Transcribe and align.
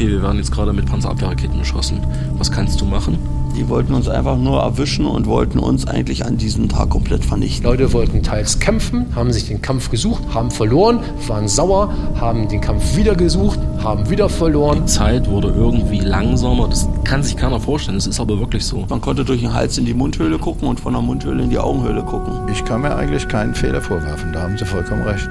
okay, 0.00 0.08
wir 0.08 0.22
werden 0.22 0.38
jetzt 0.38 0.50
gerade 0.50 0.72
mit 0.72 0.86
Panzerabwehrraketen 0.86 1.58
beschossen. 1.58 2.00
Was 2.38 2.50
kannst 2.50 2.80
du 2.80 2.86
machen? 2.86 3.18
Die 3.54 3.68
wollten 3.68 3.92
uns 3.92 4.08
einfach 4.08 4.38
nur 4.38 4.62
erwischen 4.62 5.04
und 5.04 5.26
wollten 5.26 5.58
uns 5.58 5.86
eigentlich 5.86 6.24
an 6.24 6.38
diesem 6.38 6.70
Tag 6.70 6.88
komplett 6.88 7.22
vernichten. 7.22 7.64
Leute 7.64 7.92
wollten 7.92 8.22
teils 8.22 8.60
kämpfen, 8.60 9.06
haben 9.14 9.30
sich 9.30 9.48
den 9.48 9.60
Kampf 9.60 9.90
gesucht, 9.90 10.22
haben 10.32 10.50
verloren, 10.50 11.00
waren 11.26 11.48
sauer, 11.48 11.92
haben 12.18 12.48
den 12.48 12.62
Kampf 12.62 12.96
wieder 12.96 13.14
gesucht, 13.14 13.58
haben 13.82 14.08
wieder 14.08 14.30
verloren. 14.30 14.84
Die 14.86 14.86
Zeit 14.86 15.28
wurde 15.28 15.48
irgendwie 15.48 16.00
langsamer. 16.00 16.68
Das 16.68 16.88
kann 17.04 17.22
sich 17.22 17.36
keiner 17.36 17.60
vorstellen. 17.60 17.98
Das 17.98 18.06
ist 18.06 18.20
aber 18.20 18.38
wirklich 18.38 18.64
so. 18.64 18.86
Man 18.88 19.02
konnte 19.02 19.24
durch 19.24 19.40
den 19.40 19.52
Hals 19.52 19.76
in 19.76 19.84
die 19.84 19.94
Mundhöhle 19.94 20.38
gucken 20.38 20.66
und 20.66 20.80
von 20.80 20.94
der 20.94 21.02
Mundhöhle 21.02 21.42
in 21.42 21.50
die 21.50 21.58
Augenhöhle 21.58 22.02
gucken. 22.04 22.48
Ich 22.50 22.64
kann 22.64 22.80
mir 22.80 22.96
eigentlich 22.96 23.28
keinen 23.28 23.54
Fehler 23.54 23.82
vorwerfen. 23.82 24.32
Da 24.32 24.42
haben 24.42 24.56
Sie 24.56 24.64
vollkommen 24.64 25.02
recht. 25.02 25.28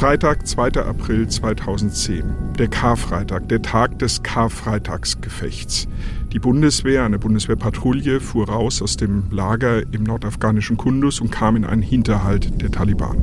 Freitag, 0.00 0.46
2. 0.46 0.82
April 0.82 1.28
2010. 1.28 2.24
Der 2.58 2.68
Karfreitag, 2.68 3.50
der 3.50 3.60
Tag 3.60 3.98
des 3.98 4.22
Karfreitagsgefechts. 4.22 5.88
Die 6.32 6.38
Bundeswehr, 6.38 7.04
eine 7.04 7.18
Bundeswehrpatrouille, 7.18 8.20
fuhr 8.20 8.48
raus 8.48 8.80
aus 8.80 8.96
dem 8.96 9.24
Lager 9.30 9.82
im 9.92 10.04
nordafghanischen 10.04 10.78
Kundus 10.78 11.20
und 11.20 11.30
kam 11.30 11.54
in 11.54 11.66
einen 11.66 11.82
Hinterhalt 11.82 12.62
der 12.62 12.70
Taliban. 12.70 13.18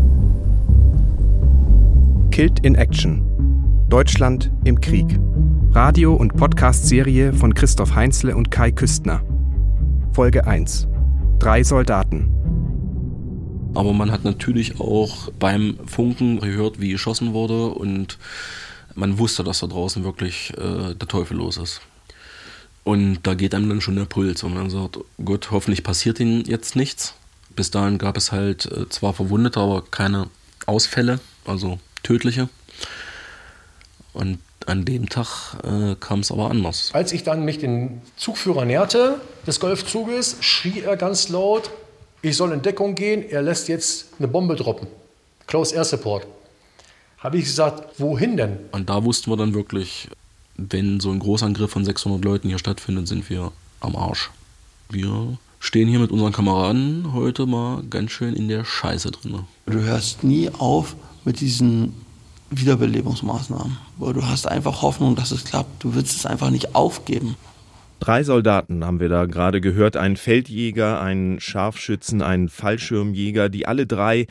Killed 2.30 2.60
in 2.60 2.76
Action. 2.76 3.24
Deutschland 3.90 4.52
im 4.64 4.80
Krieg. 4.80 5.20
Radio- 5.72 6.14
und 6.14 6.36
Podcast-Serie 6.36 7.34
von 7.34 7.56
Christoph 7.56 7.96
Heinzle 7.96 8.36
und 8.36 8.52
Kai 8.52 8.70
Küstner. 8.70 9.22
Folge 10.12 10.46
1. 10.46 10.88
Drei 11.40 11.64
Soldaten. 11.64 12.30
Aber 13.78 13.94
man 13.94 14.12
hat 14.12 14.24
natürlich 14.24 14.80
auch 14.80 15.30
beim 15.38 15.78
Funken 15.86 16.40
gehört, 16.40 16.82
wie 16.82 16.90
geschossen 16.90 17.34
wurde 17.34 17.68
und 17.68 18.18
man 18.96 19.20
wusste, 19.20 19.44
dass 19.44 19.60
da 19.60 19.68
draußen 19.68 20.04
wirklich 20.04 20.52
äh, 20.58 20.96
der 20.96 21.08
Teufel 21.08 21.38
los 21.38 21.58
ist. 21.58 21.82
Und 22.84 23.20
da 23.22 23.36
geht 23.36 23.54
einem 23.54 23.70
dann 23.70 23.80
schon 23.80 23.96
der 23.96 24.06
Puls 24.06 24.42
und 24.42 24.56
man 24.56 24.72
sagt, 24.72 24.98
Gott, 25.24 25.52
hoffentlich 25.52 25.84
passiert 25.84 26.20
ihnen 26.20 26.44
jetzt 26.46 26.76
nichts. 26.76 27.14
Bis 27.56 27.70
dahin 27.70 28.00
gab 28.00 28.18
es 28.18 28.32
halt 28.32 28.66
äh, 28.66 28.90
zwar 28.90 29.14
Verwundete, 29.14 29.60
aber 29.60 29.84
keine 29.84 30.28
Ausfälle, 30.66 31.20
also 31.46 31.78
tödliche. 32.02 32.50
Und 34.14 34.40
an 34.66 34.86
dem 34.86 35.08
Tag 35.08 35.54
äh, 35.64 35.94
kam 36.00 36.22
es 36.22 36.32
aber 36.32 36.50
anders. 36.50 36.90
Als 36.94 37.12
ich 37.12 37.22
dann 37.22 37.46
mich 37.46 37.60
den 37.60 38.02
Zugführer 38.16 38.66
näherte 38.66 39.22
des 39.46 39.60
Golfzuges, 39.60 40.38
schrie 40.40 40.80
er 40.82 40.98
ganz 40.98 41.30
laut, 41.30 41.70
ich 42.22 42.36
soll 42.36 42.52
in 42.52 42.62
Deckung 42.62 42.96
gehen, 42.96 43.24
er 43.30 43.42
lässt 43.42 43.68
jetzt 43.68 44.08
eine 44.18 44.28
Bombe 44.28 44.56
droppen. 44.56 44.88
Close 45.46 45.76
Air 45.76 45.86
Support. 45.86 46.28
Habe 47.20 47.38
ich 47.38 47.46
gesagt, 47.46 48.00
wohin 48.00 48.38
denn? 48.38 48.58
Und 48.72 48.90
da 48.90 49.04
wussten 49.04 49.32
wir 49.32 49.38
dann 49.38 49.54
wirklich, 49.54 50.08
wenn 50.56 51.00
so 51.00 51.12
ein 51.12 51.20
Großangriff 51.20 51.72
von 51.72 51.86
600 51.86 52.24
Leuten 52.24 52.50
hier 52.50 52.60
stattfindet, 52.60 53.08
sind 53.08 53.30
wir 53.30 53.52
am 53.80 53.96
Arsch. 53.96 54.30
Wir 54.90 55.38
stehen 55.60 55.88
hier 55.88 56.00
mit 56.00 56.12
unseren 56.12 56.32
Kameraden 56.32 57.14
heute 57.14 57.46
mal 57.46 57.84
ganz 57.90 58.12
schön 58.12 58.36
in 58.36 58.48
der 58.48 58.66
Scheiße 58.66 59.12
drin. 59.12 59.46
Du 59.66 59.80
hörst 59.80 60.24
nie 60.24 60.50
auf 60.50 60.96
mit 61.26 61.40
diesen 61.40 61.94
Wiederbelebungsmaßnahmen. 62.50 63.78
Du 64.00 64.26
hast 64.26 64.48
einfach 64.48 64.82
Hoffnung, 64.82 65.16
dass 65.16 65.32
es 65.32 65.44
klappt. 65.44 65.84
Du 65.84 65.96
willst 65.96 66.16
es 66.16 66.26
einfach 66.26 66.50
nicht 66.50 66.76
aufgeben. 66.76 67.36
Drei 68.00 68.24
Soldaten 68.24 68.86
haben 68.86 69.00
wir 69.00 69.10
da 69.10 69.26
gerade 69.26 69.60
gehört, 69.60 69.98
einen 69.98 70.18
Feldjäger, 70.18 71.02
einen 71.02 71.40
Scharfschützen, 71.40 72.22
einen 72.22 72.48
Fallschirmjäger, 72.48 73.50
die 73.50 73.66
alle 73.68 73.88
drei 73.88 74.28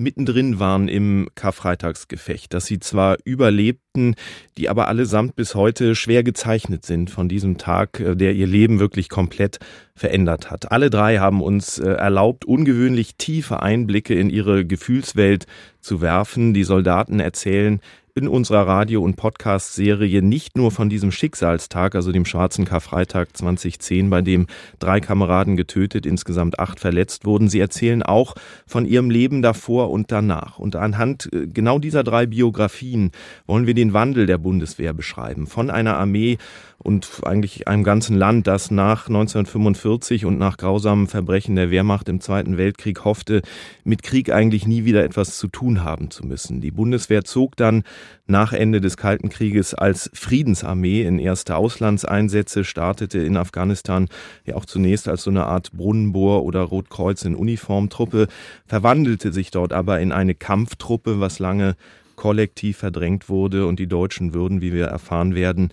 mittendrin 0.00 0.58
waren 0.58 0.88
im 0.88 1.28
Karfreitagsgefecht, 1.34 2.52
dass 2.52 2.66
sie 2.66 2.80
zwar 2.80 3.18
überlebten, 3.24 4.14
die 4.56 4.68
aber 4.68 4.88
allesamt 4.88 5.36
bis 5.36 5.54
heute 5.54 5.94
schwer 5.94 6.24
gezeichnet 6.24 6.84
sind 6.84 7.10
von 7.10 7.28
diesem 7.28 7.58
Tag, 7.58 8.00
äh, 8.00 8.16
der 8.16 8.34
ihr 8.34 8.46
Leben 8.46 8.80
wirklich 8.80 9.08
komplett 9.08 9.58
verändert 9.94 10.50
hat. 10.50 10.72
Alle 10.72 10.90
drei 10.90 11.18
haben 11.18 11.42
uns 11.42 11.78
äh, 11.78 11.90
erlaubt, 11.90 12.44
ungewöhnlich 12.44 13.16
tiefe 13.16 13.62
Einblicke 13.62 14.14
in 14.14 14.30
ihre 14.30 14.64
Gefühlswelt 14.64 15.46
zu 15.80 16.00
werfen. 16.00 16.54
Die 16.54 16.64
Soldaten 16.64 17.20
erzählen, 17.20 17.80
in 18.20 18.28
unserer 18.28 18.66
Radio- 18.66 19.02
und 19.02 19.16
Podcast-Serie 19.16 20.20
nicht 20.20 20.56
nur 20.56 20.70
von 20.70 20.90
diesem 20.90 21.10
Schicksalstag, 21.10 21.94
also 21.94 22.12
dem 22.12 22.26
schwarzen 22.26 22.66
Karfreitag 22.66 23.34
2010, 23.34 24.10
bei 24.10 24.20
dem 24.20 24.46
drei 24.78 25.00
Kameraden 25.00 25.56
getötet, 25.56 26.04
insgesamt 26.04 26.58
acht 26.58 26.80
verletzt 26.80 27.24
wurden. 27.24 27.48
Sie 27.48 27.60
erzählen 27.60 28.02
auch 28.02 28.34
von 28.66 28.84
ihrem 28.84 29.08
Leben 29.10 29.40
davor 29.40 29.90
und 29.90 30.12
danach. 30.12 30.58
Und 30.58 30.76
anhand 30.76 31.32
äh, 31.32 31.46
genau 31.46 31.78
dieser 31.78 32.04
drei 32.04 32.26
Biografien 32.26 33.10
wollen 33.46 33.66
wir 33.66 33.74
den 33.74 33.94
Wandel 33.94 34.26
der 34.26 34.38
Bundeswehr 34.38 34.92
beschreiben. 34.92 35.46
Von 35.46 35.70
einer 35.70 35.96
Armee 35.96 36.36
und 36.82 37.20
eigentlich 37.24 37.68
einem 37.68 37.84
ganzen 37.84 38.16
Land, 38.16 38.46
das 38.46 38.70
nach 38.70 39.08
1945 39.08 40.24
und 40.24 40.38
nach 40.38 40.56
grausamen 40.56 41.08
Verbrechen 41.08 41.56
der 41.56 41.70
Wehrmacht 41.70 42.08
im 42.08 42.20
Zweiten 42.20 42.56
Weltkrieg 42.56 43.04
hoffte, 43.04 43.42
mit 43.84 44.02
Krieg 44.02 44.32
eigentlich 44.32 44.66
nie 44.66 44.84
wieder 44.84 45.04
etwas 45.04 45.36
zu 45.36 45.48
tun 45.48 45.84
haben 45.84 46.10
zu 46.10 46.26
müssen. 46.26 46.60
Die 46.60 46.70
Bundeswehr 46.70 47.24
zog 47.24 47.56
dann 47.56 47.84
nach 48.26 48.52
Ende 48.52 48.80
des 48.80 48.96
Kalten 48.96 49.28
Krieges 49.28 49.74
als 49.74 50.10
Friedensarmee 50.14 51.02
in 51.02 51.18
erste 51.18 51.56
Auslandseinsätze, 51.56 52.64
startete 52.64 53.18
in 53.18 53.36
Afghanistan 53.36 54.08
ja 54.44 54.56
auch 54.56 54.64
zunächst 54.64 55.08
als 55.08 55.24
so 55.24 55.30
eine 55.30 55.46
Art 55.46 55.72
Brunnenbohr 55.72 56.44
oder 56.44 56.62
Rotkreuz 56.62 57.24
in 57.24 57.34
Uniformtruppe, 57.34 58.28
verwandelte 58.66 59.32
sich 59.32 59.50
dort 59.50 59.72
aber 59.72 60.00
in 60.00 60.12
eine 60.12 60.34
Kampftruppe, 60.34 61.20
was 61.20 61.38
lange 61.38 61.76
kollektiv 62.16 62.76
verdrängt 62.76 63.28
wurde 63.28 63.66
und 63.66 63.78
die 63.78 63.86
Deutschen 63.86 64.34
würden, 64.34 64.60
wie 64.60 64.74
wir 64.74 64.86
erfahren 64.86 65.34
werden, 65.34 65.70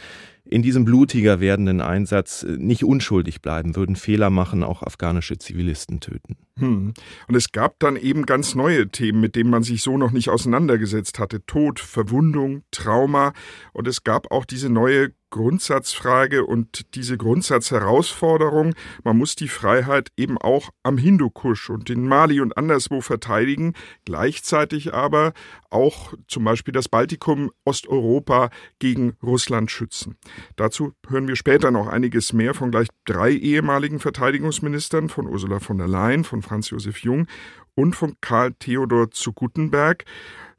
in 0.50 0.62
diesem 0.62 0.86
blutiger 0.86 1.40
werdenden 1.40 1.82
Einsatz 1.82 2.44
äh, 2.44 2.58
nicht 2.58 2.84
unschuldig 2.84 3.42
bleiben, 3.42 3.76
würden 3.76 3.96
Fehler 3.96 4.30
machen, 4.30 4.64
auch 4.64 4.82
afghanische 4.82 5.38
Zivilisten 5.38 6.00
töten. 6.00 6.38
Hm. 6.58 6.94
Und 7.28 7.36
es 7.36 7.52
gab 7.52 7.80
dann 7.80 7.96
eben 7.96 8.26
ganz 8.26 8.56
neue 8.56 8.90
Themen, 8.90 9.22
mit 9.22 9.36
denen 9.36 9.50
man 9.50 9.64
sich 9.64 9.82
so 9.82 9.98
noch 9.98 10.12
nicht 10.12 10.30
auseinandergesetzt 10.30 11.20
hatte. 11.20 11.46
Tod, 11.46 11.80
Verwundung, 11.80 12.64
Trauma. 12.72 13.34
Und 13.74 13.88
es 13.88 14.04
gab 14.04 14.32
auch 14.32 14.46
diese 14.46 14.70
neue 14.70 15.12
Grundsatzfrage 15.30 16.46
und 16.46 16.96
diese 16.96 17.18
Grundsatzherausforderung, 17.18 18.74
man 19.04 19.18
muss 19.18 19.36
die 19.36 19.50
Freiheit 19.50 20.10
eben 20.16 20.38
auch 20.38 20.70
am 20.84 20.98
Hindukusch 20.98 21.70
und 21.70 21.90
in 21.90 22.08
Mali 22.08 22.40
und 22.40 22.58
anderswo 22.58 23.02
verteidigen, 23.02 23.74
gleichzeitig 24.06 24.94
aber 24.94 25.34
auch 25.70 26.14
zum 26.28 26.46
Beispiel 26.46 26.72
das 26.72 26.88
Baltikum, 26.88 27.52
Osteuropa 27.66 28.50
gegen 28.80 29.18
Russland 29.22 29.70
schützen. 29.70 30.16
Dazu 30.56 30.94
hören 31.10 31.28
wir 31.28 31.36
später 31.36 31.72
noch 31.72 31.88
einiges 31.88 32.32
mehr 32.32 32.54
von 32.54 32.72
gleich 32.72 32.88
drei 33.04 33.32
ehemaligen 33.32 34.00
Verteidigungsministern, 34.00 35.10
von 35.10 35.28
Ursula 35.28 35.60
von 35.60 35.78
der 35.78 35.90
Leyen, 35.90 36.24
von 36.24 36.42
Franz 36.48 36.70
Josef 36.70 37.00
Jung 37.00 37.28
und 37.76 37.96
von 37.96 38.16
Karl 38.22 38.54
Theodor 38.54 39.12
zu 39.12 39.34
Guttenberg 39.34 40.06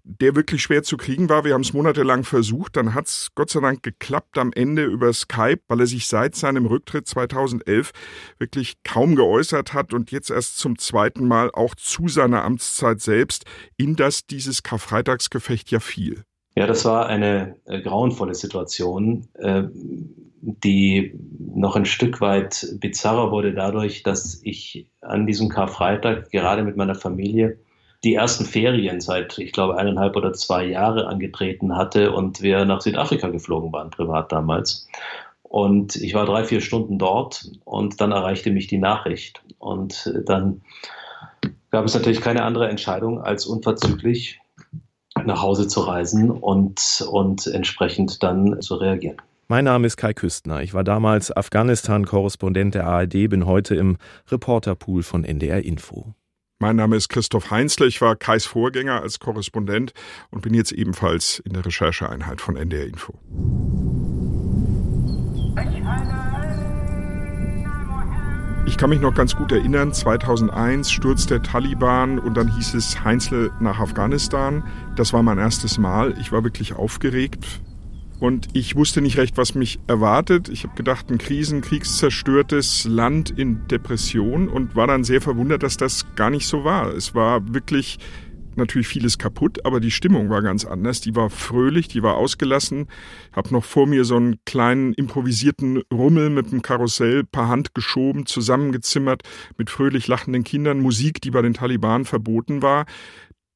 der 0.08 0.34
wirklich 0.34 0.62
schwer 0.62 0.82
zu 0.82 0.96
kriegen 0.96 1.28
war. 1.28 1.44
Wir 1.44 1.52
haben 1.52 1.60
es 1.60 1.74
monatelang 1.74 2.24
versucht. 2.24 2.76
Dann 2.76 2.94
hat 2.94 3.06
es 3.06 3.28
Gott 3.34 3.50
sei 3.50 3.60
Dank 3.60 3.82
geklappt 3.82 4.38
am 4.38 4.52
Ende 4.54 4.84
über 4.84 5.12
Skype, 5.12 5.60
weil 5.68 5.80
er 5.80 5.86
sich 5.86 6.08
seit 6.08 6.34
seinem 6.34 6.64
Rücktritt 6.64 7.06
2011 7.06 7.90
wirklich 8.38 8.82
kaum 8.84 9.16
geäußert 9.16 9.74
hat 9.74 9.92
und 9.92 10.10
jetzt 10.10 10.30
erst 10.30 10.58
zum 10.58 10.78
zweiten 10.78 11.28
Mal 11.28 11.50
auch 11.52 11.74
zu 11.74 12.08
seiner 12.08 12.42
Amtszeit 12.42 13.02
selbst, 13.02 13.44
in 13.76 13.96
das 13.96 14.26
dieses 14.26 14.62
Karfreitagsgefecht 14.62 15.70
ja 15.70 15.78
fiel. 15.78 16.24
Ja, 16.56 16.66
das 16.66 16.86
war 16.86 17.06
eine 17.06 17.56
äh, 17.66 17.82
grauenvolle 17.82 18.34
Situation, 18.34 19.28
äh, 19.34 19.64
die 20.40 21.14
noch 21.38 21.76
ein 21.76 21.84
Stück 21.84 22.20
weit 22.20 22.66
bizarrer 22.80 23.30
wurde 23.30 23.52
dadurch, 23.52 24.02
dass 24.02 24.40
ich 24.44 24.86
an 25.00 25.26
diesem 25.26 25.48
Karfreitag 25.48 26.30
gerade 26.30 26.62
mit 26.62 26.76
meiner 26.76 26.94
Familie 26.94 27.58
die 28.04 28.14
ersten 28.14 28.44
Ferien 28.44 29.00
seit, 29.00 29.38
ich 29.38 29.52
glaube, 29.52 29.76
eineinhalb 29.76 30.14
oder 30.14 30.32
zwei 30.32 30.64
Jahre 30.64 31.08
angetreten 31.08 31.76
hatte 31.76 32.12
und 32.12 32.42
wir 32.42 32.64
nach 32.64 32.80
Südafrika 32.80 33.28
geflogen 33.28 33.72
waren, 33.72 33.90
privat 33.90 34.30
damals. 34.30 34.88
Und 35.42 35.96
ich 35.96 36.14
war 36.14 36.26
drei, 36.26 36.44
vier 36.44 36.60
Stunden 36.60 36.98
dort 36.98 37.50
und 37.64 38.00
dann 38.00 38.12
erreichte 38.12 38.50
mich 38.50 38.66
die 38.66 38.78
Nachricht. 38.78 39.42
Und 39.58 40.12
dann 40.26 40.62
gab 41.70 41.86
es 41.86 41.94
natürlich 41.94 42.20
keine 42.20 42.44
andere 42.44 42.68
Entscheidung, 42.68 43.20
als 43.20 43.46
unverzüglich 43.46 44.40
nach 45.24 45.42
Hause 45.42 45.66
zu 45.66 45.80
reisen 45.80 46.30
und, 46.30 47.06
und 47.10 47.46
entsprechend 47.46 48.22
dann 48.22 48.60
zu 48.60 48.76
reagieren. 48.76 49.16
Mein 49.50 49.64
Name 49.64 49.86
ist 49.86 49.96
Kai 49.96 50.12
Küstner. 50.12 50.60
Ich 50.60 50.74
war 50.74 50.84
damals 50.84 51.34
Afghanistan-Korrespondent 51.34 52.74
der 52.74 52.86
ARD, 52.86 53.30
bin 53.30 53.46
heute 53.46 53.76
im 53.76 53.96
Reporterpool 54.30 55.02
von 55.02 55.24
NDR 55.24 55.64
Info. 55.64 56.12
Mein 56.58 56.76
Name 56.76 56.96
ist 56.96 57.08
Christoph 57.08 57.50
Heinzle, 57.50 57.86
ich 57.86 58.02
war 58.02 58.14
Kais 58.14 58.44
Vorgänger 58.44 59.00
als 59.00 59.20
Korrespondent 59.20 59.94
und 60.30 60.42
bin 60.42 60.52
jetzt 60.52 60.72
ebenfalls 60.72 61.38
in 61.38 61.54
der 61.54 61.64
Rechercheeinheit 61.64 62.42
von 62.42 62.56
NDR 62.56 62.84
Info. 62.84 63.14
Ich 68.66 68.76
kann 68.76 68.90
mich 68.90 69.00
noch 69.00 69.14
ganz 69.14 69.34
gut 69.34 69.50
erinnern, 69.50 69.94
2001 69.94 70.90
stürzt 70.90 71.30
der 71.30 71.42
Taliban 71.42 72.18
und 72.18 72.36
dann 72.36 72.54
hieß 72.54 72.74
es 72.74 73.02
Heinzle 73.02 73.50
nach 73.60 73.80
Afghanistan. 73.80 74.62
Das 74.94 75.14
war 75.14 75.22
mein 75.22 75.38
erstes 75.38 75.78
Mal. 75.78 76.14
Ich 76.20 76.32
war 76.32 76.44
wirklich 76.44 76.74
aufgeregt, 76.74 77.62
Und 78.20 78.48
ich 78.52 78.74
wusste 78.74 79.00
nicht 79.00 79.16
recht, 79.16 79.36
was 79.36 79.54
mich 79.54 79.78
erwartet. 79.86 80.48
Ich 80.48 80.64
habe 80.64 80.74
gedacht, 80.74 81.10
ein 81.10 81.18
krisen-, 81.18 81.60
kriegszerstörtes 81.60 82.84
Land 82.84 83.30
in 83.30 83.66
Depression 83.68 84.48
und 84.48 84.74
war 84.74 84.86
dann 84.88 85.04
sehr 85.04 85.20
verwundert, 85.20 85.62
dass 85.62 85.76
das 85.76 86.04
gar 86.16 86.30
nicht 86.30 86.46
so 86.46 86.64
war. 86.64 86.92
Es 86.94 87.14
war 87.14 87.54
wirklich 87.54 87.98
natürlich 88.58 88.88
vieles 88.88 89.18
kaputt, 89.18 89.64
aber 89.64 89.80
die 89.80 89.92
Stimmung 89.92 90.28
war 90.28 90.42
ganz 90.42 90.64
anders. 90.64 91.00
Die 91.00 91.14
war 91.16 91.30
fröhlich, 91.30 91.88
die 91.88 92.02
war 92.02 92.16
ausgelassen. 92.16 92.88
Ich 93.30 93.36
habe 93.36 93.52
noch 93.52 93.64
vor 93.64 93.86
mir 93.86 94.04
so 94.04 94.16
einen 94.16 94.36
kleinen 94.44 94.92
improvisierten 94.92 95.82
Rummel 95.92 96.28
mit 96.28 96.48
einem 96.48 96.60
Karussell 96.60 97.24
per 97.24 97.48
Hand 97.48 97.74
geschoben, 97.74 98.26
zusammengezimmert 98.26 99.22
mit 99.56 99.70
fröhlich 99.70 100.08
lachenden 100.08 100.44
Kindern, 100.44 100.80
Musik, 100.80 101.20
die 101.22 101.30
bei 101.30 101.40
den 101.40 101.54
Taliban 101.54 102.04
verboten 102.04 102.60
war 102.60 102.84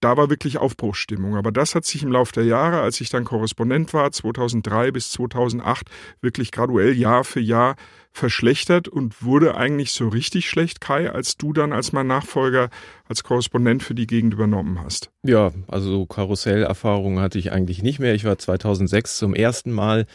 da 0.02 0.16
war 0.16 0.30
wirklich 0.30 0.58
Aufbruchsstimmung. 0.58 1.36
Aber 1.36 1.52
das 1.52 1.74
hat 1.74 1.84
sich 1.84 2.02
im 2.02 2.12
Laufe 2.12 2.32
der 2.32 2.44
Jahre, 2.44 2.80
als 2.80 3.00
ich 3.00 3.08
dann 3.08 3.24
Korrespondent 3.24 3.94
war, 3.94 4.10
2003 4.10 4.90
bis 4.90 5.10
2008, 5.12 5.88
wirklich 6.20 6.50
graduell 6.50 6.92
Jahr 6.92 7.24
für 7.24 7.40
Jahr 7.40 7.76
verschlechtert 8.12 8.88
und 8.88 9.22
wurde 9.22 9.56
eigentlich 9.56 9.92
so 9.92 10.08
richtig 10.08 10.48
schlecht, 10.48 10.80
Kai, 10.80 11.10
als 11.10 11.38
du 11.38 11.52
dann 11.52 11.72
als 11.72 11.92
mein 11.92 12.06
Nachfolger 12.06 12.68
als 13.08 13.24
Korrespondent 13.24 13.82
für 13.82 13.94
die 13.94 14.06
Gegend 14.06 14.34
übernommen 14.34 14.80
hast. 14.82 15.10
Ja, 15.22 15.52
also 15.66 16.04
Karussellerfahrungen 16.04 17.20
hatte 17.20 17.38
ich 17.38 17.52
eigentlich 17.52 17.82
nicht 17.82 18.00
mehr. 18.00 18.14
Ich 18.14 18.24
war 18.24 18.36
2006 18.36 19.16
zum 19.16 19.34
ersten 19.34 19.72
Mal 19.72 20.06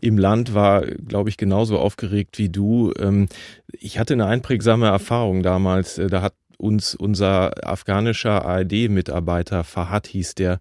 im 0.00 0.18
Land, 0.18 0.54
war, 0.54 0.82
glaube 0.82 1.28
ich, 1.28 1.36
genauso 1.36 1.78
aufgeregt 1.78 2.38
wie 2.38 2.48
du. 2.48 2.92
Ähm, 2.98 3.28
ich 3.70 3.98
hatte 3.98 4.14
eine 4.14 4.26
einprägsame 4.26 4.86
Erfahrung 4.86 5.42
damals. 5.42 5.98
Äh, 5.98 6.08
da 6.08 6.22
hat 6.22 6.34
uns 6.62 6.94
unser 6.94 7.68
afghanischer 7.68 8.44
ARD-Mitarbeiter 8.44 9.64
Fahad 9.64 10.06
hieß 10.06 10.34
der 10.36 10.60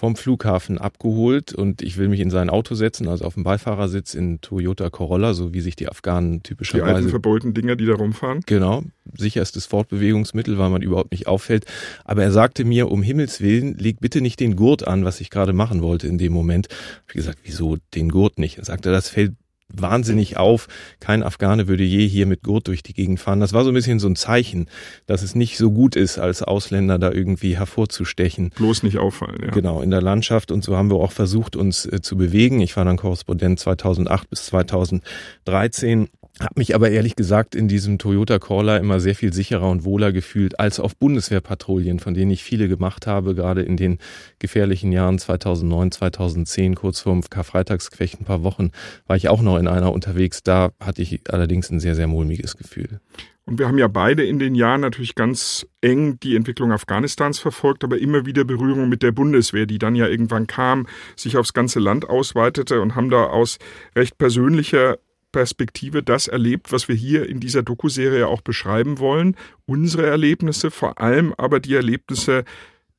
vom 0.00 0.16
Flughafen 0.16 0.78
abgeholt 0.78 1.52
und 1.52 1.82
ich 1.82 1.98
will 1.98 2.08
mich 2.08 2.20
in 2.20 2.30
sein 2.30 2.48
Auto 2.48 2.74
setzen, 2.74 3.06
also 3.06 3.26
auf 3.26 3.34
dem 3.34 3.42
Beifahrersitz 3.42 4.14
in 4.14 4.40
Toyota 4.40 4.88
Corolla, 4.88 5.34
so 5.34 5.52
wie 5.52 5.60
sich 5.60 5.76
die 5.76 5.90
Afghanen 5.90 6.42
typischerweise. 6.42 6.86
Die 6.86 6.94
alten 6.94 7.08
verbeulten 7.10 7.52
Dinger, 7.52 7.76
die 7.76 7.84
da 7.84 7.96
rumfahren. 7.96 8.40
Genau, 8.46 8.82
sicherstes 9.12 9.66
Fortbewegungsmittel, 9.66 10.56
weil 10.56 10.70
man 10.70 10.80
überhaupt 10.80 11.10
nicht 11.10 11.26
auffällt. 11.26 11.66
Aber 12.06 12.22
er 12.22 12.32
sagte 12.32 12.64
mir, 12.64 12.90
um 12.90 13.02
Himmels 13.02 13.42
Willen, 13.42 13.76
leg 13.76 14.00
bitte 14.00 14.22
nicht 14.22 14.40
den 14.40 14.56
Gurt 14.56 14.88
an, 14.88 15.04
was 15.04 15.20
ich 15.20 15.28
gerade 15.28 15.52
machen 15.52 15.82
wollte 15.82 16.06
in 16.06 16.16
dem 16.16 16.32
Moment. 16.32 16.68
Ich 17.08 17.14
gesagt, 17.14 17.40
wieso 17.42 17.76
den 17.94 18.08
Gurt 18.08 18.38
nicht? 18.38 18.56
Er 18.56 18.64
sagte, 18.64 18.90
das 18.90 19.10
fällt 19.10 19.34
wahnsinnig 19.72 20.36
auf. 20.36 20.68
Kein 21.00 21.22
Afghane 21.22 21.68
würde 21.68 21.84
je 21.84 22.06
hier 22.06 22.26
mit 22.26 22.42
Gurt 22.42 22.68
durch 22.68 22.82
die 22.82 22.94
Gegend 22.94 23.20
fahren. 23.20 23.40
Das 23.40 23.52
war 23.52 23.64
so 23.64 23.70
ein 23.70 23.74
bisschen 23.74 23.98
so 23.98 24.08
ein 24.08 24.16
Zeichen, 24.16 24.68
dass 25.06 25.22
es 25.22 25.34
nicht 25.34 25.56
so 25.58 25.70
gut 25.70 25.96
ist, 25.96 26.18
als 26.18 26.42
Ausländer 26.42 26.98
da 26.98 27.10
irgendwie 27.10 27.56
hervorzustechen. 27.56 28.50
Bloß 28.56 28.82
nicht 28.82 28.98
auffallen, 28.98 29.40
ja. 29.44 29.50
Genau, 29.50 29.80
in 29.80 29.90
der 29.90 30.02
Landschaft. 30.02 30.50
Und 30.50 30.64
so 30.64 30.76
haben 30.76 30.90
wir 30.90 30.96
auch 30.96 31.12
versucht, 31.12 31.56
uns 31.56 31.86
äh, 31.86 32.00
zu 32.00 32.16
bewegen. 32.16 32.60
Ich 32.60 32.76
war 32.76 32.84
dann 32.84 32.96
Korrespondent 32.96 33.60
2008 33.60 34.30
bis 34.30 34.46
2013 34.46 36.08
habe 36.44 36.54
mich 36.56 36.74
aber 36.74 36.90
ehrlich 36.90 37.16
gesagt 37.16 37.54
in 37.54 37.68
diesem 37.68 37.98
Toyota 37.98 38.38
Corla 38.38 38.78
immer 38.78 38.98
sehr 38.98 39.14
viel 39.14 39.32
sicherer 39.32 39.68
und 39.68 39.84
wohler 39.84 40.12
gefühlt 40.12 40.58
als 40.58 40.80
auf 40.80 40.96
Bundeswehrpatrouillen, 40.96 41.98
von 41.98 42.14
denen 42.14 42.30
ich 42.30 42.42
viele 42.42 42.68
gemacht 42.68 43.06
habe, 43.06 43.34
gerade 43.34 43.62
in 43.62 43.76
den 43.76 43.98
gefährlichen 44.38 44.90
Jahren 44.90 45.18
2009, 45.18 45.92
2010, 45.92 46.74
kurz 46.74 47.00
vorm 47.00 47.20
Karfreitagsgefecht, 47.22 48.20
ein 48.20 48.24
paar 48.24 48.42
Wochen, 48.42 48.70
war 49.06 49.16
ich 49.16 49.28
auch 49.28 49.42
noch 49.42 49.58
in 49.58 49.68
einer 49.68 49.92
unterwegs. 49.92 50.42
Da 50.42 50.70
hatte 50.80 51.02
ich 51.02 51.20
allerdings 51.30 51.70
ein 51.70 51.80
sehr, 51.80 51.94
sehr 51.94 52.06
mulmiges 52.06 52.56
Gefühl. 52.56 53.00
Und 53.44 53.58
wir 53.58 53.66
haben 53.66 53.78
ja 53.78 53.88
beide 53.88 54.24
in 54.24 54.38
den 54.38 54.54
Jahren 54.54 54.80
natürlich 54.80 55.14
ganz 55.14 55.66
eng 55.80 56.20
die 56.20 56.36
Entwicklung 56.36 56.72
Afghanistans 56.72 57.38
verfolgt, 57.38 57.82
aber 57.82 57.98
immer 57.98 58.24
wieder 58.24 58.44
Berührung 58.44 58.88
mit 58.88 59.02
der 59.02 59.12
Bundeswehr, 59.12 59.66
die 59.66 59.78
dann 59.78 59.96
ja 59.96 60.06
irgendwann 60.06 60.46
kam, 60.46 60.86
sich 61.16 61.36
aufs 61.36 61.52
ganze 61.52 61.80
Land 61.80 62.08
ausweitete 62.08 62.80
und 62.80 62.94
haben 62.94 63.10
da 63.10 63.24
aus 63.24 63.58
recht 63.96 64.18
persönlicher 64.18 64.98
Perspektive 65.32 66.02
das 66.02 66.28
erlebt, 66.28 66.72
was 66.72 66.88
wir 66.88 66.94
hier 66.94 67.28
in 67.28 67.40
dieser 67.40 67.62
Dokuserie 67.62 68.26
auch 68.26 68.40
beschreiben 68.40 68.98
wollen. 68.98 69.36
Unsere 69.66 70.06
Erlebnisse, 70.06 70.70
vor 70.70 71.00
allem 71.00 71.34
aber 71.36 71.60
die 71.60 71.74
Erlebnisse 71.74 72.44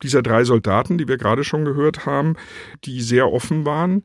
dieser 0.04 0.22
drei 0.22 0.44
Soldaten, 0.44 0.98
die 0.98 1.08
wir 1.08 1.18
gerade 1.18 1.44
schon 1.44 1.66
gehört 1.66 2.06
haben, 2.06 2.36
die 2.86 3.02
sehr 3.02 3.32
offen 3.32 3.66
waren, 3.66 4.04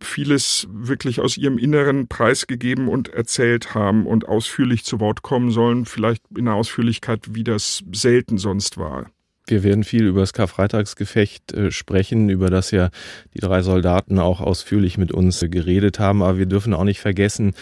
vieles 0.00 0.66
wirklich 0.70 1.20
aus 1.20 1.36
ihrem 1.36 1.58
Inneren 1.58 2.08
preisgegeben 2.08 2.88
und 2.88 3.08
erzählt 3.08 3.74
haben 3.74 4.06
und 4.06 4.26
ausführlich 4.26 4.84
zu 4.84 4.98
Wort 5.00 5.22
kommen 5.22 5.50
sollen, 5.50 5.84
vielleicht 5.84 6.22
in 6.36 6.48
einer 6.48 6.56
Ausführlichkeit, 6.56 7.34
wie 7.34 7.44
das 7.44 7.84
selten 7.92 8.38
sonst 8.38 8.78
war. 8.78 9.10
Wir 9.46 9.62
werden 9.62 9.84
viel 9.84 10.06
über 10.06 10.20
das 10.20 10.32
Karfreitagsgefecht 10.32 11.52
äh, 11.52 11.70
sprechen, 11.70 12.30
über 12.30 12.48
das 12.48 12.70
ja 12.70 12.90
die 13.34 13.40
drei 13.40 13.62
Soldaten 13.62 14.18
auch 14.18 14.40
ausführlich 14.40 14.96
mit 14.96 15.12
uns 15.12 15.42
äh, 15.42 15.48
geredet 15.48 15.98
haben. 15.98 16.22
Aber 16.22 16.38
wir 16.38 16.46
dürfen 16.46 16.72
auch 16.72 16.84
nicht 16.84 17.00
vergessen, 17.00 17.54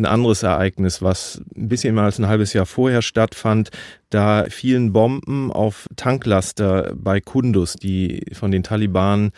ein 0.00 0.06
anderes 0.06 0.42
Ereignis, 0.42 1.02
was 1.02 1.42
ein 1.56 1.68
bisschen 1.68 1.94
mehr 1.94 2.04
als 2.04 2.18
ein 2.18 2.26
halbes 2.26 2.52
Jahr 2.52 2.66
vorher 2.66 3.02
stattfand. 3.02 3.70
Da 4.08 4.46
fielen 4.48 4.92
Bomben 4.92 5.52
auf 5.52 5.86
Tanklaster 5.96 6.92
bei 6.96 7.20
Kundus, 7.20 7.74
die 7.74 8.24
von 8.32 8.50
den 8.50 8.62
Taliban 8.62 9.30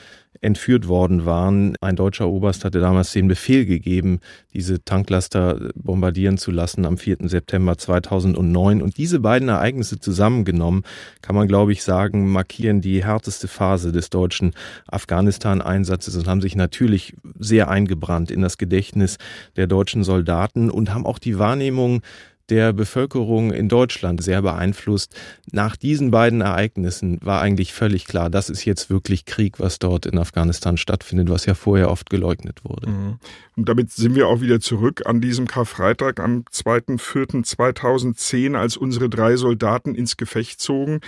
entführt 0.42 0.88
worden 0.88 1.24
waren. 1.24 1.76
Ein 1.80 1.96
deutscher 1.96 2.28
Oberst 2.28 2.64
hatte 2.64 2.80
damals 2.80 3.12
den 3.12 3.28
Befehl 3.28 3.64
gegeben, 3.64 4.18
diese 4.52 4.84
Tanklaster 4.84 5.70
bombardieren 5.74 6.36
zu 6.36 6.50
lassen 6.50 6.84
am 6.84 6.98
4. 6.98 7.18
September 7.28 7.78
2009. 7.78 8.82
Und 8.82 8.98
diese 8.98 9.20
beiden 9.20 9.48
Ereignisse 9.48 10.00
zusammengenommen, 10.00 10.82
kann 11.22 11.36
man, 11.36 11.46
glaube 11.46 11.72
ich, 11.72 11.84
sagen, 11.84 12.30
markieren 12.30 12.80
die 12.80 13.04
härteste 13.04 13.46
Phase 13.46 13.92
des 13.92 14.10
deutschen 14.10 14.52
Afghanistan-Einsatzes 14.88 16.16
und 16.16 16.26
haben 16.26 16.40
sich 16.40 16.56
natürlich 16.56 17.14
sehr 17.38 17.68
eingebrannt 17.68 18.32
in 18.32 18.42
das 18.42 18.58
Gedächtnis 18.58 19.18
der 19.56 19.68
deutschen 19.68 20.02
Soldaten 20.02 20.51
und 20.54 20.92
haben 20.92 21.06
auch 21.06 21.18
die 21.18 21.38
Wahrnehmung 21.38 22.02
der 22.48 22.72
Bevölkerung 22.72 23.52
in 23.52 23.68
Deutschland 23.68 24.20
sehr 24.22 24.40
beeinflusst. 24.42 25.14
Nach 25.52 25.76
diesen 25.76 26.10
beiden 26.10 26.40
Ereignissen 26.42 27.18
war 27.22 27.40
eigentlich 27.40 27.72
völlig 27.72 28.04
klar, 28.04 28.30
das 28.30 28.50
ist 28.50 28.64
jetzt 28.64 28.90
wirklich 28.90 29.24
Krieg, 29.24 29.58
was 29.58 29.78
dort 29.78 30.06
in 30.06 30.18
Afghanistan 30.18 30.76
stattfindet, 30.76 31.30
was 31.30 31.46
ja 31.46 31.54
vorher 31.54 31.88
oft 31.90 32.10
geleugnet 32.10 32.64
wurde. 32.64 32.90
Mhm. 32.90 33.18
Und 33.56 33.68
damit 33.68 33.90
sind 33.92 34.14
wir 34.14 34.28
auch 34.28 34.42
wieder 34.42 34.60
zurück 34.60 35.02
an 35.06 35.20
diesem 35.20 35.46
Karfreitag 35.46 36.18
am 36.20 36.44
2.4.2010, 36.52 38.56
als 38.56 38.76
unsere 38.76 39.08
drei 39.08 39.36
Soldaten 39.36 39.94
ins 39.94 40.16
Gefecht 40.16 40.60
zogen. 40.60 41.00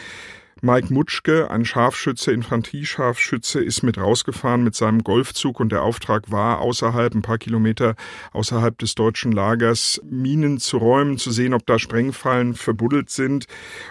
Mike 0.64 0.94
Mutschke, 0.94 1.50
ein 1.50 1.66
Scharfschütze, 1.66 2.32
Infanteriescharfschütze, 2.32 3.62
ist 3.62 3.82
mit 3.82 3.98
rausgefahren 3.98 4.64
mit 4.64 4.74
seinem 4.74 5.04
Golfzug 5.04 5.60
und 5.60 5.70
der 5.70 5.82
Auftrag 5.82 6.30
war, 6.30 6.62
außerhalb, 6.62 7.14
ein 7.14 7.20
paar 7.20 7.36
Kilometer 7.36 7.96
außerhalb 8.32 8.78
des 8.78 8.94
deutschen 8.94 9.30
Lagers, 9.30 10.00
Minen 10.08 10.56
zu 10.56 10.78
räumen, 10.78 11.18
zu 11.18 11.32
sehen, 11.32 11.52
ob 11.52 11.66
da 11.66 11.78
Sprengfallen 11.78 12.54
verbuddelt 12.54 13.10
sind. 13.10 13.44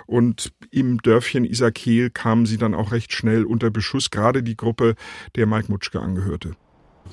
Und 0.08 0.52
im 0.72 1.00
Dörfchen 1.00 1.46
Isakel 1.46 2.10
kamen 2.10 2.48
sie 2.48 2.58
dann 2.58 2.74
auch 2.74 2.92
recht 2.92 3.14
schnell 3.14 3.44
unter 3.44 3.70
Beschuss, 3.70 4.10
gerade 4.10 4.42
die 4.42 4.58
Gruppe, 4.58 4.96
der 5.36 5.46
Mike 5.46 5.72
Mutschke 5.72 6.00
angehörte. 6.00 6.56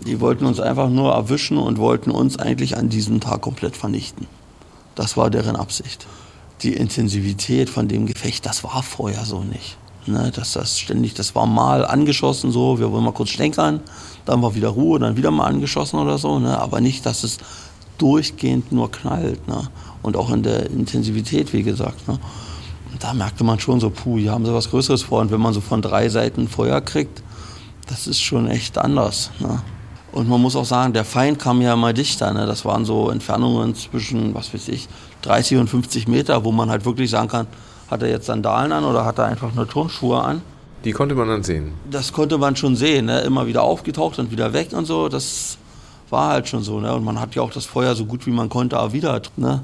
Die 0.06 0.20
wollten 0.20 0.46
uns 0.46 0.58
einfach 0.58 0.88
nur 0.88 1.12
erwischen 1.12 1.58
und 1.58 1.76
wollten 1.76 2.12
uns 2.12 2.38
eigentlich 2.38 2.78
an 2.78 2.88
diesem 2.88 3.20
Tag 3.20 3.42
komplett 3.42 3.76
vernichten. 3.76 4.26
Das 4.94 5.18
war 5.18 5.28
deren 5.28 5.56
Absicht 5.56 6.06
die 6.62 6.74
Intensivität 6.74 7.70
von 7.70 7.88
dem 7.88 8.06
Gefecht, 8.06 8.46
das 8.46 8.64
war 8.64 8.82
vorher 8.82 9.24
so 9.24 9.42
nicht. 9.42 9.76
Ne, 10.06 10.32
dass 10.34 10.54
das 10.54 10.78
ständig, 10.78 11.12
das 11.12 11.34
war 11.34 11.44
mal 11.44 11.84
angeschossen 11.84 12.50
so, 12.50 12.78
wir 12.78 12.90
wollen 12.90 13.04
mal 13.04 13.12
kurz 13.12 13.28
stänkern, 13.28 13.80
dann 14.24 14.40
war 14.40 14.54
wieder 14.54 14.70
Ruhe, 14.70 14.98
dann 14.98 15.18
wieder 15.18 15.30
mal 15.30 15.44
angeschossen 15.44 15.98
oder 15.98 16.16
so, 16.16 16.38
ne, 16.38 16.58
aber 16.58 16.80
nicht, 16.80 17.04
dass 17.04 17.22
es 17.22 17.36
durchgehend 17.98 18.72
nur 18.72 18.90
knallt. 18.90 19.46
Ne, 19.46 19.68
und 20.02 20.16
auch 20.16 20.30
in 20.30 20.42
der 20.42 20.66
Intensivität, 20.70 21.52
wie 21.52 21.62
gesagt. 21.62 22.08
Ne. 22.08 22.18
Und 22.92 23.02
da 23.02 23.14
merkte 23.14 23.44
man 23.44 23.60
schon 23.60 23.80
so, 23.80 23.90
puh, 23.90 24.18
hier 24.18 24.32
haben 24.32 24.44
sie 24.44 24.54
was 24.54 24.70
Größeres 24.70 25.02
vor. 25.02 25.20
Und 25.20 25.30
wenn 25.30 25.40
man 25.40 25.52
so 25.52 25.60
von 25.60 25.82
drei 25.82 26.08
Seiten 26.08 26.48
Feuer 26.48 26.80
kriegt, 26.80 27.22
das 27.86 28.06
ist 28.06 28.20
schon 28.20 28.48
echt 28.48 28.78
anders. 28.78 29.30
Ne. 29.38 29.62
Und 30.12 30.28
man 30.28 30.40
muss 30.40 30.56
auch 30.56 30.64
sagen, 30.64 30.92
der 30.92 31.04
Feind 31.04 31.38
kam 31.38 31.60
ja 31.60 31.74
immer 31.74 31.92
dichter. 31.92 32.32
Ne? 32.32 32.46
Das 32.46 32.64
waren 32.64 32.84
so 32.84 33.10
Entfernungen 33.10 33.74
zwischen, 33.74 34.34
was 34.34 34.52
weiß 34.52 34.68
ich, 34.68 34.88
30 35.22 35.58
und 35.58 35.68
50 35.68 36.08
Meter, 36.08 36.44
wo 36.44 36.52
man 36.52 36.70
halt 36.70 36.84
wirklich 36.84 37.10
sagen 37.10 37.28
kann, 37.28 37.46
hat 37.90 38.02
er 38.02 38.08
jetzt 38.08 38.26
Sandalen 38.26 38.72
an 38.72 38.84
oder 38.84 39.04
hat 39.04 39.18
er 39.18 39.26
einfach 39.26 39.52
nur 39.54 39.68
Turnschuhe 39.68 40.22
an? 40.22 40.42
Die 40.84 40.92
konnte 40.92 41.14
man 41.14 41.28
dann 41.28 41.42
sehen. 41.42 41.72
Das 41.90 42.12
konnte 42.12 42.38
man 42.38 42.56
schon 42.56 42.76
sehen, 42.76 43.06
ne? 43.06 43.20
immer 43.20 43.46
wieder 43.46 43.62
aufgetaucht 43.62 44.18
und 44.18 44.30
wieder 44.30 44.52
weg 44.52 44.72
und 44.72 44.86
so. 44.86 45.08
Das 45.08 45.58
war 46.08 46.30
halt 46.30 46.48
schon 46.48 46.62
so. 46.62 46.80
Ne? 46.80 46.94
Und 46.94 47.04
man 47.04 47.20
hat 47.20 47.34
ja 47.34 47.42
auch 47.42 47.50
das 47.50 47.66
Feuer 47.66 47.94
so 47.94 48.06
gut 48.06 48.26
wie 48.26 48.30
man 48.30 48.48
konnte 48.48 48.76
erwidert. 48.76 49.30
Ne? 49.36 49.62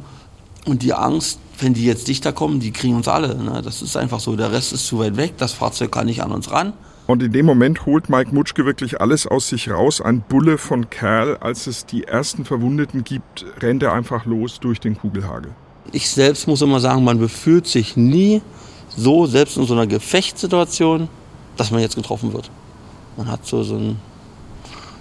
Und 0.66 0.82
die 0.82 0.92
Angst, 0.92 1.38
wenn 1.58 1.72
die 1.72 1.86
jetzt 1.86 2.08
dichter 2.08 2.32
kommen, 2.32 2.60
die 2.60 2.70
kriegen 2.70 2.96
uns 2.96 3.08
alle. 3.08 3.34
Ne? 3.34 3.62
Das 3.62 3.80
ist 3.80 3.96
einfach 3.96 4.20
so. 4.20 4.36
Der 4.36 4.52
Rest 4.52 4.72
ist 4.72 4.86
zu 4.86 4.98
weit 4.98 5.16
weg, 5.16 5.34
das 5.38 5.52
Fahrzeug 5.52 5.92
kann 5.92 6.06
nicht 6.06 6.22
an 6.22 6.32
uns 6.32 6.50
ran. 6.50 6.74
Und 7.06 7.22
in 7.22 7.32
dem 7.32 7.46
Moment 7.46 7.86
holt 7.86 8.08
Mike 8.08 8.34
Mutschke 8.34 8.66
wirklich 8.66 9.00
alles 9.00 9.28
aus 9.28 9.48
sich 9.48 9.70
raus. 9.70 10.00
Ein 10.00 10.22
Bulle 10.22 10.58
von 10.58 10.90
Kerl. 10.90 11.36
Als 11.36 11.68
es 11.68 11.86
die 11.86 12.04
ersten 12.04 12.44
Verwundeten 12.44 13.04
gibt, 13.04 13.46
rennt 13.60 13.82
er 13.84 13.92
einfach 13.92 14.26
los 14.26 14.58
durch 14.58 14.80
den 14.80 14.98
Kugelhagel. 14.98 15.52
Ich 15.92 16.10
selbst 16.10 16.48
muss 16.48 16.62
immer 16.62 16.80
sagen, 16.80 17.04
man 17.04 17.18
befühlt 17.18 17.68
sich 17.68 17.96
nie 17.96 18.42
so, 18.96 19.26
selbst 19.26 19.56
in 19.56 19.66
so 19.66 19.74
einer 19.74 19.86
Gefechtssituation, 19.86 21.08
dass 21.56 21.70
man 21.70 21.80
jetzt 21.80 21.94
getroffen 21.94 22.32
wird. 22.32 22.50
Man 23.16 23.28
hat 23.30 23.46
so, 23.46 23.62
so 23.62 23.76
ein, 23.76 24.00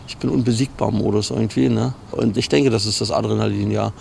ich 0.08 0.18
bin 0.18 0.30
unbesiegbar 0.30 0.92
Modus 0.92 1.32
irgendwie. 1.32 1.70
Ne? 1.70 1.96
Und 2.12 2.38
ich 2.38 2.50
denke, 2.50 2.70
das 2.70 2.86
ist 2.86 3.02
das 3.02 3.10
Adrenalin, 3.10 3.72
ja. 3.72 3.94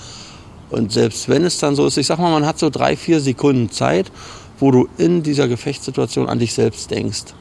Und 0.70 0.92
selbst 0.92 1.28
wenn 1.30 1.44
es 1.44 1.58
dann 1.58 1.74
so 1.74 1.86
ist, 1.86 1.96
ich 1.96 2.06
sag 2.06 2.18
mal, 2.18 2.30
man 2.30 2.44
hat 2.44 2.58
so 2.58 2.68
drei, 2.68 2.96
vier 2.96 3.20
Sekunden 3.20 3.70
Zeit, 3.70 4.12
wo 4.58 4.70
du 4.70 4.88
in 4.98 5.22
dieser 5.22 5.48
Gefechtssituation 5.48 6.28
an 6.28 6.38
dich 6.38 6.52
selbst 6.52 6.90
denkst. 6.90 7.34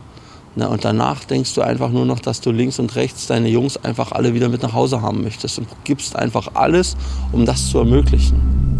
Ne? 0.55 0.67
Und 0.67 0.85
danach 0.85 1.23
denkst 1.23 1.53
du 1.55 1.61
einfach 1.61 1.89
nur 1.89 2.05
noch, 2.05 2.19
dass 2.19 2.41
du 2.41 2.51
links 2.51 2.79
und 2.79 2.95
rechts 2.95 3.27
deine 3.27 3.49
Jungs 3.49 3.77
einfach 3.77 4.11
alle 4.11 4.33
wieder 4.33 4.49
mit 4.49 4.61
nach 4.63 4.73
Hause 4.73 5.01
haben 5.01 5.23
möchtest 5.23 5.59
und 5.59 5.67
gibst 5.83 6.15
einfach 6.15 6.49
alles, 6.53 6.95
um 7.31 7.45
das 7.45 7.69
zu 7.69 7.79
ermöglichen. 7.79 8.72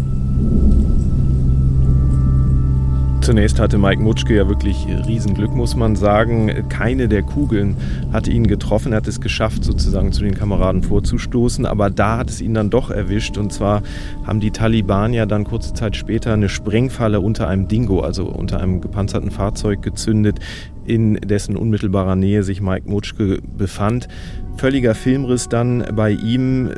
Zunächst 3.24 3.58
hatte 3.58 3.78
Mike 3.78 4.02
Mutschke 4.02 4.36
ja 4.36 4.50
wirklich 4.50 4.86
Riesenglück, 4.86 5.54
muss 5.54 5.76
man 5.76 5.96
sagen. 5.96 6.68
Keine 6.68 7.08
der 7.08 7.22
Kugeln 7.22 7.74
hatte 8.12 8.30
ihn 8.30 8.46
getroffen. 8.46 8.92
Er 8.92 8.98
hat 8.98 9.08
es 9.08 9.18
geschafft, 9.18 9.64
sozusagen 9.64 10.12
zu 10.12 10.24
den 10.24 10.34
Kameraden 10.34 10.82
vorzustoßen. 10.82 11.64
Aber 11.64 11.88
da 11.88 12.18
hat 12.18 12.28
es 12.28 12.42
ihn 12.42 12.52
dann 12.52 12.68
doch 12.68 12.90
erwischt. 12.90 13.38
Und 13.38 13.50
zwar 13.50 13.82
haben 14.24 14.40
die 14.40 14.50
Taliban 14.50 15.14
ja 15.14 15.24
dann 15.24 15.44
kurze 15.44 15.72
Zeit 15.72 15.96
später 15.96 16.34
eine 16.34 16.50
Sprengfalle 16.50 17.22
unter 17.22 17.48
einem 17.48 17.66
Dingo, 17.66 18.00
also 18.00 18.26
unter 18.26 18.60
einem 18.60 18.82
gepanzerten 18.82 19.30
Fahrzeug 19.30 19.80
gezündet, 19.80 20.40
in 20.84 21.14
dessen 21.14 21.56
unmittelbarer 21.56 22.16
Nähe 22.16 22.42
sich 22.42 22.60
Mike 22.60 22.90
Mutschke 22.90 23.40
befand. 23.56 24.06
Völliger 24.56 24.94
Filmriss 24.94 25.48
dann 25.48 25.84
bei 25.94 26.12
ihm, 26.12 26.70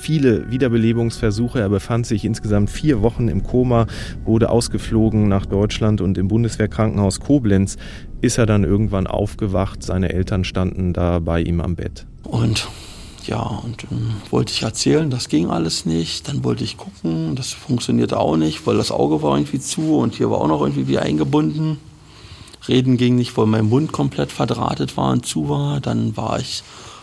viele 0.00 0.50
Wiederbelebungsversuche. 0.50 1.60
Er 1.60 1.68
befand 1.68 2.06
sich 2.06 2.24
insgesamt 2.24 2.70
vier 2.70 3.02
Wochen 3.02 3.28
im 3.28 3.42
Koma, 3.42 3.86
wurde 4.24 4.50
ausgeflogen 4.50 5.28
nach 5.28 5.46
Deutschland 5.46 6.00
und 6.00 6.18
im 6.18 6.28
Bundeswehrkrankenhaus 6.28 7.20
Koblenz 7.20 7.76
ist 8.20 8.38
er 8.38 8.46
dann 8.46 8.64
irgendwann 8.64 9.06
aufgewacht. 9.06 9.82
Seine 9.82 10.12
Eltern 10.12 10.44
standen 10.44 10.92
da 10.92 11.18
bei 11.20 11.40
ihm 11.42 11.60
am 11.60 11.76
Bett. 11.76 12.06
Und 12.24 12.68
ja, 13.26 13.42
und 13.42 13.84
dann 13.84 14.14
wollte 14.30 14.52
ich 14.52 14.62
erzählen, 14.62 15.10
das 15.10 15.28
ging 15.28 15.50
alles 15.50 15.86
nicht. 15.86 16.26
Dann 16.26 16.42
wollte 16.42 16.64
ich 16.64 16.78
gucken, 16.78 17.36
das 17.36 17.52
funktionierte 17.52 18.18
auch 18.18 18.36
nicht, 18.36 18.66
weil 18.66 18.76
das 18.76 18.90
Auge 18.90 19.22
war 19.22 19.36
irgendwie 19.36 19.60
zu 19.60 19.98
und 19.98 20.14
hier 20.14 20.30
war 20.30 20.38
auch 20.38 20.48
noch 20.48 20.62
irgendwie 20.62 20.88
wie 20.88 20.98
eingebunden. 20.98 21.78
Reden 22.66 22.96
ging 22.96 23.16
nicht, 23.16 23.36
weil 23.36 23.46
mein 23.46 23.66
Mund 23.66 23.92
komplett 23.92 24.32
verdrahtet 24.32 24.96
war 24.96 25.12
und 25.12 25.26
zu 25.26 25.48
war. 25.48 25.80
Dann 25.80 26.16
war 26.16 26.40
ich 26.40 26.62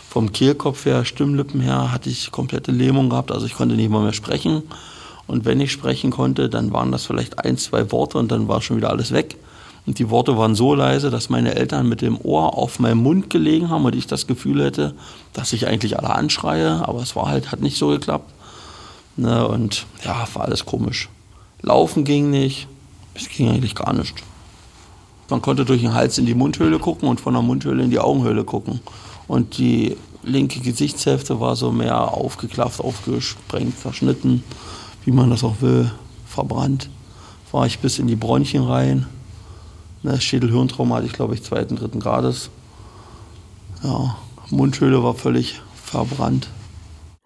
vom 0.09 0.31
Kehlkopf 0.31 0.85
her, 0.85 1.05
Stimmlippen 1.05 1.59
her, 1.59 1.91
hatte 1.91 2.09
ich 2.09 2.31
komplette 2.31 2.71
Lähmung 2.71 3.09
gehabt. 3.09 3.31
Also 3.31 3.45
ich 3.45 3.55
konnte 3.55 3.75
nicht 3.75 3.89
mal 3.89 4.03
mehr 4.03 4.13
sprechen. 4.13 4.63
Und 5.27 5.45
wenn 5.45 5.59
ich 5.59 5.71
sprechen 5.71 6.11
konnte, 6.11 6.49
dann 6.49 6.71
waren 6.71 6.91
das 6.91 7.05
vielleicht 7.05 7.39
ein, 7.39 7.57
zwei 7.57 7.91
Worte 7.91 8.17
und 8.17 8.31
dann 8.31 8.47
war 8.47 8.61
schon 8.61 8.77
wieder 8.77 8.89
alles 8.89 9.11
weg. 9.11 9.35
Und 9.85 9.99
die 9.99 10.09
Worte 10.09 10.37
waren 10.37 10.55
so 10.55 10.73
leise, 10.73 11.09
dass 11.09 11.29
meine 11.29 11.55
Eltern 11.55 11.87
mit 11.87 12.01
dem 12.01 12.17
Ohr 12.21 12.57
auf 12.57 12.79
meinem 12.79 12.99
Mund 12.99 13.29
gelegen 13.29 13.69
haben 13.69 13.85
und 13.85 13.95
ich 13.95 14.07
das 14.07 14.27
Gefühl 14.27 14.63
hätte, 14.63 14.95
dass 15.33 15.53
ich 15.53 15.67
eigentlich 15.67 15.97
alle 15.97 16.09
anschreie. 16.09 16.87
Aber 16.87 17.01
es 17.01 17.15
war 17.15 17.27
halt, 17.27 17.51
hat 17.51 17.61
nicht 17.61 17.77
so 17.77 17.87
geklappt. 17.89 18.31
Ne, 19.17 19.47
und 19.47 19.85
ja, 20.03 20.27
war 20.33 20.43
alles 20.43 20.65
komisch. 20.65 21.09
Laufen 21.61 22.03
ging 22.03 22.29
nicht. 22.29 22.67
Es 23.13 23.29
ging 23.29 23.49
eigentlich 23.49 23.75
gar 23.75 23.93
nicht. 23.93 24.13
Man 25.29 25.41
konnte 25.41 25.65
durch 25.65 25.81
den 25.81 25.93
Hals 25.93 26.17
in 26.17 26.25
die 26.25 26.35
Mundhöhle 26.35 26.79
gucken 26.79 27.09
und 27.09 27.19
von 27.19 27.33
der 27.33 27.41
Mundhöhle 27.41 27.83
in 27.83 27.89
die 27.89 27.99
Augenhöhle 27.99 28.43
gucken. 28.43 28.79
Und 29.27 29.57
die 29.57 29.97
linke 30.23 30.59
Gesichtshälfte 30.59 31.39
war 31.39 31.55
so 31.55 31.71
mehr 31.71 32.13
aufgeklafft, 32.13 32.79
aufgesprengt, 32.79 33.75
verschnitten, 33.75 34.43
wie 35.05 35.11
man 35.11 35.29
das 35.29 35.43
auch 35.43 35.61
will, 35.61 35.91
verbrannt. 36.25 36.89
War 37.51 37.65
ich 37.65 37.79
bis 37.79 37.99
in 37.99 38.07
die 38.07 38.15
Bronchien 38.15 38.63
rein. 38.63 39.07
Ne, 40.03 40.19
Schädelhirntrauma 40.19 40.97
hatte 40.97 41.07
ich, 41.07 41.13
glaube 41.13 41.33
ich, 41.33 41.43
zweiten, 41.43 41.75
dritten 41.75 41.99
Grades. 41.99 42.49
Ja, 43.83 44.17
Mundhöhle 44.49 45.03
war 45.03 45.13
völlig 45.13 45.61
verbrannt. 45.83 46.47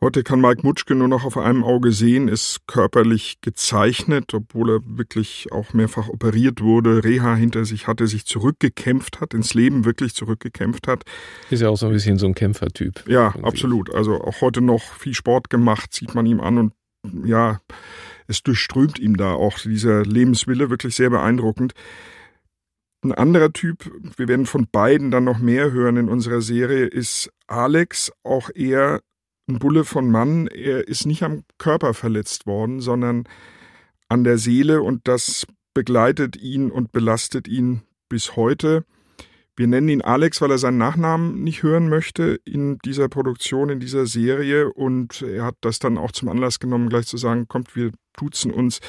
Heute 0.03 0.24
kann 0.24 0.41
Mike 0.41 0.62
Mutschke 0.63 0.96
nur 0.96 1.08
noch 1.08 1.25
auf 1.25 1.38
einem 1.38 1.63
Auge 1.63 1.91
sehen, 1.91 2.27
ist 2.27 2.65
körperlich 2.65 3.39
gezeichnet, 3.41 4.34
obwohl 4.34 4.72
er 4.72 4.79
wirklich 4.84 5.50
auch 5.51 5.74
mehrfach 5.74 6.10
operiert 6.10 6.60
wurde, 6.60 7.03
Reha 7.03 7.36
hinter 7.36 7.65
sich 7.65 7.86
hatte, 7.86 8.08
sich 8.08 8.25
zurückgekämpft 8.25 9.22
hat, 9.22 9.36
ins 9.36 9.53
Leben 9.53 9.86
wirklich 9.86 10.15
zurückgekämpft 10.15 10.88
hat. 10.88 11.03
Ist 11.51 11.62
ja 11.62 11.70
auch 11.70 11.77
so 11.77 11.86
ein 11.86 11.91
bisschen 11.91 12.17
so 12.17 12.25
ein 12.25 12.34
Kämpfertyp. 12.34 13.03
Ja, 13.08 13.27
irgendwie. 13.27 13.43
absolut. 13.43 13.93
Also 13.93 14.20
auch 14.20 14.41
heute 14.41 14.62
noch 14.62 14.81
viel 14.81 15.13
Sport 15.13 15.51
gemacht, 15.51 15.93
sieht 15.93 16.15
man 16.15 16.25
ihm 16.25 16.39
an 16.39 16.58
und 16.58 16.74
ja, 17.24 17.62
es 18.25 18.41
durchströmt 18.41 18.98
ihm 18.98 19.17
da 19.17 19.34
auch 19.34 19.60
dieser 19.60 20.03
Lebenswille, 20.03 20.72
wirklich 20.72 20.96
sehr 20.96 21.12
beeindruckend. 21.12 21.74
Ein 23.03 23.12
anderer 23.12 23.53
Typ, 23.53 23.91
wir 24.17 24.27
werden 24.27 24.48
von 24.48 24.67
beiden 24.72 25.12
dann 25.12 25.25
noch 25.25 25.38
mehr 25.38 25.72
hören 25.72 25.98
in 25.98 26.10
unserer 26.10 26.41
Serie, 26.41 26.86
ist 26.86 27.29
Alex, 27.46 28.12
auch 28.24 28.50
er 28.55 29.01
ein 29.51 29.60
Bulle 29.60 29.84
von 29.84 30.10
Mann, 30.10 30.48
er 30.48 30.88
ist 30.88 31.05
nicht 31.05 31.24
am 31.24 31.43
Körper 31.58 31.93
verletzt 31.93 32.46
worden, 32.46 32.79
sondern 32.79 33.25
an 34.08 34.24
der 34.24 34.38
Seele 34.38 34.81
und 34.81 35.08
das 35.08 35.46
begleitet 35.74 36.36
ihn 36.38 36.72
und 36.72 36.91
belastet 36.91 37.48
ihn 37.48 37.81
bis 38.10 38.36
heute. 38.36 38.86
Wir 39.55 39.67
nennen 39.67 39.89
ihn 39.89 40.01
Alex, 40.01 40.41
weil 40.41 40.51
er 40.51 40.58
seinen 40.58 40.77
Nachnamen 40.77 41.43
nicht 41.43 41.62
hören 41.62 41.89
möchte 41.89 42.39
in 42.46 42.77
dieser 42.79 43.10
Produktion, 43.10 43.70
in 43.70 43.79
dieser 43.79 44.05
Serie. 44.05 44.72
Und 44.72 45.22
er 45.22 45.46
hat 45.46 45.55
das 45.62 45.79
dann 45.79 45.98
auch 45.98 46.12
zum 46.12 46.29
Anlass 46.29 46.60
genommen, 46.60 46.89
gleich 46.89 47.05
zu 47.05 47.17
sagen, 47.17 47.48
kommt, 47.48 47.75
wir 47.75 47.91
duzen 48.17 48.51
uns. 48.51 48.79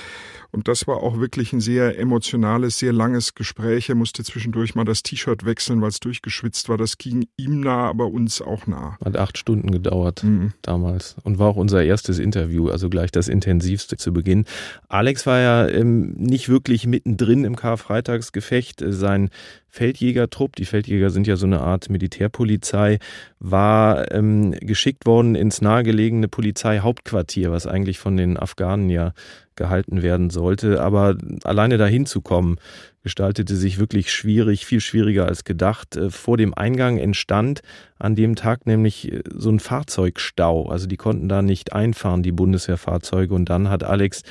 Und 0.52 0.68
das 0.68 0.86
war 0.86 0.98
auch 0.98 1.18
wirklich 1.18 1.54
ein 1.54 1.60
sehr 1.60 1.98
emotionales, 1.98 2.78
sehr 2.78 2.92
langes 2.92 3.34
Gespräch. 3.34 3.88
Er 3.88 3.94
musste 3.94 4.22
zwischendurch 4.22 4.74
mal 4.74 4.84
das 4.84 5.02
T-Shirt 5.02 5.46
wechseln, 5.46 5.80
weil 5.80 5.88
es 5.88 5.98
durchgeschwitzt 5.98 6.68
war. 6.68 6.76
Das 6.76 6.98
ging 6.98 7.26
ihm 7.38 7.60
nah, 7.60 7.88
aber 7.88 8.08
uns 8.08 8.42
auch 8.42 8.66
nah. 8.66 8.98
Hat 9.02 9.16
acht 9.16 9.38
Stunden 9.38 9.70
gedauert 9.70 10.22
mhm. 10.24 10.52
damals 10.60 11.16
und 11.24 11.38
war 11.38 11.48
auch 11.48 11.56
unser 11.56 11.82
erstes 11.82 12.18
Interview, 12.18 12.68
also 12.68 12.90
gleich 12.90 13.10
das 13.10 13.28
intensivste 13.28 13.96
zu 13.96 14.12
Beginn. 14.12 14.44
Alex 14.88 15.26
war 15.26 15.40
ja 15.40 15.66
ähm, 15.68 16.12
nicht 16.18 16.50
wirklich 16.50 16.86
mittendrin 16.86 17.44
im 17.44 17.56
Karfreitagsgefecht. 17.56 18.84
Sein 18.86 19.30
Feldjägertrupp, 19.68 20.54
die 20.56 20.66
Feldjäger 20.66 21.08
sind 21.08 21.26
ja 21.26 21.36
so 21.36 21.46
eine 21.46 21.62
Art 21.62 21.88
Militärpolizei, 21.88 22.98
war 23.38 24.12
ähm, 24.12 24.52
geschickt 24.60 25.06
worden 25.06 25.34
ins 25.34 25.62
nahegelegene 25.62 26.28
Polizeihauptquartier, 26.28 27.50
was 27.50 27.66
eigentlich 27.66 27.98
von 27.98 28.18
den 28.18 28.36
Afghanen 28.36 28.90
ja 28.90 29.14
gehalten 29.56 30.02
werden 30.02 30.30
sollte. 30.30 30.80
Aber 30.80 31.16
alleine 31.44 31.78
dahin 31.78 32.06
zu 32.06 32.20
kommen, 32.20 32.58
gestaltete 33.02 33.56
sich 33.56 33.78
wirklich 33.78 34.12
schwierig, 34.12 34.64
viel 34.64 34.80
schwieriger 34.80 35.26
als 35.26 35.44
gedacht. 35.44 35.96
Äh, 35.96 36.10
vor 36.10 36.36
dem 36.36 36.54
Eingang 36.54 36.98
entstand 36.98 37.62
an 37.98 38.14
dem 38.14 38.36
Tag 38.36 38.66
nämlich 38.66 39.12
äh, 39.12 39.22
so 39.34 39.50
ein 39.50 39.60
Fahrzeugstau. 39.60 40.68
Also 40.68 40.86
die 40.86 40.96
konnten 40.96 41.28
da 41.28 41.42
nicht 41.42 41.72
einfahren, 41.72 42.22
die 42.22 42.32
Bundeswehrfahrzeuge. 42.32 43.34
Und 43.34 43.50
dann 43.50 43.68
hat 43.68 43.84
Alex 43.84 44.22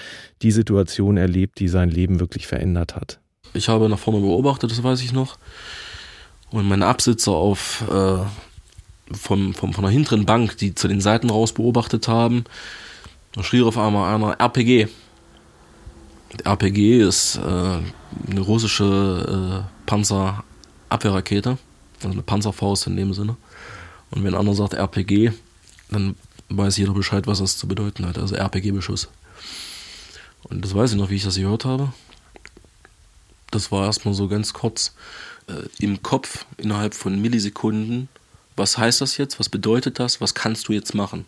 die 0.42 0.52
Situation 0.52 1.18
erlebt, 1.18 1.60
die 1.60 1.68
sein 1.68 1.90
Leben 1.90 2.20
wirklich 2.20 2.48
verändert 2.48 2.96
hat. 2.96 3.20
Ich 3.54 3.68
habe 3.68 3.90
nach 3.90 4.00
vorne 4.00 4.22
beobachtet, 4.22 4.72
das 4.72 4.84
weiß 4.84 5.02
ich 5.02 5.12
noch. 5.12 5.38
Und 6.52 6.68
meine 6.68 6.86
Absitzer 6.86 7.32
auf, 7.32 7.84
äh, 7.90 8.18
vom, 9.16 9.54
vom, 9.54 9.74
von 9.74 9.84
der 9.84 9.92
hinteren 9.92 10.26
Bank, 10.26 10.58
die 10.58 10.76
zu 10.76 10.88
den 10.88 11.02
Seiten 11.02 11.30
raus 11.30 11.54
beobachtet 11.54 12.08
haben, 12.08 12.46
da 13.34 13.44
schrie 13.44 13.62
auf 13.62 13.78
einmal 13.78 14.14
einer 14.14 14.40
RPG. 14.40 14.88
RPG 16.44 17.02
ist 17.02 17.38
äh, 17.38 17.42
eine 17.42 18.40
russische 18.40 19.66
äh, 19.68 19.86
Panzerabwehrrakete, 19.86 21.58
also 21.98 22.10
eine 22.10 22.22
Panzerfaust 22.22 22.88
in 22.88 22.96
dem 22.96 23.14
Sinne. 23.14 23.36
Und 24.12 24.24
wenn 24.24 24.36
einer 24.36 24.54
sagt 24.54 24.74
RPG, 24.74 25.32
dann 25.90 26.16
weiß 26.50 26.78
jeder 26.78 26.94
Bescheid, 26.94 27.28
was 27.28 27.40
das 27.40 27.58
zu 27.58 27.68
bedeuten 27.68 28.06
hat. 28.06 28.18
Also 28.18 28.36
RPG-Beschuss. 28.36 29.10
Und 30.44 30.64
das 30.64 30.76
weiß 30.76 30.92
ich 30.92 30.98
noch, 30.98 31.10
wie 31.10 31.16
ich 31.16 31.24
das 31.24 31.36
gehört 31.36 31.66
habe. 31.66 31.94
Das 33.52 33.72
war 33.72 33.86
erstmal 33.86 34.14
so 34.14 34.28
ganz 34.28 34.54
kurz 34.54 34.94
äh, 35.48 35.68
im 35.84 36.02
Kopf 36.02 36.46
innerhalb 36.58 36.94
von 36.94 37.22
Millisekunden. 37.22 38.10
Was 38.56 38.78
heißt 38.78 39.02
das 39.02 39.18
jetzt? 39.18 39.40
Was 39.40 39.50
bedeutet 39.50 40.00
das? 40.00 40.22
Was 40.22 40.34
kannst 40.34 40.68
du 40.68 40.74
jetzt 40.74 40.94
machen? 40.94 41.26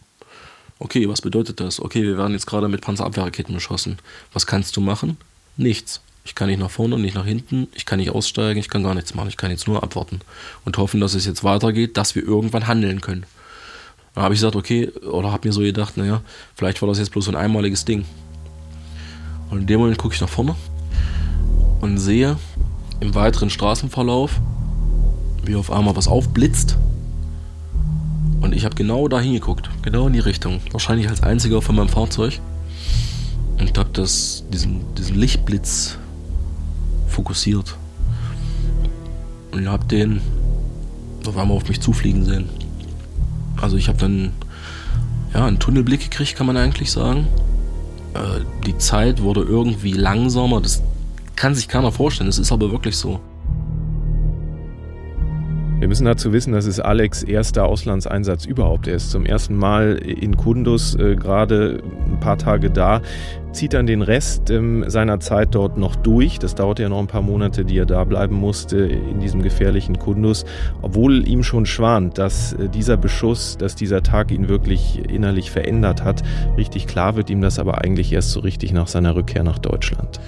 Okay, 0.80 1.08
was 1.08 1.22
bedeutet 1.22 1.60
das? 1.60 1.80
Okay, 1.80 2.04
wir 2.04 2.18
werden 2.18 2.34
jetzt 2.34 2.48
gerade 2.48 2.68
mit 2.68 2.82
Panzerabwehrraketen 2.82 3.54
beschossen. 3.54 4.00
Was 4.34 4.46
kannst 4.46 4.76
du 4.76 4.82
machen? 4.82 5.18
Nichts. 5.56 6.02
Ich 6.26 6.36
kann 6.36 6.48
nicht 6.48 6.60
nach 6.60 6.72
vorne, 6.72 6.98
nicht 6.98 7.16
nach 7.16 7.26
hinten, 7.26 7.68
ich 7.74 7.86
kann 7.86 8.00
nicht 8.00 8.12
aussteigen, 8.12 8.60
ich 8.60 8.70
kann 8.70 8.84
gar 8.84 8.96
nichts 8.96 9.14
machen. 9.14 9.28
Ich 9.28 9.38
kann 9.38 9.52
jetzt 9.52 9.68
nur 9.68 9.84
abwarten 9.84 10.22
und 10.64 10.78
hoffen, 10.78 11.02
dass 11.02 11.16
es 11.16 11.26
jetzt 11.26 11.44
weitergeht, 11.44 11.98
dass 11.98 12.16
wir 12.16 12.24
irgendwann 12.24 12.68
handeln 12.68 13.02
können. 13.02 13.26
Dann 14.16 14.24
habe 14.24 14.34
ich 14.34 14.40
gesagt, 14.40 14.56
okay, 14.56 14.90
oder 14.90 15.32
habe 15.32 15.48
mir 15.48 15.54
so 15.54 15.62
gedacht, 15.62 15.98
naja, 15.98 16.22
vielleicht 16.56 16.82
war 16.82 16.88
das 16.88 17.00
jetzt 17.00 17.12
bloß 17.12 17.26
so 17.26 17.32
ein 17.32 17.36
einmaliges 17.36 17.84
Ding. 17.84 18.06
Und 19.50 19.62
in 19.62 19.68
dem 19.68 19.80
Moment 19.82 19.98
gucke 19.98 20.14
ich 20.14 20.22
nach 20.22 20.30
vorne 20.30 20.56
und 21.82 21.98
sehe 21.98 22.38
im 23.02 23.16
weiteren 23.16 23.50
Straßenverlauf, 23.50 24.40
wie 25.44 25.56
auf 25.56 25.72
einmal 25.72 25.96
was 25.96 26.08
aufblitzt 26.08 26.78
und 28.44 28.54
ich 28.54 28.66
habe 28.66 28.76
genau 28.76 29.08
da 29.08 29.22
hingeguckt, 29.22 29.70
genau 29.84 30.06
in 30.08 30.14
die 30.14 30.20
Richtung. 30.20 30.60
Wahrscheinlich 30.72 31.08
als 31.08 31.24
einziger 31.24 31.62
von 31.62 31.78
meinem 31.78 31.88
Fahrzeug. 31.88 32.42
Und 33.58 33.78
habe 33.78 33.90
diesen, 33.90 34.94
diesen 34.96 35.16
Lichtblitz 35.16 35.98
fokussiert. 37.08 37.78
Und 39.52 39.70
habe 39.70 39.86
den 39.86 40.20
auf 41.26 41.38
einmal 41.38 41.56
auf 41.56 41.70
mich 41.70 41.80
zufliegen 41.80 42.26
sehen. 42.26 42.50
Also 43.62 43.78
ich 43.78 43.88
habe 43.88 43.98
dann 43.98 44.34
ja, 45.34 45.46
einen 45.46 45.60
Tunnelblick 45.60 46.02
gekriegt, 46.02 46.36
kann 46.36 46.46
man 46.46 46.58
eigentlich 46.58 46.92
sagen. 46.92 47.28
Äh, 48.14 48.42
die 48.66 48.78
Zeit 48.78 49.22
wurde 49.22 49.42
irgendwie 49.42 49.94
langsamer. 49.94 50.60
Das 50.60 50.84
kann 51.38 51.56
sich 51.56 51.70
keiner 51.70 51.94
vorstellen. 51.94 52.28
Das 52.28 52.40
ist 52.40 52.52
aber 52.52 52.72
wirklich 52.72 52.98
so. 52.98 53.22
Wir 55.84 55.90
müssen 55.90 56.06
dazu 56.06 56.32
wissen, 56.32 56.54
das 56.54 56.66
ist 56.66 56.80
Alex 56.80 57.24
erster 57.24 57.66
Auslandseinsatz 57.66 58.46
überhaupt. 58.46 58.88
Er 58.88 58.96
ist 58.96 59.12
zum 59.12 59.26
ersten 59.26 59.58
Mal 59.58 59.98
in 59.98 60.38
Kundus, 60.38 60.96
äh, 60.96 61.18
gerade 61.18 61.84
ein 62.10 62.22
paar 62.22 62.38
Tage 62.38 62.70
da, 62.70 63.02
zieht 63.52 63.74
dann 63.74 63.86
den 63.86 64.02
Rest 64.02 64.50
ähm, 64.50 64.86
seiner 64.88 65.20
Zeit 65.20 65.54
dort 65.56 65.78
noch 65.78 65.98
durch. 65.98 66.40
Das 66.40 66.56
dauert 66.56 66.80
ja 66.80 66.88
noch 66.88 67.00
ein 67.00 67.08
paar 67.08 67.22
Monate, 67.22 67.66
die 67.66 67.78
er 67.78 67.86
da 67.86 68.06
bleiben 68.06 68.34
musste 68.34 68.78
in 68.78 69.20
diesem 69.20 69.42
gefährlichen 69.42 70.00
Kundus, 70.00 70.46
obwohl 70.82 71.28
ihm 71.28 71.44
schon 71.44 71.66
schwant, 71.66 72.18
dass 72.18 72.54
äh, 72.54 72.70
dieser 72.70 72.96
Beschuss, 72.96 73.58
dass 73.58 73.76
dieser 73.76 74.04
Tag 74.04 74.32
ihn 74.32 74.48
wirklich 74.48 75.02
innerlich 75.10 75.52
verändert 75.52 76.06
hat. 76.06 76.24
Richtig 76.56 76.88
klar 76.88 77.18
wird 77.18 77.30
ihm 77.30 77.42
das 77.42 77.60
aber 77.60 77.82
eigentlich 77.82 78.14
erst 78.14 78.32
so 78.32 78.40
richtig 78.40 78.72
nach 78.72 78.88
seiner 78.88 79.18
Rückkehr 79.18 79.44
nach 79.44 79.60
Deutschland. 79.60 80.22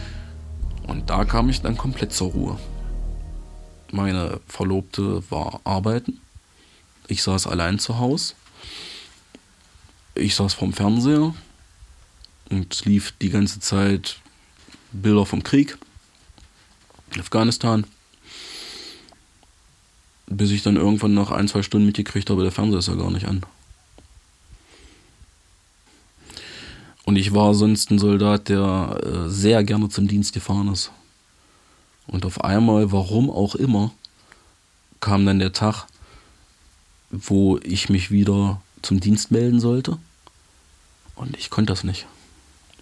Und 0.86 1.10
da 1.10 1.24
kam 1.24 1.48
ich 1.48 1.62
dann 1.62 1.78
komplett 1.78 2.12
zur 2.12 2.32
Ruhe. 2.32 2.58
Meine 3.92 4.40
Verlobte 4.48 5.24
war 5.30 5.62
arbeiten. 5.64 6.20
Ich 7.08 7.24
saß 7.24 7.48
allein 7.48 7.80
zu 7.80 8.00
Hause. 8.00 8.34
Ich 10.16 10.36
saß 10.36 10.54
vorm 10.54 10.74
Fernseher 10.74 11.36
und 12.50 12.74
es 12.74 12.86
lief 12.86 13.14
die 13.22 13.30
ganze 13.30 13.60
Zeit 13.60 14.20
Bilder 14.92 15.26
vom 15.26 15.44
Krieg 15.44 15.78
in 17.14 17.22
Afghanistan. 17.22 17.86
Bis 20.28 20.52
ich 20.52 20.64
dann 20.64 20.78
irgendwann 20.78 21.14
nach 21.14 21.32
ein, 21.32 21.48
zwei 21.48 21.62
Stunden 21.62 21.86
mitgekriegt 21.86 22.30
habe, 22.30 22.44
der 22.44 22.52
Fernseher 22.52 22.80
ist 22.80 22.88
ja 22.88 22.96
gar 22.96 23.12
nicht 23.12 23.28
an. 23.28 23.46
Und 27.04 27.18
ich 27.18 27.34
war 27.34 27.54
sonst 27.54 27.92
ein 27.92 28.00
Soldat, 28.00 28.50
der 28.50 29.00
äh, 29.04 29.30
sehr 29.30 29.64
gerne 29.64 29.90
zum 29.90 30.08
Dienst 30.08 30.34
gefahren 30.34 30.70
ist. 30.74 30.92
Und 32.08 32.26
auf 32.26 32.44
einmal, 32.44 32.92
warum 32.92 33.30
auch 33.30 33.56
immer, 33.56 33.92
kam 35.00 35.26
dann 35.26 35.40
der 35.40 35.54
Tag, 35.54 35.86
wo 37.12 37.58
ich 37.60 37.90
mich 37.90 38.12
wieder 38.12 38.62
zum 38.82 39.00
Dienst 39.00 39.32
melden 39.32 39.60
sollte. 39.60 39.98
Und 41.16 41.38
ich 41.38 41.50
konnte 41.50 41.72
das 41.72 41.84
nicht. 41.84 42.06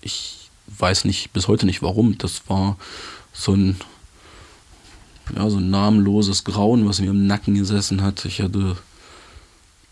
Ich 0.01 0.49
weiß 0.67 1.05
nicht, 1.05 1.33
bis 1.33 1.47
heute 1.47 1.65
nicht 1.65 1.81
warum. 1.81 2.17
Das 2.17 2.43
war 2.47 2.77
so 3.31 3.53
ein, 3.53 3.77
ja, 5.35 5.49
so 5.49 5.57
ein 5.57 5.69
namenloses 5.69 6.43
Grauen, 6.43 6.87
was 6.87 6.99
mir 6.99 7.11
im 7.11 7.27
Nacken 7.27 7.55
gesessen 7.55 8.01
hat. 8.01 8.25
Ich 8.25 8.41
hatte 8.41 8.77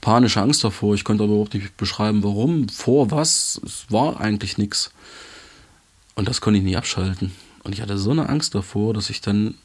panische 0.01 0.41
Angst 0.41 0.63
davor. 0.63 0.95
Ich 0.95 1.03
konnte 1.03 1.23
aber 1.23 1.33
überhaupt 1.33 1.53
nicht 1.53 1.77
beschreiben, 1.77 2.23
warum, 2.23 2.67
vor 2.69 3.11
was. 3.11 3.61
Es 3.63 3.85
war 3.89 4.19
eigentlich 4.19 4.57
nichts. 4.57 4.91
Und 6.15 6.27
das 6.27 6.41
konnte 6.41 6.57
ich 6.57 6.65
nicht 6.65 6.77
abschalten. 6.77 7.31
Und 7.63 7.73
ich 7.73 7.81
hatte 7.81 7.97
so 7.97 8.11
eine 8.11 8.29
Angst 8.29 8.55
davor, 8.55 8.93
dass 8.93 9.09
ich 9.09 9.21
dann 9.21 9.55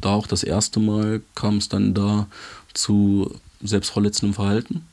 da 0.00 0.10
auch 0.10 0.26
das 0.26 0.42
erste 0.42 0.80
Mal 0.80 1.22
kam 1.34 1.56
es 1.56 1.68
dann 1.68 1.94
da 1.94 2.26
zu 2.74 3.34
selbstverletzendem 3.60 4.34
Verhalten, 4.34 4.86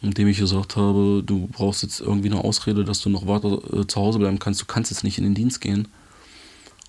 indem 0.00 0.28
ich 0.28 0.38
gesagt 0.38 0.76
habe, 0.76 1.22
du 1.24 1.48
brauchst 1.48 1.82
jetzt 1.82 2.00
irgendwie 2.00 2.30
eine 2.30 2.42
Ausrede, 2.42 2.84
dass 2.84 3.00
du 3.00 3.10
noch 3.10 3.26
weiter 3.26 3.60
äh, 3.72 3.86
zu 3.86 4.00
Hause 4.00 4.20
bleiben 4.20 4.38
kannst, 4.38 4.60
du 4.60 4.66
kannst 4.66 4.90
jetzt 4.90 5.02
nicht 5.02 5.18
in 5.18 5.24
den 5.24 5.34
Dienst 5.34 5.60
gehen. 5.60 5.88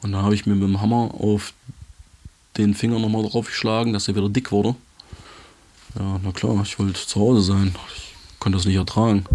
Und 0.04 0.12
dann 0.12 0.22
habe 0.22 0.36
ich 0.36 0.46
mir 0.46 0.54
mit 0.54 0.68
dem 0.68 0.82
Hammer 0.82 1.14
auf 1.14 1.54
den 2.58 2.76
Finger 2.76 3.00
nochmal 3.00 3.24
draufgeschlagen, 3.24 3.94
dass 3.94 4.08
er 4.08 4.16
wieder 4.16 4.30
dick 4.30 4.52
wurde. 4.52 4.76
Ja, 5.98 6.20
na 6.24 6.32
klar, 6.32 6.60
ich 6.64 6.78
wollte 6.78 6.94
zu 6.94 7.20
Hause 7.20 7.42
sein. 7.42 7.76
Ich 7.96 8.14
konnte 8.40 8.58
das 8.58 8.66
nicht 8.66 8.76
ertragen. 8.76 9.26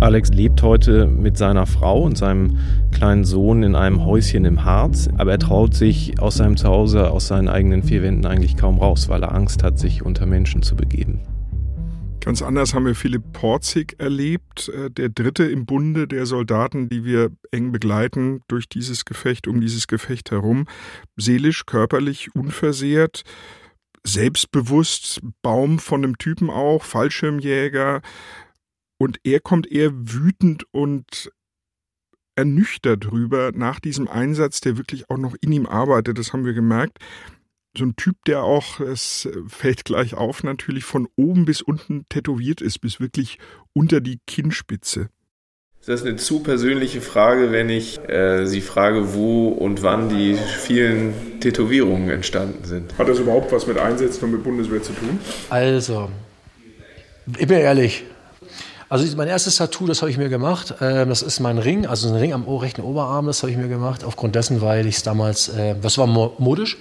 Alex 0.00 0.30
lebt 0.30 0.62
heute 0.62 1.06
mit 1.06 1.36
seiner 1.36 1.66
Frau 1.66 2.02
und 2.02 2.16
seinem 2.16 2.58
kleinen 2.90 3.24
Sohn 3.24 3.62
in 3.62 3.74
einem 3.74 4.02
Häuschen 4.02 4.46
im 4.46 4.64
Harz, 4.64 5.10
aber 5.18 5.32
er 5.32 5.38
traut 5.38 5.74
sich 5.74 6.18
aus 6.20 6.36
seinem 6.36 6.56
Zuhause, 6.56 7.10
aus 7.10 7.26
seinen 7.26 7.48
eigenen 7.48 7.82
vier 7.82 8.02
Wänden 8.02 8.24
eigentlich 8.24 8.56
kaum 8.56 8.78
raus, 8.78 9.10
weil 9.10 9.22
er 9.22 9.34
Angst 9.34 9.62
hat, 9.62 9.78
sich 9.78 10.02
unter 10.02 10.24
Menschen 10.24 10.62
zu 10.62 10.74
begeben. 10.74 11.20
Ganz 12.20 12.40
anders 12.40 12.72
haben 12.72 12.86
wir 12.86 12.94
Philipp 12.94 13.32
Porzig 13.34 13.96
erlebt, 13.98 14.70
äh, 14.70 14.90
der 14.90 15.10
dritte 15.10 15.44
im 15.44 15.66
Bunde 15.66 16.08
der 16.08 16.24
Soldaten, 16.24 16.88
die 16.88 17.04
wir 17.04 17.30
eng 17.50 17.70
begleiten 17.70 18.40
durch 18.48 18.70
dieses 18.70 19.04
Gefecht, 19.04 19.48
um 19.48 19.60
dieses 19.60 19.86
Gefecht 19.86 20.30
herum. 20.30 20.64
Seelisch, 21.16 21.66
körperlich 21.66 22.34
unversehrt, 22.34 23.22
selbstbewusst, 24.02 25.20
Baum 25.42 25.78
von 25.78 26.04
einem 26.04 26.16
Typen 26.16 26.48
auch, 26.48 26.84
Fallschirmjäger, 26.84 28.00
und 29.00 29.18
er 29.24 29.40
kommt 29.40 29.66
eher 29.66 29.92
wütend 29.94 30.66
und 30.72 31.32
ernüchtert 32.36 33.06
drüber 33.06 33.50
nach 33.54 33.80
diesem 33.80 34.08
Einsatz, 34.08 34.60
der 34.60 34.76
wirklich 34.76 35.08
auch 35.08 35.16
noch 35.16 35.34
in 35.40 35.52
ihm 35.52 35.64
arbeitet. 35.64 36.18
Das 36.18 36.34
haben 36.34 36.44
wir 36.44 36.52
gemerkt. 36.52 36.98
So 37.76 37.84
ein 37.84 37.96
Typ, 37.96 38.16
der 38.26 38.42
auch, 38.42 38.78
es 38.80 39.26
fällt 39.48 39.86
gleich 39.86 40.14
auf, 40.14 40.42
natürlich 40.42 40.84
von 40.84 41.08
oben 41.16 41.46
bis 41.46 41.62
unten 41.62 42.04
tätowiert 42.10 42.60
ist, 42.60 42.80
bis 42.80 43.00
wirklich 43.00 43.38
unter 43.72 44.02
die 44.02 44.18
Kinnspitze. 44.26 45.08
Ist 45.80 45.88
das 45.88 46.02
eine 46.02 46.16
zu 46.16 46.40
persönliche 46.40 47.00
Frage, 47.00 47.52
wenn 47.52 47.70
ich 47.70 48.06
äh, 48.06 48.44
Sie 48.44 48.60
frage, 48.60 49.14
wo 49.14 49.48
und 49.48 49.82
wann 49.82 50.10
die 50.10 50.36
vielen 50.36 51.40
Tätowierungen 51.40 52.10
entstanden 52.10 52.64
sind? 52.64 52.98
Hat 52.98 53.08
das 53.08 53.18
überhaupt 53.18 53.50
was 53.50 53.66
mit 53.66 53.78
Einsätzen 53.78 54.26
und 54.26 54.32
mit 54.32 54.44
Bundeswehr 54.44 54.82
zu 54.82 54.92
tun? 54.92 55.18
Also, 55.48 56.10
ich 57.38 57.46
bin 57.46 57.60
ehrlich, 57.60 58.04
also 58.90 59.16
mein 59.16 59.28
erstes 59.28 59.56
Tattoo, 59.56 59.86
das 59.86 60.02
habe 60.02 60.10
ich 60.10 60.18
mir 60.18 60.28
gemacht. 60.28 60.74
Ähm, 60.80 61.08
das 61.08 61.22
ist 61.22 61.38
mein 61.38 61.58
Ring, 61.58 61.86
also 61.86 62.08
ein 62.08 62.16
Ring 62.16 62.32
am 62.32 62.42
rechten 62.48 62.82
Oberarm, 62.82 63.26
das 63.26 63.42
habe 63.42 63.52
ich 63.52 63.56
mir 63.56 63.68
gemacht. 63.68 64.02
Aufgrund 64.02 64.34
dessen, 64.34 64.60
weil 64.60 64.84
ich 64.86 64.96
es 64.96 65.02
damals, 65.04 65.48
äh, 65.48 65.76
das 65.80 65.96
war 65.96 66.08
modisch, 66.08 66.76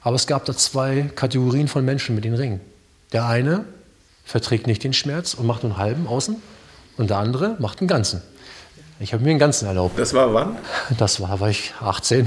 aber 0.00 0.16
es 0.16 0.26
gab 0.26 0.46
da 0.46 0.56
zwei 0.56 1.10
Kategorien 1.14 1.68
von 1.68 1.84
Menschen 1.84 2.14
mit 2.14 2.24
den 2.24 2.34
Ringen. 2.34 2.60
Der 3.12 3.26
eine 3.26 3.66
verträgt 4.24 4.66
nicht 4.66 4.82
den 4.82 4.94
Schmerz 4.94 5.34
und 5.34 5.46
macht 5.46 5.62
nur 5.62 5.72
einen 5.72 5.80
halben 5.80 6.06
außen 6.06 6.36
und 6.96 7.10
der 7.10 7.18
andere 7.18 7.56
macht 7.58 7.80
einen 7.80 7.88
ganzen. 7.88 8.22
Ich 8.98 9.12
habe 9.12 9.22
mir 9.22 9.30
einen 9.30 9.38
ganzen 9.38 9.66
erlaubt. 9.66 9.98
Das 9.98 10.14
war 10.14 10.32
wann? 10.32 10.56
Das 10.98 11.20
war, 11.20 11.40
war 11.40 11.50
ich 11.50 11.74
18. 11.78 12.26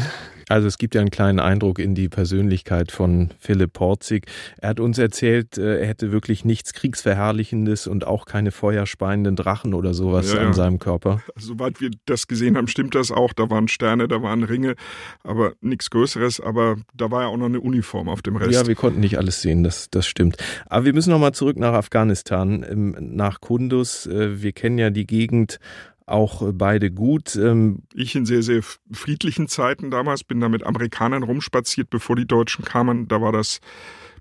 Also 0.50 0.68
es 0.68 0.78
gibt 0.78 0.96
ja 0.96 1.02
einen 1.02 1.10
kleinen 1.10 1.40
Eindruck 1.40 1.80
in 1.80 1.94
die 1.94 2.08
Persönlichkeit 2.08 2.92
von 2.92 3.32
Philipp 3.40 3.74
Porzig. 3.74 4.28
Er 4.60 4.70
hat 4.70 4.80
uns 4.80 4.98
erzählt, 4.98 5.58
äh, 5.58 5.80
er 5.80 5.88
hätte 5.88 6.12
wirklich 6.12 6.46
nichts 6.46 6.74
Kriegsverherrlichendes 6.74 7.88
und 7.88 8.08
auch 8.08 8.26
keine 8.26 8.52
feuerspeienden 8.52 9.36
Drachen 9.36 9.74
oder 9.74 9.94
sowas 9.94 10.34
ja, 10.34 10.40
an 10.40 10.54
seinem 10.54 10.80
Körper. 10.80 11.22
Soweit 11.36 11.82
wir 11.82 11.92
das 12.06 12.28
gesehen 12.28 12.56
haben, 12.56 12.68
stimmt 12.68 12.96
das 12.96 13.12
auch. 13.12 13.34
Da 13.34 13.50
waren 13.50 13.68
Sterne, 13.68 14.08
da 14.08 14.22
waren 14.22 14.44
Ringe, 14.44 14.76
aber 15.24 15.54
nichts 15.60 15.90
Größeres. 15.90 16.40
Aber 16.40 16.78
da 16.94 17.12
war 17.12 17.24
ja 17.24 17.28
auch 17.28 17.38
noch 17.38 17.48
eine 17.48 17.60
Uniform 17.60 18.08
auf 18.08 18.22
dem 18.22 18.38
Rest. 18.38 18.54
Ja, 18.54 18.68
wir 18.68 18.76
konnten 18.76 19.02
nicht 19.02 19.18
alles 19.18 19.42
sehen, 19.42 19.64
das, 19.64 19.90
das 19.90 20.08
stimmt. 20.08 20.38
Aber 20.68 20.86
wir 20.86 20.94
müssen 20.94 21.10
nochmal 21.10 21.34
zurück 21.34 21.58
nach 21.58 21.74
Afghanistan, 21.74 22.66
ähm, 22.70 22.96
nach 23.00 23.42
Kundus. 23.42 24.06
Äh, 24.06 24.42
wir 24.42 24.54
kennen 24.54 24.78
ja 24.78 24.92
die 24.92 25.06
Gegend 25.06 25.60
auch 26.08 26.42
beide 26.54 26.90
gut. 26.90 27.36
Ähm, 27.36 27.84
ich 27.94 28.16
in 28.16 28.26
sehr, 28.26 28.42
sehr 28.42 28.64
friedlichen 28.92 29.48
Zeiten 29.48 29.92
damals 29.92 30.24
bin 30.24 30.40
da 30.40 30.50
mit 30.50 30.64
Amerikanern 30.64 31.24
rumspaziert, 31.24 31.90
bevor 31.90 32.16
die 32.16 32.26
Deutschen 32.26 32.66
kamen. 32.66 33.08
Da 33.08 33.22
war 33.22 33.32
das 33.32 33.60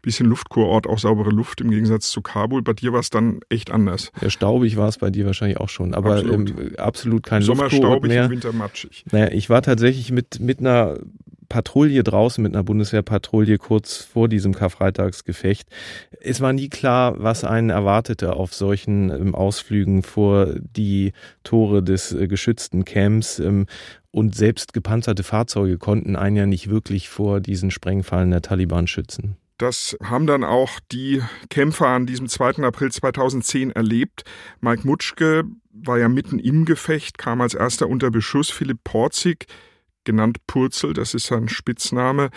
bisschen 0.06 0.28
Luftkurort, 0.28 0.86
auch 0.86 1.00
saubere 1.00 1.30
Luft 1.30 1.60
im 1.60 1.70
Gegensatz 1.70 2.10
zu 2.10 2.22
Kabul. 2.22 2.62
Bei 2.62 2.72
dir 2.72 2.92
war 2.92 3.00
es 3.00 3.10
dann 3.10 3.40
echt 3.48 3.72
anders. 3.72 4.12
Ja, 4.20 4.30
staubig 4.30 4.76
war 4.76 4.88
es 4.88 4.98
bei 4.98 5.10
dir 5.10 5.26
wahrscheinlich 5.26 5.58
auch 5.58 5.68
schon, 5.68 5.94
aber 5.94 6.16
absolut, 6.16 6.50
ähm, 6.50 6.76
absolut 6.78 7.22
kein 7.24 7.42
Sommer 7.42 7.64
Luftkurort 7.64 7.96
staubig, 7.96 8.08
mehr. 8.10 8.24
Im 8.26 8.30
Winter 8.30 8.52
matschig. 8.52 9.04
Naja, 9.10 9.32
ich 9.32 9.50
war 9.50 9.62
tatsächlich 9.62 10.12
mit, 10.12 10.38
mit 10.38 10.60
einer 10.60 10.98
Patrouille 11.48 12.02
draußen 12.02 12.42
mit 12.42 12.54
einer 12.54 12.64
Bundeswehrpatrouille 12.64 13.58
kurz 13.58 13.96
vor 14.02 14.28
diesem 14.28 14.54
Karfreitagsgefecht. 14.54 15.68
Es 16.20 16.40
war 16.40 16.52
nie 16.52 16.68
klar, 16.68 17.14
was 17.18 17.44
einen 17.44 17.70
erwartete 17.70 18.34
auf 18.34 18.54
solchen 18.54 19.10
ähm, 19.10 19.34
Ausflügen 19.34 20.02
vor 20.02 20.54
die 20.58 21.12
Tore 21.44 21.82
des 21.82 22.12
äh, 22.12 22.28
geschützten 22.28 22.84
Camps. 22.84 23.38
Ähm, 23.38 23.66
und 24.10 24.34
selbst 24.34 24.72
gepanzerte 24.72 25.22
Fahrzeuge 25.22 25.76
konnten 25.76 26.16
einen 26.16 26.36
ja 26.36 26.46
nicht 26.46 26.70
wirklich 26.70 27.10
vor 27.10 27.40
diesen 27.40 27.70
Sprengfallen 27.70 28.30
der 28.30 28.40
Taliban 28.40 28.86
schützen. 28.86 29.36
Das 29.58 29.96
haben 30.02 30.26
dann 30.26 30.44
auch 30.44 30.80
die 30.92 31.22
Kämpfer 31.48 31.88
an 31.88 32.06
diesem 32.06 32.28
2. 32.28 32.62
April 32.62 32.92
2010 32.92 33.70
erlebt. 33.70 34.24
Mike 34.60 34.86
Mutschke 34.86 35.44
war 35.72 35.98
ja 35.98 36.08
mitten 36.08 36.38
im 36.38 36.66
Gefecht, 36.66 37.16
kam 37.16 37.40
als 37.40 37.54
erster 37.54 37.88
unter 37.88 38.10
Beschuss. 38.10 38.50
Philipp 38.50 38.84
Porzig 38.84 39.46
genannt 40.06 40.38
Purzel, 40.46 40.94
das 40.94 41.12
ist 41.12 41.26
sein 41.26 41.48
Spitzname, 41.48 42.30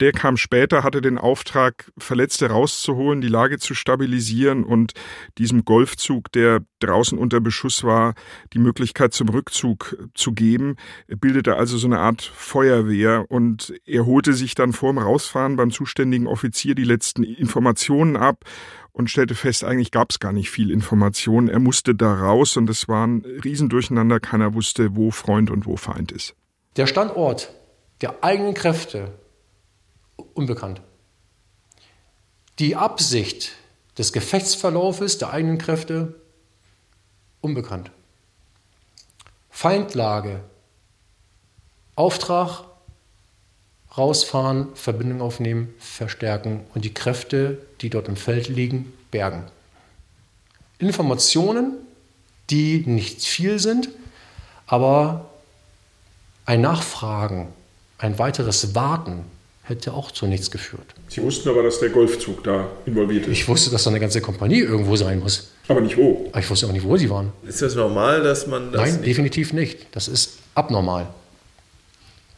Der 0.00 0.12
kam 0.12 0.36
später, 0.36 0.84
hatte 0.84 1.00
den 1.00 1.18
Auftrag, 1.18 1.90
Verletzte 1.98 2.50
rauszuholen, 2.50 3.20
die 3.20 3.26
Lage 3.26 3.58
zu 3.58 3.74
stabilisieren 3.74 4.62
und 4.62 4.92
diesem 5.38 5.64
Golfzug, 5.64 6.30
der 6.30 6.60
draußen 6.78 7.18
unter 7.18 7.40
Beschuss 7.40 7.82
war, 7.82 8.14
die 8.52 8.60
Möglichkeit 8.60 9.12
zum 9.12 9.28
Rückzug 9.28 9.96
zu 10.14 10.32
geben. 10.32 10.76
Er 11.08 11.16
bildete 11.16 11.56
also 11.56 11.76
so 11.78 11.88
eine 11.88 11.98
Art 11.98 12.22
Feuerwehr 12.22 13.28
und 13.28 13.74
er 13.86 14.06
holte 14.06 14.34
sich 14.34 14.54
dann 14.54 14.72
vorm 14.72 14.98
Rausfahren 14.98 15.56
beim 15.56 15.72
zuständigen 15.72 16.28
Offizier 16.28 16.76
die 16.76 16.84
letzten 16.84 17.24
Informationen 17.24 18.16
ab 18.16 18.44
und 18.92 19.10
stellte 19.10 19.34
fest, 19.34 19.64
eigentlich 19.64 19.90
gab 19.90 20.10
es 20.10 20.20
gar 20.20 20.32
nicht 20.32 20.50
viel 20.50 20.70
Information. 20.70 21.48
Er 21.48 21.58
musste 21.58 21.96
da 21.96 22.14
raus 22.14 22.56
und 22.56 22.70
es 22.70 22.86
war 22.86 23.04
ein 23.04 23.24
Riesendurcheinander. 23.44 24.20
Keiner 24.20 24.54
wusste, 24.54 24.94
wo 24.94 25.10
Freund 25.10 25.50
und 25.50 25.66
wo 25.66 25.76
Feind 25.76 26.12
ist. 26.12 26.36
Der 26.78 26.86
Standort 26.86 27.50
der 28.02 28.22
eigenen 28.22 28.54
Kräfte 28.54 29.10
unbekannt. 30.34 30.80
Die 32.60 32.76
Absicht 32.76 33.50
des 33.98 34.12
Gefechtsverlaufes 34.12 35.18
der 35.18 35.32
eigenen 35.32 35.58
Kräfte 35.58 36.14
unbekannt. 37.40 37.90
Feindlage, 39.50 40.40
Auftrag, 41.96 42.62
rausfahren, 43.96 44.68
Verbindung 44.76 45.20
aufnehmen, 45.20 45.74
verstärken 45.80 46.64
und 46.74 46.84
die 46.84 46.94
Kräfte, 46.94 47.58
die 47.80 47.90
dort 47.90 48.06
im 48.06 48.14
Feld 48.14 48.46
liegen, 48.46 48.92
bergen. 49.10 49.50
Informationen, 50.78 51.72
die 52.50 52.84
nicht 52.86 53.24
viel 53.24 53.58
sind, 53.58 53.88
aber 54.68 55.28
ein 56.48 56.62
Nachfragen, 56.62 57.48
ein 57.98 58.18
weiteres 58.18 58.74
Warten 58.74 59.24
hätte 59.64 59.92
auch 59.92 60.10
zu 60.10 60.26
nichts 60.26 60.50
geführt. 60.50 60.94
Sie 61.08 61.22
wussten 61.22 61.50
aber, 61.50 61.62
dass 61.62 61.78
der 61.78 61.90
Golfzug 61.90 62.42
da 62.42 62.66
involviert 62.86 63.26
ist. 63.26 63.32
Ich 63.32 63.46
wusste, 63.46 63.70
dass 63.70 63.84
da 63.84 63.90
eine 63.90 64.00
ganze 64.00 64.22
Kompanie 64.22 64.60
irgendwo 64.60 64.96
sein 64.96 65.18
muss. 65.18 65.50
Aber 65.68 65.82
nicht 65.82 65.98
wo. 65.98 66.26
Aber 66.32 66.40
ich 66.40 66.48
wusste 66.48 66.66
auch 66.66 66.72
nicht, 66.72 66.86
wo 66.86 66.96
sie 66.96 67.10
waren. 67.10 67.34
Ist 67.46 67.60
das 67.60 67.74
normal, 67.74 68.22
dass 68.22 68.46
man 68.46 68.72
das. 68.72 68.80
Nein, 68.80 68.94
nicht 68.94 69.06
definitiv 69.08 69.52
nicht. 69.52 69.88
Das 69.92 70.08
ist 70.08 70.38
abnormal. 70.54 71.08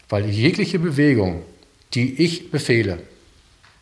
Weil 0.09 0.29
jegliche 0.29 0.81
Bewegung, 0.81 1.45
die 1.95 2.21
ich 2.21 2.51
befehle, 2.51 2.99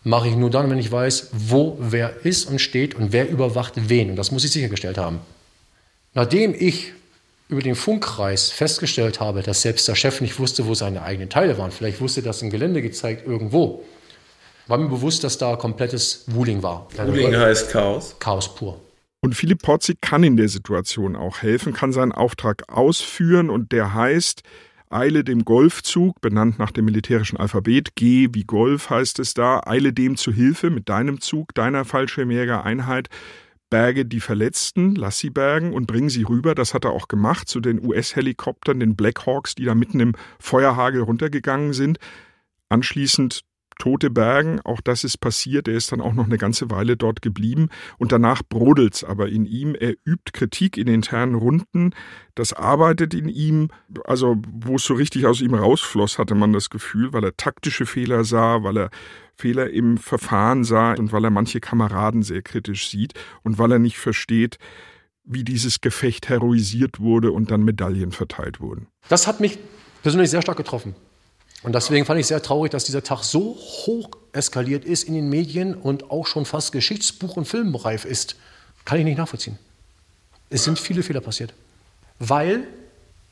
mache 0.04 0.28
ich 0.28 0.36
nur 0.36 0.50
dann, 0.50 0.68
wenn 0.68 0.78
ich 0.78 0.92
weiß, 0.92 1.30
wo 1.32 1.78
wer 1.80 2.26
ist 2.26 2.50
und 2.50 2.60
steht 2.60 2.94
und 2.94 3.14
wer 3.14 3.30
überwacht 3.30 3.88
wen. 3.88 4.10
Und 4.10 4.16
das 4.16 4.30
muss 4.30 4.44
ich 4.44 4.50
sichergestellt 4.50 4.98
haben. 4.98 5.20
Nachdem 6.12 6.54
ich 6.54 6.92
über 7.48 7.62
den 7.62 7.74
Funkkreis 7.74 8.50
festgestellt 8.50 9.20
habe, 9.20 9.42
dass 9.42 9.62
selbst 9.62 9.88
der 9.88 9.94
Chef 9.94 10.20
nicht 10.20 10.38
wusste, 10.38 10.66
wo 10.66 10.74
seine 10.74 11.02
eigenen 11.02 11.30
Teile 11.30 11.56
waren, 11.58 11.70
vielleicht 11.70 12.00
wusste 12.00 12.22
das 12.22 12.42
im 12.42 12.50
Gelände 12.50 12.82
gezeigt 12.82 13.26
irgendwo, 13.26 13.84
war 14.66 14.76
mir 14.76 14.88
bewusst, 14.88 15.24
dass 15.24 15.38
da 15.38 15.56
komplettes 15.56 16.24
Wuling 16.26 16.62
war. 16.62 16.88
Ruling 16.98 17.34
heißt 17.34 17.70
Chaos. 17.70 18.16
Chaos 18.18 18.54
pur. 18.54 18.78
Und 19.20 19.34
Philipp 19.34 19.62
Porzi 19.62 19.96
kann 20.00 20.22
in 20.22 20.36
der 20.36 20.48
Situation 20.48 21.16
auch 21.16 21.42
helfen, 21.42 21.72
kann 21.72 21.92
seinen 21.92 22.12
Auftrag 22.12 22.68
ausführen 22.68 23.50
und 23.50 23.72
der 23.72 23.94
heißt, 23.94 24.42
eile 24.90 25.24
dem 25.24 25.44
Golfzug, 25.44 26.20
benannt 26.20 26.58
nach 26.58 26.70
dem 26.70 26.84
militärischen 26.84 27.36
Alphabet, 27.36 27.96
G 27.96 28.28
wie 28.32 28.44
Golf 28.44 28.90
heißt 28.90 29.18
es 29.18 29.34
da, 29.34 29.60
eile 29.66 29.92
dem 29.92 30.16
zu 30.16 30.32
Hilfe 30.32 30.70
mit 30.70 30.88
deinem 30.88 31.20
Zug, 31.20 31.54
deiner 31.54 31.84
Fallschirmjägereinheit, 31.84 33.08
berge 33.70 34.04
die 34.04 34.20
Verletzten, 34.20 34.94
lass 34.94 35.18
sie 35.18 35.30
bergen 35.30 35.72
und 35.72 35.86
bring 35.86 36.08
sie 36.08 36.22
rüber. 36.22 36.54
Das 36.54 36.74
hat 36.74 36.84
er 36.84 36.92
auch 36.92 37.08
gemacht 37.08 37.48
zu 37.48 37.60
den 37.60 37.84
US-Helikoptern, 37.84 38.80
den 38.80 38.96
Blackhawks, 38.96 39.54
die 39.54 39.64
da 39.64 39.74
mitten 39.74 40.00
im 40.00 40.14
Feuerhagel 40.38 41.02
runtergegangen 41.02 41.72
sind. 41.72 41.98
Anschließend 42.68 43.44
Tote 43.78 44.10
bergen, 44.10 44.60
auch 44.64 44.80
das 44.80 45.04
ist 45.04 45.18
passiert. 45.18 45.68
Er 45.68 45.74
ist 45.74 45.92
dann 45.92 46.00
auch 46.00 46.12
noch 46.12 46.26
eine 46.26 46.36
ganze 46.36 46.70
Weile 46.70 46.96
dort 46.96 47.22
geblieben 47.22 47.68
und 47.96 48.12
danach 48.12 48.42
brodelt's 48.42 49.04
aber 49.04 49.28
in 49.28 49.46
ihm. 49.46 49.74
Er 49.74 49.94
übt 50.04 50.32
Kritik 50.32 50.76
in 50.76 50.88
internen 50.88 51.36
Runden. 51.36 51.94
Das 52.34 52.52
arbeitet 52.52 53.14
in 53.14 53.28
ihm, 53.28 53.68
also 54.04 54.36
wo 54.50 54.76
es 54.76 54.84
so 54.84 54.94
richtig 54.94 55.26
aus 55.26 55.40
ihm 55.40 55.54
rausfloss, 55.54 56.18
hatte 56.18 56.34
man 56.34 56.52
das 56.52 56.70
Gefühl, 56.70 57.12
weil 57.12 57.24
er 57.24 57.36
taktische 57.36 57.86
Fehler 57.86 58.24
sah, 58.24 58.64
weil 58.64 58.78
er 58.78 58.90
Fehler 59.38 59.70
im 59.70 59.98
Verfahren 59.98 60.64
sah 60.64 60.94
und 60.94 61.12
weil 61.12 61.24
er 61.24 61.30
manche 61.30 61.60
Kameraden 61.60 62.22
sehr 62.22 62.42
kritisch 62.42 62.90
sieht 62.90 63.14
und 63.44 63.58
weil 63.58 63.72
er 63.72 63.78
nicht 63.78 63.98
versteht, 63.98 64.58
wie 65.24 65.44
dieses 65.44 65.80
Gefecht 65.80 66.28
heroisiert 66.28 67.00
wurde 67.00 67.30
und 67.30 67.50
dann 67.50 67.62
Medaillen 67.62 68.10
verteilt 68.12 68.60
wurden. 68.60 68.88
Das 69.08 69.26
hat 69.26 69.40
mich 69.40 69.58
persönlich 70.02 70.30
sehr 70.30 70.42
stark 70.42 70.56
getroffen. 70.56 70.96
Und 71.62 71.74
deswegen 71.74 72.04
fand 72.04 72.20
ich 72.20 72.26
sehr 72.26 72.42
traurig, 72.42 72.70
dass 72.70 72.84
dieser 72.84 73.02
Tag 73.02 73.22
so 73.22 73.56
hoch 73.56 74.10
eskaliert 74.32 74.84
ist 74.84 75.04
in 75.04 75.14
den 75.14 75.28
Medien 75.28 75.74
und 75.74 76.10
auch 76.10 76.26
schon 76.26 76.44
fast 76.44 76.72
Geschichtsbuch- 76.72 77.36
und 77.36 77.46
Filmreif 77.46 78.04
ist. 78.04 78.36
Kann 78.84 78.98
ich 78.98 79.04
nicht 79.04 79.18
nachvollziehen. 79.18 79.58
Es 80.50 80.64
sind 80.64 80.78
viele 80.78 81.02
Fehler 81.02 81.20
passiert. 81.20 81.52
Weil 82.18 82.64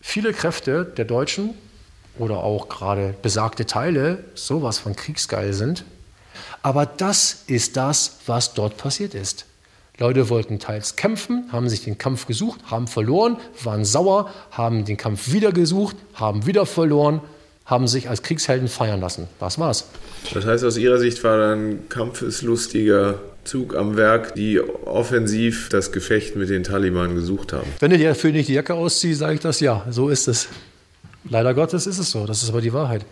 viele 0.01 0.33
Kräfte 0.33 0.85
der 0.85 1.05
Deutschen 1.05 1.55
oder 2.19 2.39
auch 2.39 2.69
gerade 2.69 3.15
besagte 3.23 3.67
Teile 3.67 4.25
sowas 4.35 4.79
von 4.79 4.95
kriegsgeil 4.95 5.53
sind. 5.53 5.85
Aber 6.63 6.87
das 6.87 7.45
ist 7.47 7.77
das, 7.77 8.19
was 8.27 8.55
dort 8.55 8.77
passiert 8.77 9.15
ist. 9.15 9.47
Leute 9.99 10.29
wollten 10.29 10.59
teils 10.59 10.97
kämpfen, 10.97 11.49
haben 11.53 11.69
sich 11.69 11.83
den 11.83 11.97
Kampf 11.97 12.27
gesucht, 12.27 12.61
haben 12.67 12.87
verloren, 12.87 13.39
waren 13.63 13.85
sauer, 13.85 14.31
haben 14.51 14.85
den 14.85 14.97
Kampf 14.97 15.33
wieder 15.33 15.53
gesucht, 15.53 15.97
haben 16.15 16.47
wieder 16.47 16.67
verloren 16.67 17.23
haben 17.67 17.89
sich 17.89 18.09
als 18.09 18.23
Kriegshelden 18.23 18.69
feiern 18.69 19.01
lassen. 19.01 19.27
Das 19.41 19.59
war's. 19.59 19.89
Das 20.33 20.47
heißt, 20.47 20.65
aus 20.65 20.77
Ihrer 20.77 20.99
Sicht 20.99 21.23
war 21.25 21.37
dann 21.37 21.89
kampfeslustiger 21.89 23.19
Zug 23.45 23.77
am 23.77 23.97
Werk, 23.97 24.35
die 24.35 24.61
offensiv 24.61 25.69
das 25.69 25.93
Gefecht 25.93 26.37
mit 26.37 26.49
den 26.49 26.63
Taliban 26.63 27.15
gesucht 27.15 27.53
haben. 27.53 27.67
Wenn 27.81 27.91
dir 27.91 27.99
dafür 27.99 28.31
nicht 28.31 28.49
die 28.49 28.55
Jacke 28.55 28.75
ausziehst, 28.75 29.21
sage 29.21 29.35
ich 29.35 29.41
das 29.41 29.61
ja. 29.61 29.85
So 29.91 30.09
ist 30.09 30.29
es. 30.29 30.49
Leider 31.29 31.55
Gottes 31.55 31.87
ist 31.87 31.99
es 31.99 32.11
so. 32.11 32.25
Das 32.25 32.43
ist 32.43 32.49
aber 32.49 32.61
die 32.61 32.73
Wahrheit. 32.73 33.05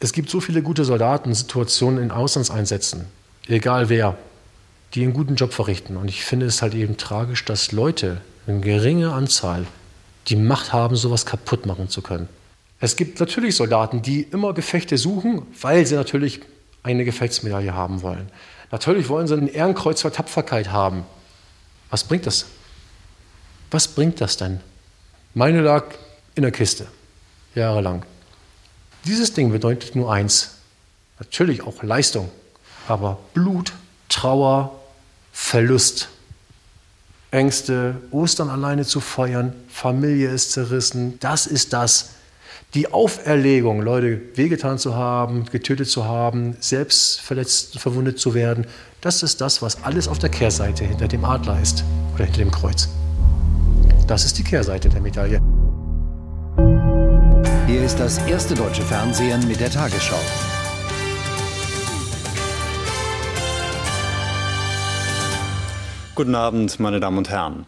Es 0.00 0.12
gibt 0.12 0.30
so 0.30 0.40
viele 0.40 0.62
gute 0.62 0.84
Soldaten, 0.84 1.34
Situationen 1.34 2.02
in 2.02 2.10
Auslandseinsätzen, 2.10 3.06
egal 3.48 3.88
wer, 3.88 4.16
die 4.94 5.02
einen 5.02 5.12
guten 5.12 5.34
Job 5.36 5.52
verrichten. 5.52 5.96
Und 5.96 6.08
ich 6.08 6.24
finde 6.24 6.46
es 6.46 6.62
halt 6.62 6.74
eben 6.74 6.96
tragisch, 6.96 7.44
dass 7.44 7.72
Leute, 7.72 8.20
eine 8.46 8.60
geringe 8.60 9.12
Anzahl, 9.12 9.66
die 10.28 10.36
Macht 10.36 10.72
haben, 10.72 10.96
sowas 10.96 11.26
kaputt 11.26 11.66
machen 11.66 11.88
zu 11.88 12.02
können. 12.02 12.28
Es 12.80 12.96
gibt 12.96 13.18
natürlich 13.20 13.56
Soldaten, 13.56 14.02
die 14.02 14.22
immer 14.22 14.52
Gefechte 14.52 14.98
suchen, 14.98 15.42
weil 15.60 15.86
sie 15.86 15.94
natürlich 15.94 16.40
eine 16.82 17.04
Gefechtsmedaille 17.04 17.74
haben 17.74 18.02
wollen. 18.02 18.28
Natürlich 18.70 19.08
wollen 19.08 19.26
sie 19.26 19.34
ein 19.34 19.48
Ehrenkreuz 19.48 20.02
für 20.02 20.12
Tapferkeit 20.12 20.70
haben. 20.70 21.04
Was 21.90 22.04
bringt 22.04 22.26
das? 22.26 22.46
Was 23.70 23.88
bringt 23.88 24.20
das 24.20 24.36
denn? 24.36 24.60
Meine 25.32 25.62
lag 25.62 25.86
in 26.34 26.42
der 26.42 26.52
Kiste, 26.52 26.86
jahrelang. 27.54 28.04
Dieses 29.04 29.32
Ding 29.34 29.50
bedeutet 29.52 29.94
nur 29.94 30.12
eins. 30.12 30.56
Natürlich 31.18 31.62
auch 31.62 31.82
Leistung, 31.82 32.30
aber 32.88 33.18
Blut, 33.34 33.72
Trauer, 34.08 34.78
Verlust. 35.32 36.08
Ängste, 37.30 37.96
Ostern 38.12 38.48
alleine 38.48 38.84
zu 38.84 39.00
feiern, 39.00 39.52
Familie 39.68 40.30
ist 40.30 40.52
zerrissen. 40.52 41.18
Das 41.18 41.46
ist 41.46 41.72
das, 41.72 42.10
die 42.74 42.92
Auferlegung, 42.92 43.82
Leute 43.82 44.20
wehgetan 44.34 44.78
zu 44.78 44.94
haben, 44.94 45.44
getötet 45.46 45.88
zu 45.88 46.04
haben, 46.04 46.56
selbst 46.60 47.20
verletzt, 47.20 47.78
verwundet 47.78 48.18
zu 48.18 48.34
werden, 48.34 48.66
das 49.00 49.22
ist 49.22 49.40
das, 49.40 49.60
was 49.62 49.82
alles 49.82 50.08
auf 50.08 50.18
der 50.18 50.30
Kehrseite 50.30 50.84
hinter 50.84 51.08
dem 51.08 51.24
Adler 51.24 51.60
ist 51.60 51.84
oder 52.14 52.24
hinter 52.24 52.38
dem 52.38 52.50
Kreuz. 52.50 52.88
Das 54.06 54.24
ist 54.24 54.38
die 54.38 54.44
Kehrseite 54.44 54.88
der 54.88 55.00
Medaille. 55.00 55.40
Hier 57.66 57.82
ist 57.82 57.98
das 57.98 58.18
erste 58.26 58.54
deutsche 58.54 58.82
Fernsehen 58.82 59.48
mit 59.48 59.58
der 59.58 59.70
Tagesschau. 59.70 60.20
Guten 66.14 66.34
Abend, 66.34 66.78
meine 66.78 67.00
Damen 67.00 67.16
und 67.16 67.30
Herren. 67.30 67.64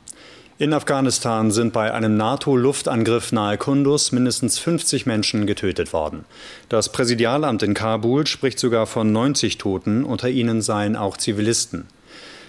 In 0.59 0.75
Afghanistan 0.75 1.51
sind 1.51 1.73
bei 1.73 1.95
einem 1.95 2.19
NATO-Luftangriff 2.19 3.33
nahe 3.33 3.57
Kunduz 3.57 4.13
mindestens 4.13 4.59
50 4.59 5.07
Menschen 5.07 5.47
getötet 5.47 5.95
worden. 5.95 6.27
Das 6.69 6.93
Präsidialamt 6.93 7.63
in 7.63 7.73
Kabul 7.73 8.27
spricht 8.27 8.59
sogar 8.59 8.87
von 8.87 9.13
90 9.13 9.57
Toten, 9.57 10.05
unter 10.05 10.29
ihnen 10.29 10.61
seien 10.61 10.95
auch 10.95 11.17
Zivilisten. 11.17 11.89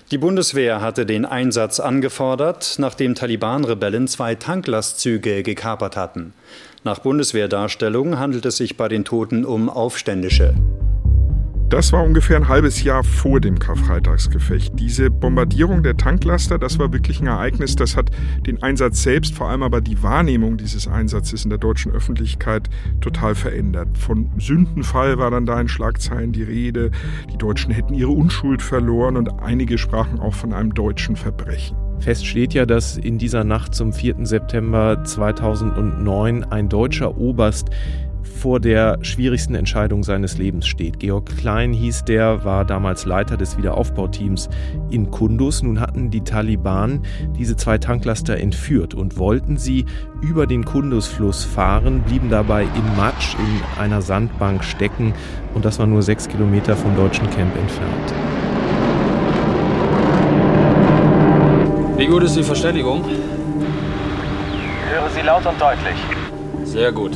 Die 0.09 0.17
Bundeswehr 0.17 0.79
hatte 0.79 1.05
den 1.05 1.25
Einsatz 1.25 1.81
angefordert, 1.81 2.75
nachdem 2.77 3.13
Taliban-Rebellen 3.13 4.07
zwei 4.07 4.35
Tanklastzüge 4.35 5.43
gekapert 5.43 5.97
hatten. 5.97 6.33
Nach 6.85 6.99
Bundeswehrdarstellung 6.99 8.17
handelt 8.17 8.45
es 8.45 8.55
sich 8.55 8.77
bei 8.77 8.87
den 8.87 9.03
Toten 9.03 9.43
um 9.43 9.69
Aufständische. 9.69 10.53
Das 11.69 11.91
war 11.91 12.01
ungefähr 12.01 12.37
ein 12.37 12.47
halbes 12.47 12.81
Jahr 12.83 13.03
vor 13.03 13.41
dem 13.41 13.59
Karfreitagsgefecht. 13.59 14.79
Diese 14.79 15.11
Bombardierung 15.11 15.83
der 15.83 15.97
Tanklaster, 15.97 16.57
das 16.57 16.79
war 16.79 16.93
wirklich 16.93 17.19
ein 17.19 17.27
Ereignis, 17.27 17.75
das 17.75 17.97
hat 17.97 18.09
den 18.45 18.63
Einsatz 18.63 19.03
selbst, 19.03 19.35
vor 19.35 19.49
allem 19.49 19.63
aber 19.63 19.81
die 19.81 20.01
Wahrnehmung 20.01 20.55
dieses 20.55 20.87
Einsatzes 20.87 21.43
in 21.43 21.49
der 21.49 21.59
deutschen 21.59 21.91
Öffentlichkeit 21.91 22.69
total 23.01 23.35
verändert. 23.35 23.97
Von 23.97 24.29
Sündenfall 24.37 25.17
war 25.17 25.29
dann 25.29 25.45
da 25.45 25.59
in 25.59 25.67
Schlagzeilen 25.67 26.31
die 26.31 26.43
Rede, 26.43 26.91
die 27.33 27.37
Deutschen 27.37 27.73
hätten 27.73 27.93
ihre 27.93 28.11
Unschuld 28.11 28.61
verloren 28.61 29.17
und 29.17 29.41
einige 29.41 29.77
sprachen 29.77 30.21
auch 30.21 30.35
von 30.35 30.53
einem 30.53 30.73
deutschen 30.73 31.17
Verbrechen. 31.17 31.75
Fest 31.99 32.25
steht 32.25 32.53
ja, 32.53 32.65
dass 32.65 32.97
in 32.97 33.17
dieser 33.17 33.43
Nacht 33.43 33.75
zum 33.75 33.91
4. 33.91 34.25
September 34.25 35.03
2009 35.03 36.45
ein 36.45 36.69
deutscher 36.69 37.17
Oberst 37.17 37.69
vor 38.37 38.59
der 38.59 38.99
schwierigsten 39.01 39.55
Entscheidung 39.55 40.03
seines 40.03 40.37
Lebens 40.37 40.67
steht. 40.67 40.99
Georg 40.99 41.25
Klein 41.37 41.73
hieß 41.73 42.05
der, 42.05 42.45
war 42.45 42.63
damals 42.63 43.05
Leiter 43.05 43.35
des 43.35 43.57
Wiederaufbauteams 43.57 44.49
in 44.89 45.11
Kundus. 45.11 45.63
Nun 45.63 45.81
hatten 45.81 46.09
die 46.09 46.21
Taliban 46.21 47.01
diese 47.37 47.55
zwei 47.55 47.77
Tanklaster 47.77 48.37
entführt 48.37 48.93
und 48.93 49.17
wollten 49.17 49.57
sie 49.57 49.85
über 50.21 50.47
den 50.47 50.63
Kundusfluss 50.63 51.43
fahren, 51.43 52.03
blieben 52.03 52.29
dabei 52.29 52.63
im 52.63 52.95
Matsch 52.95 53.35
in 53.35 53.81
einer 53.81 54.01
Sandbank 54.01 54.63
stecken 54.63 55.13
und 55.53 55.65
das 55.65 55.79
war 55.79 55.87
nur 55.87 56.01
sechs 56.01 56.27
Kilometer 56.29 56.75
vom 56.75 56.95
deutschen 56.95 57.29
Camp 57.31 57.55
entfernt. 57.57 58.13
Wie 61.97 62.05
gut 62.05 62.23
ist 62.23 62.35
die 62.35 62.43
Verständigung? 62.43 63.03
Ich 63.09 64.93
höre 64.93 65.09
Sie 65.09 65.21
laut 65.21 65.45
und 65.45 65.59
deutlich. 65.59 65.97
Sehr 66.63 66.91
gut. 66.91 67.11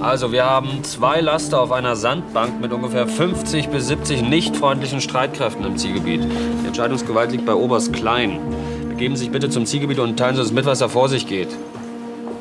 Also, 0.00 0.30
wir 0.30 0.44
haben 0.44 0.84
zwei 0.84 1.20
Laster 1.20 1.60
auf 1.60 1.72
einer 1.72 1.96
Sandbank 1.96 2.60
mit 2.60 2.72
ungefähr 2.72 3.08
50 3.08 3.68
bis 3.68 3.88
70 3.88 4.22
nicht 4.22 4.54
freundlichen 4.54 5.00
Streitkräften 5.00 5.64
im 5.64 5.76
Zielgebiet. 5.76 6.22
Die 6.22 6.66
Entscheidungsgewalt 6.68 7.32
liegt 7.32 7.44
bei 7.44 7.54
Oberst 7.54 7.92
Klein. 7.92 8.38
Begeben 8.88 9.16
Sie 9.16 9.24
sich 9.24 9.32
bitte 9.32 9.50
zum 9.50 9.66
Zielgebiet 9.66 9.98
und 9.98 10.16
teilen 10.16 10.36
Sie 10.36 10.42
uns 10.42 10.52
mit, 10.52 10.66
was 10.66 10.78
da 10.78 10.88
vor 10.88 11.08
sich 11.08 11.26
geht. 11.26 11.48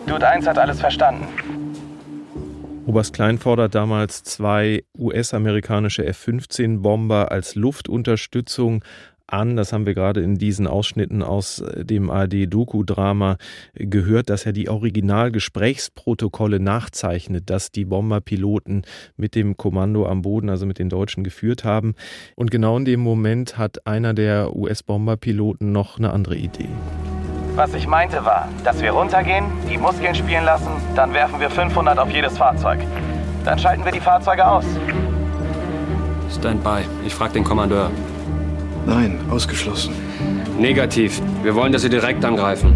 Dude 0.05 0.27
1 0.27 0.45
hat 0.45 0.59
alles 0.59 0.79
verstanden. 0.79 1.27
Oberst 2.85 3.13
Klein 3.13 3.39
fordert 3.39 3.73
damals 3.73 4.23
zwei 4.23 4.83
US-amerikanische 4.97 6.05
F-15-Bomber 6.05 7.31
als 7.31 7.55
Luftunterstützung 7.55 8.83
an. 9.27 9.55
Das 9.55 9.73
haben 9.73 9.85
wir 9.85 9.93
gerade 9.93 10.21
in 10.21 10.35
diesen 10.35 10.67
Ausschnitten 10.67 11.21
aus 11.21 11.59
äh, 11.59 11.85
dem 11.85 12.09
ARD-Doku-Drama 12.09 13.37
gehört, 13.75 14.29
dass 14.29 14.45
er 14.45 14.53
die 14.53 14.69
Originalgesprächsprotokolle 14.69 16.59
nachzeichnet, 16.59 17.49
dass 17.49 17.71
die 17.71 17.85
Bomberpiloten 17.85 18.83
mit 19.15 19.35
dem 19.35 19.57
Kommando 19.57 20.05
am 20.07 20.21
Boden, 20.21 20.49
also 20.49 20.65
mit 20.65 20.79
den 20.79 20.89
Deutschen, 20.89 21.23
geführt 21.23 21.63
haben. 21.63 21.95
Und 22.35 22.51
genau 22.51 22.77
in 22.77 22.85
dem 22.85 22.99
Moment 22.99 23.57
hat 23.57 23.85
einer 23.85 24.13
der 24.13 24.55
US-Bomberpiloten 24.55 25.71
noch 25.71 25.97
eine 25.97 26.11
andere 26.11 26.35
Idee. 26.35 26.69
Was 27.55 27.73
ich 27.73 27.87
meinte 27.87 28.23
war, 28.23 28.49
dass 28.63 28.81
wir 28.81 28.91
runtergehen, 28.91 29.45
die 29.67 29.77
Muskeln 29.77 30.13
spielen 30.13 30.45
lassen, 30.45 30.69
dann 30.95 31.13
werfen 31.13 31.39
wir 31.39 31.49
500 31.49 31.97
auf 31.97 32.11
jedes 32.11 32.37
Fahrzeug. 32.37 32.79
Dann 33.43 33.57
schalten 33.57 33.83
wir 33.83 33.91
die 33.91 33.99
Fahrzeuge 33.99 34.47
aus. 34.47 34.65
Stand 36.29 36.63
by. 36.63 36.81
Ich 37.05 37.15
frage 37.15 37.33
den 37.33 37.43
Kommandeur. 37.43 37.89
Nein, 38.87 39.19
ausgeschlossen. 39.29 39.93
Negativ. 40.57 41.21
Wir 41.43 41.53
wollen, 41.55 41.73
dass 41.73 41.81
Sie 41.81 41.89
direkt 41.89 42.23
angreifen. 42.23 42.73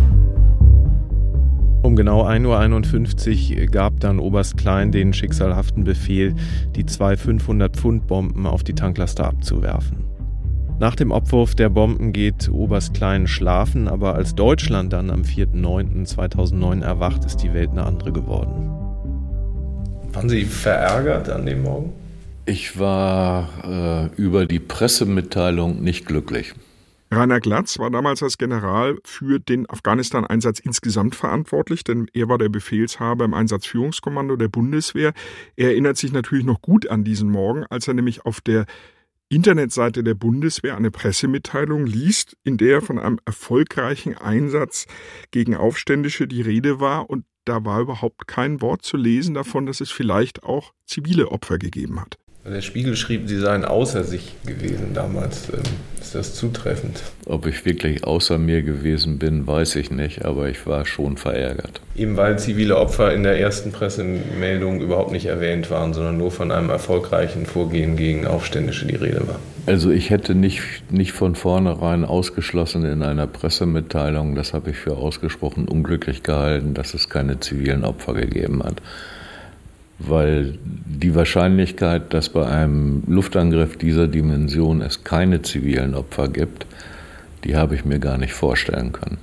Um 1.84 1.96
genau 1.96 2.28
1.51 2.28 3.58
Uhr 3.58 3.66
gab 3.68 4.02
dann 4.02 4.20
Oberst 4.20 4.58
Klein 4.58 4.92
den 4.92 5.14
schicksalhaften 5.14 5.86
Befehl, 5.86 6.36
die 6.76 6.86
zwei 6.86 7.14
500-Pfund-Bomben 7.14 8.46
auf 8.46 8.64
die 8.66 8.76
Tanklaster 8.76 9.26
abzuwerfen. 9.26 10.04
Nach 10.80 10.96
dem 10.96 11.14
Abwurf 11.14 11.56
der 11.56 11.70
Bomben 11.70 12.12
geht 12.12 12.50
Oberst 12.50 12.94
Klein 12.94 13.26
schlafen, 13.26 13.88
aber 13.88 14.16
als 14.16 14.36
Deutschland 14.36 14.92
dann 14.92 15.12
am 15.12 15.22
4.9.2009 15.22 16.84
erwacht, 16.84 17.24
ist 17.24 17.38
die 17.38 17.54
Welt 17.54 17.70
eine 17.72 17.86
andere 17.86 18.12
geworden. 18.12 18.70
Waren 20.12 20.28
Sie 20.28 20.44
verärgert 20.44 21.30
an 21.30 21.46
dem 21.46 21.64
Morgen? 21.64 21.94
Ich 22.46 22.80
war 22.80 23.50
äh, 23.64 24.22
über 24.22 24.46
die 24.46 24.60
Pressemitteilung 24.60 25.82
nicht 25.82 26.06
glücklich. 26.06 26.54
Rainer 27.14 27.40
Glatz 27.40 27.78
war 27.78 27.92
damals 27.92 28.24
als 28.24 28.38
General 28.38 28.98
für 29.04 29.40
den 29.40 29.70
Afghanistan-Einsatz 29.70 30.60
insgesamt 30.60 31.14
verantwortlich, 31.14 31.84
denn 31.84 32.08
er 32.14 32.30
war 32.30 32.38
der 32.38 32.50
Befehlshaber 32.50 33.26
im 33.26 33.34
Einsatzführungskommando 33.34 34.38
der 34.38 34.48
Bundeswehr. 34.48 35.14
Er 35.58 35.72
erinnert 35.72 35.98
sich 35.98 36.14
natürlich 36.14 36.46
noch 36.46 36.62
gut 36.62 36.88
an 36.88 37.04
diesen 37.04 37.30
Morgen, 37.30 37.66
als 37.70 37.88
er 37.88 37.94
nämlich 37.94 38.26
auf 38.26 38.40
der 38.40 38.66
Internetseite 39.28 40.04
der 40.04 40.14
Bundeswehr 40.14 40.76
eine 40.76 40.90
Pressemitteilung 40.90 41.86
liest, 41.86 42.38
in 42.44 42.58
der 42.58 42.82
von 42.82 42.98
einem 42.98 43.20
erfolgreichen 43.26 44.18
Einsatz 44.18 44.88
gegen 45.32 45.56
Aufständische 45.56 46.28
die 46.28 46.42
Rede 46.42 46.80
war 46.80 47.10
und 47.10 47.26
da 47.46 47.66
war 47.66 47.82
überhaupt 47.82 48.28
kein 48.28 48.62
Wort 48.62 48.84
zu 48.84 48.98
lesen 48.98 49.34
davon, 49.34 49.66
dass 49.66 49.82
es 49.82 49.90
vielleicht 49.90 50.44
auch 50.44 50.74
zivile 50.86 51.30
Opfer 51.30 51.58
gegeben 51.58 52.00
hat. 52.00 52.21
Der 52.44 52.62
Spiegel 52.62 52.96
schrieb, 52.96 53.30
Sie 53.30 53.38
seien 53.38 53.64
außer 53.64 54.04
sich 54.04 54.34
gewesen 54.48 54.96
damals. 54.96 55.50
Ähm, 55.54 55.62
ist 56.02 56.16
das 56.16 56.34
zutreffend? 56.34 57.04
Ob 57.28 57.46
ich 57.46 57.64
wirklich 57.66 58.04
außer 58.04 58.40
mir 58.40 58.64
gewesen 58.64 59.20
bin, 59.20 59.46
weiß 59.46 59.76
ich 59.76 59.92
nicht, 59.92 60.26
aber 60.26 60.50
ich 60.50 60.66
war 60.66 60.86
schon 60.88 61.18
verärgert. 61.18 61.82
Eben 61.96 62.18
weil 62.18 62.40
zivile 62.40 62.78
Opfer 62.78 63.14
in 63.14 63.22
der 63.22 63.40
ersten 63.40 63.72
Pressemeldung 63.72 64.82
überhaupt 64.82 65.12
nicht 65.12 65.28
erwähnt 65.28 65.70
waren, 65.70 65.94
sondern 65.94 66.18
nur 66.18 66.32
von 66.32 66.52
einem 66.52 66.72
erfolgreichen 66.72 67.46
Vorgehen 67.46 67.96
gegen 67.96 68.26
Aufständische 68.26 68.88
die 68.88 68.96
Rede 68.96 69.28
war. 69.28 69.40
Also 69.68 69.92
ich 69.92 70.10
hätte 70.10 70.34
nicht, 70.34 70.62
nicht 70.90 71.12
von 71.12 71.36
vornherein 71.36 72.04
ausgeschlossen 72.04 72.86
in 72.86 73.04
einer 73.04 73.28
Pressemitteilung, 73.28 74.34
das 74.34 74.56
habe 74.56 74.72
ich 74.72 74.78
für 74.78 74.98
ausgesprochen 74.98 75.68
unglücklich 75.68 76.24
gehalten, 76.24 76.74
dass 76.74 76.96
es 76.96 77.08
keine 77.08 77.40
zivilen 77.40 77.86
Opfer 77.86 78.16
gegeben 78.16 78.64
hat 78.64 78.82
weil 80.08 80.58
die 80.64 81.16
Wahrscheinlichkeit, 81.16 82.14
dass 82.14 82.30
bei 82.30 82.46
einem 82.46 83.04
Luftangriff 83.08 83.78
dieser 83.78 84.08
Dimension 84.08 84.82
es 84.82 85.04
keine 85.04 85.42
zivilen 85.42 85.96
Opfer 85.96 86.28
gibt, 86.28 86.66
die 87.44 87.56
habe 87.56 87.76
ich 87.76 87.86
mir 87.86 88.00
gar 88.00 88.18
nicht 88.18 88.34
vorstellen 88.34 88.92
können. 88.92 89.18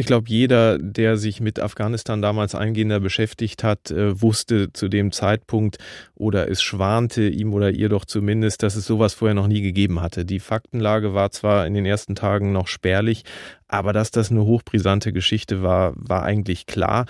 Ich 0.00 0.06
glaube, 0.06 0.30
jeder, 0.30 0.78
der 0.78 1.18
sich 1.18 1.40
mit 1.40 1.60
Afghanistan 1.60 2.22
damals 2.22 2.54
eingehender 2.54 3.00
beschäftigt 3.00 3.62
hat, 3.62 3.90
äh, 3.90 4.18
wusste 4.22 4.72
zu 4.72 4.88
dem 4.88 5.12
Zeitpunkt 5.12 5.76
oder 6.14 6.48
es 6.50 6.62
schwante 6.62 7.28
ihm 7.28 7.52
oder 7.52 7.70
ihr 7.70 7.90
doch 7.90 8.06
zumindest, 8.06 8.62
dass 8.62 8.76
es 8.76 8.86
sowas 8.86 9.12
vorher 9.12 9.34
noch 9.34 9.46
nie 9.46 9.60
gegeben 9.60 10.00
hatte. 10.00 10.24
Die 10.24 10.40
Faktenlage 10.40 11.12
war 11.12 11.32
zwar 11.32 11.66
in 11.66 11.74
den 11.74 11.84
ersten 11.84 12.14
Tagen 12.14 12.50
noch 12.50 12.66
spärlich, 12.66 13.24
aber 13.68 13.92
dass 13.92 14.10
das 14.10 14.30
eine 14.30 14.42
hochbrisante 14.42 15.12
Geschichte 15.12 15.62
war, 15.62 15.92
war 15.96 16.22
eigentlich 16.22 16.64
klar 16.64 17.04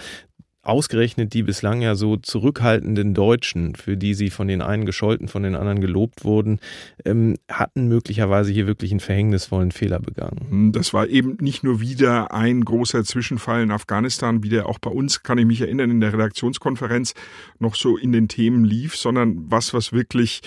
ausgerechnet 0.62 1.32
die 1.32 1.42
bislang 1.42 1.80
ja 1.80 1.94
so 1.94 2.16
zurückhaltenden 2.16 3.14
Deutschen, 3.14 3.74
für 3.74 3.96
die 3.96 4.14
sie 4.14 4.28
von 4.30 4.46
den 4.46 4.60
einen 4.60 4.84
gescholten, 4.84 5.28
von 5.28 5.42
den 5.42 5.54
anderen 5.54 5.80
gelobt 5.80 6.24
wurden, 6.24 6.60
ähm, 7.04 7.36
hatten 7.50 7.88
möglicherweise 7.88 8.52
hier 8.52 8.66
wirklich 8.66 8.90
einen 8.90 9.00
verhängnisvollen 9.00 9.72
Fehler 9.72 10.00
begangen. 10.00 10.46
Hm, 10.48 10.72
das 10.72 10.92
war 10.92 11.08
eben 11.08 11.38
nicht 11.40 11.64
nur 11.64 11.80
wieder 11.80 12.32
ein 12.32 12.62
großer 12.64 13.04
Zwischenfall 13.04 13.62
in 13.62 13.70
Afghanistan, 13.70 14.42
wie 14.42 14.50
der 14.50 14.66
auch 14.66 14.78
bei 14.78 14.90
uns, 14.90 15.22
kann 15.22 15.38
ich 15.38 15.46
mich 15.46 15.62
erinnern, 15.62 15.90
in 15.90 16.00
der 16.00 16.12
Redaktionskonferenz 16.12 17.14
noch 17.58 17.74
so 17.74 17.96
in 17.96 18.12
den 18.12 18.28
Themen 18.28 18.64
lief, 18.64 18.96
sondern 18.96 19.50
was, 19.50 19.72
was 19.72 19.92
wirklich 19.92 20.42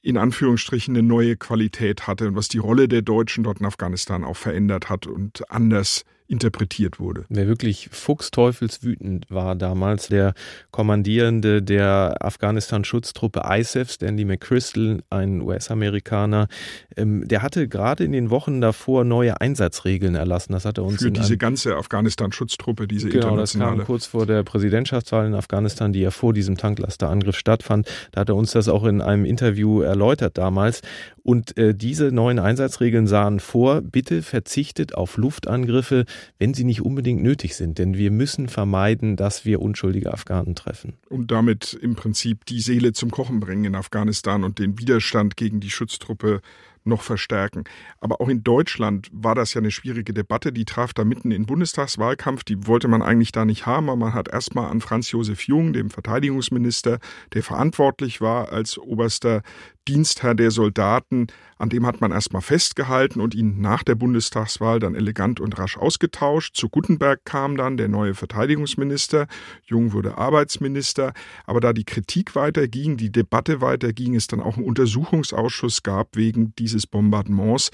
in 0.00 0.16
Anführungsstrichen 0.16 0.96
eine 0.96 1.06
neue 1.06 1.36
Qualität 1.36 2.06
hatte 2.06 2.28
und 2.28 2.36
was 2.36 2.48
die 2.48 2.58
Rolle 2.58 2.88
der 2.88 3.02
Deutschen 3.02 3.44
dort 3.44 3.60
in 3.60 3.66
Afghanistan 3.66 4.24
auch 4.24 4.36
verändert 4.36 4.88
hat 4.88 5.06
und 5.06 5.50
anders 5.50 6.04
interpretiert 6.28 6.98
wurde. 6.98 7.24
Wer 7.28 7.46
wirklich 7.46 7.88
fuchsteufelswütend 7.92 9.26
war 9.30 9.54
damals, 9.54 10.08
der 10.08 10.34
Kommandierende 10.70 11.62
der 11.62 12.16
Afghanistan-Schutztruppe 12.20 13.42
ISAF, 13.44 13.90
Stanley 13.90 14.24
McChrystal, 14.24 15.02
ein 15.10 15.40
US-Amerikaner, 15.40 16.48
ähm, 16.96 17.26
der 17.28 17.42
hatte 17.42 17.68
gerade 17.68 18.04
in 18.04 18.12
den 18.12 18.30
Wochen 18.30 18.60
davor 18.60 19.04
neue 19.04 19.40
Einsatzregeln 19.40 20.14
erlassen. 20.14 20.52
Das 20.52 20.64
hat 20.64 20.78
er 20.78 20.84
uns 20.84 21.02
für 21.02 21.10
diese 21.10 21.36
ganze 21.36 21.76
Afghanistan-Schutztruppe, 21.76 22.88
diese 22.88 23.08
genau, 23.08 23.28
internationale. 23.28 23.70
Das 23.70 23.78
kam 23.78 23.86
kurz 23.86 24.06
vor 24.06 24.26
der 24.26 24.42
Präsidentschaftswahl 24.42 25.26
in 25.26 25.34
Afghanistan, 25.34 25.92
die 25.92 26.00
ja 26.00 26.10
vor 26.10 26.32
diesem 26.32 26.56
Tanklasterangriff 26.56 27.36
stattfand. 27.36 27.88
Da 28.12 28.22
hat 28.22 28.28
er 28.28 28.36
uns 28.36 28.52
das 28.52 28.68
auch 28.68 28.84
in 28.84 29.00
einem 29.00 29.24
Interview 29.24 29.80
erläutert 29.80 30.38
damals. 30.38 30.82
Und 31.22 31.56
äh, 31.56 31.74
diese 31.74 32.12
neuen 32.12 32.38
Einsatzregeln 32.38 33.06
sahen 33.06 33.40
vor, 33.40 33.80
bitte 33.80 34.22
verzichtet 34.22 34.94
auf 34.94 35.16
Luftangriffe, 35.16 36.04
wenn 36.38 36.54
sie 36.54 36.64
nicht 36.64 36.82
unbedingt 36.82 37.22
nötig 37.22 37.56
sind. 37.56 37.78
Denn 37.78 37.94
wir 37.94 38.10
müssen 38.10 38.48
vermeiden, 38.48 39.16
dass 39.16 39.44
wir 39.44 39.60
unschuldige 39.60 40.12
Afghanen 40.12 40.54
treffen. 40.54 40.94
Und 41.08 41.30
damit 41.30 41.74
im 41.74 41.96
Prinzip 41.96 42.44
die 42.46 42.60
Seele 42.60 42.92
zum 42.92 43.10
Kochen 43.10 43.40
bringen 43.40 43.64
in 43.64 43.74
Afghanistan 43.74 44.44
und 44.44 44.58
den 44.58 44.78
Widerstand 44.78 45.36
gegen 45.36 45.60
die 45.60 45.70
Schutztruppe 45.70 46.40
noch 46.86 47.02
verstärken. 47.02 47.64
Aber 48.00 48.20
auch 48.20 48.28
in 48.28 48.42
Deutschland 48.42 49.08
war 49.12 49.34
das 49.34 49.54
ja 49.54 49.60
eine 49.60 49.70
schwierige 49.70 50.14
Debatte. 50.14 50.52
Die 50.52 50.64
traf 50.64 50.94
da 50.94 51.04
mitten 51.04 51.30
in 51.30 51.46
Bundestagswahlkampf. 51.46 52.44
Die 52.44 52.66
wollte 52.66 52.88
man 52.88 53.02
eigentlich 53.02 53.32
da 53.32 53.44
nicht 53.44 53.66
haben. 53.66 53.88
Aber 53.88 53.96
man 53.96 54.14
hat 54.14 54.28
erstmal 54.28 54.70
an 54.70 54.80
Franz 54.80 55.10
Josef 55.10 55.42
Jung, 55.42 55.72
dem 55.72 55.90
Verteidigungsminister, 55.90 56.98
der 57.34 57.42
verantwortlich 57.42 58.20
war 58.20 58.52
als 58.52 58.78
oberster 58.78 59.42
Dienstherr 59.88 60.34
der 60.34 60.50
Soldaten, 60.50 61.28
an 61.58 61.68
dem 61.68 61.86
hat 61.86 62.00
man 62.00 62.12
erstmal 62.12 62.42
festgehalten 62.42 63.20
und 63.20 63.34
ihn 63.34 63.60
nach 63.60 63.82
der 63.82 63.94
Bundestagswahl 63.94 64.78
dann 64.78 64.94
elegant 64.94 65.40
und 65.40 65.58
rasch 65.58 65.76
ausgetauscht. 65.76 66.56
Zu 66.56 66.68
Gutenberg 66.68 67.24
kam 67.24 67.56
dann 67.56 67.76
der 67.76 67.88
neue 67.88 68.14
Verteidigungsminister, 68.14 69.26
Jung 69.64 69.92
wurde 69.92 70.18
Arbeitsminister, 70.18 71.12
aber 71.44 71.60
da 71.60 71.72
die 71.72 71.84
Kritik 71.84 72.34
weiterging, 72.34 72.96
die 72.96 73.10
Debatte 73.10 73.60
weiterging, 73.60 74.14
es 74.14 74.26
dann 74.26 74.40
auch 74.40 74.56
einen 74.56 74.66
Untersuchungsausschuss 74.66 75.82
gab 75.82 76.16
wegen 76.16 76.54
dieses 76.56 76.86
Bombardements, 76.86 77.70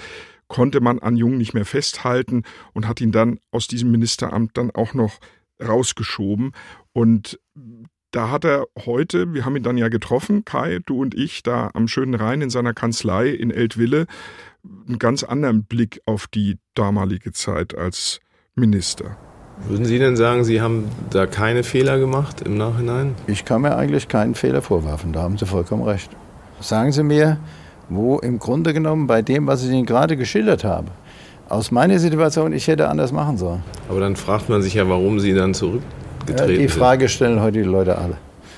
konnte 0.48 0.80
man 0.80 0.98
an 0.98 1.16
Jung 1.16 1.38
nicht 1.38 1.54
mehr 1.54 1.64
festhalten 1.64 2.42
und 2.74 2.86
hat 2.86 3.00
ihn 3.00 3.12
dann 3.12 3.38
aus 3.50 3.68
diesem 3.68 3.90
Ministeramt 3.90 4.56
dann 4.58 4.70
auch 4.70 4.94
noch 4.94 5.18
rausgeschoben. 5.62 6.52
Und 6.92 7.40
da 8.12 8.30
hat 8.30 8.44
er 8.44 8.66
heute, 8.84 9.32
wir 9.32 9.44
haben 9.44 9.56
ihn 9.56 9.62
dann 9.62 9.78
ja 9.78 9.88
getroffen, 9.88 10.44
Kai, 10.44 10.80
du 10.84 11.00
und 11.00 11.14
ich, 11.14 11.42
da 11.42 11.70
am 11.74 11.88
schönen 11.88 12.14
Rhein 12.14 12.42
in 12.42 12.50
seiner 12.50 12.74
Kanzlei 12.74 13.28
in 13.28 13.50
Eltville, 13.50 14.06
einen 14.86 14.98
ganz 14.98 15.24
anderen 15.24 15.64
Blick 15.64 16.00
auf 16.06 16.26
die 16.26 16.58
damalige 16.74 17.32
Zeit 17.32 17.76
als 17.76 18.20
Minister. 18.54 19.16
Würden 19.66 19.86
Sie 19.86 19.98
denn 19.98 20.16
sagen, 20.16 20.44
Sie 20.44 20.60
haben 20.60 20.84
da 21.10 21.26
keine 21.26 21.62
Fehler 21.62 21.98
gemacht 21.98 22.42
im 22.42 22.56
Nachhinein? 22.56 23.14
Ich 23.26 23.44
kann 23.44 23.62
mir 23.62 23.76
eigentlich 23.76 24.08
keinen 24.08 24.34
Fehler 24.34 24.60
vorwerfen, 24.60 25.12
da 25.12 25.22
haben 25.22 25.38
Sie 25.38 25.46
vollkommen 25.46 25.82
recht. 25.82 26.10
Sagen 26.60 26.92
Sie 26.92 27.02
mir, 27.02 27.38
wo 27.88 28.18
im 28.18 28.38
Grunde 28.38 28.74
genommen 28.74 29.06
bei 29.06 29.22
dem, 29.22 29.46
was 29.46 29.64
ich 29.64 29.70
Ihnen 29.70 29.86
gerade 29.86 30.16
geschildert 30.16 30.64
habe, 30.64 30.88
aus 31.48 31.70
meiner 31.70 31.98
Situation, 31.98 32.52
ich 32.52 32.68
hätte 32.68 32.88
anders 32.88 33.10
machen 33.10 33.38
sollen. 33.38 33.62
Aber 33.88 34.00
dann 34.00 34.16
fragt 34.16 34.48
man 34.48 34.62
sich 34.62 34.74
ja, 34.74 34.88
warum 34.88 35.18
Sie 35.18 35.32
dann 35.32 35.54
zurück 35.54 35.82
ja, 36.28 36.46
die 36.46 36.68
Frage 36.68 37.08
stellen 37.08 37.40
heute 37.40 37.58
die 37.58 37.68
Leute 37.68 37.98
alle. 37.98 38.16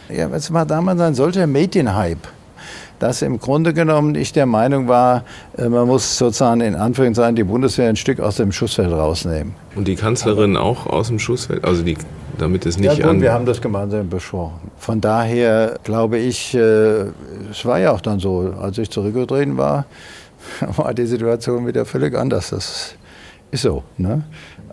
Ja, 0.08 0.28
es 0.28 0.52
war 0.52 0.66
damals 0.66 1.00
ein 1.00 1.14
solcher 1.14 1.46
Medienhype, 1.46 2.28
dass 2.98 3.22
im 3.22 3.38
Grunde 3.38 3.72
genommen 3.72 4.14
ich 4.14 4.32
der 4.32 4.46
Meinung 4.46 4.86
war, 4.86 5.24
äh, 5.56 5.68
man 5.68 5.86
muss 5.86 6.18
sozusagen 6.18 6.60
in 6.60 6.74
Anführungszeichen 6.74 7.36
die 7.36 7.44
Bundeswehr 7.44 7.88
ein 7.88 7.96
Stück 7.96 8.20
aus 8.20 8.36
dem 8.36 8.52
Schussfeld 8.52 8.92
rausnehmen. 8.92 9.54
Und 9.74 9.88
die 9.88 9.96
Kanzlerin 9.96 10.56
Aber 10.56 10.66
auch 10.66 10.86
aus 10.86 11.08
dem 11.08 11.18
Schussfeld? 11.18 11.64
Also 11.64 11.82
die, 11.82 11.96
damit 12.38 12.66
es 12.66 12.78
nicht 12.78 12.98
ja, 12.98 13.10
gut, 13.10 13.20
wir 13.20 13.32
haben 13.32 13.46
das 13.46 13.60
gemeinsam 13.60 14.08
besprochen. 14.08 14.70
Von 14.76 15.00
daher 15.00 15.78
glaube 15.84 16.18
ich, 16.18 16.54
äh, 16.54 17.06
es 17.50 17.64
war 17.64 17.78
ja 17.78 17.92
auch 17.92 18.00
dann 18.00 18.20
so, 18.20 18.54
als 18.60 18.76
ich 18.78 18.90
zurückgetreten 18.90 19.56
war, 19.56 19.86
war 20.76 20.92
die 20.92 21.06
Situation 21.06 21.66
wieder 21.66 21.84
völlig 21.86 22.14
anders. 22.14 22.50
Das 22.50 22.94
ist 23.50 23.62
so. 23.62 23.84
Ne? 23.96 24.24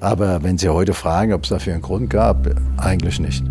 Aber 0.01 0.41
wenn 0.41 0.57
Sie 0.57 0.67
heute 0.67 0.95
fragen, 0.95 1.31
ob 1.31 1.43
es 1.43 1.49
dafür 1.49 1.73
einen 1.73 1.83
Grund 1.83 2.09
gab, 2.09 2.47
eigentlich 2.77 3.19
nicht. 3.19 3.43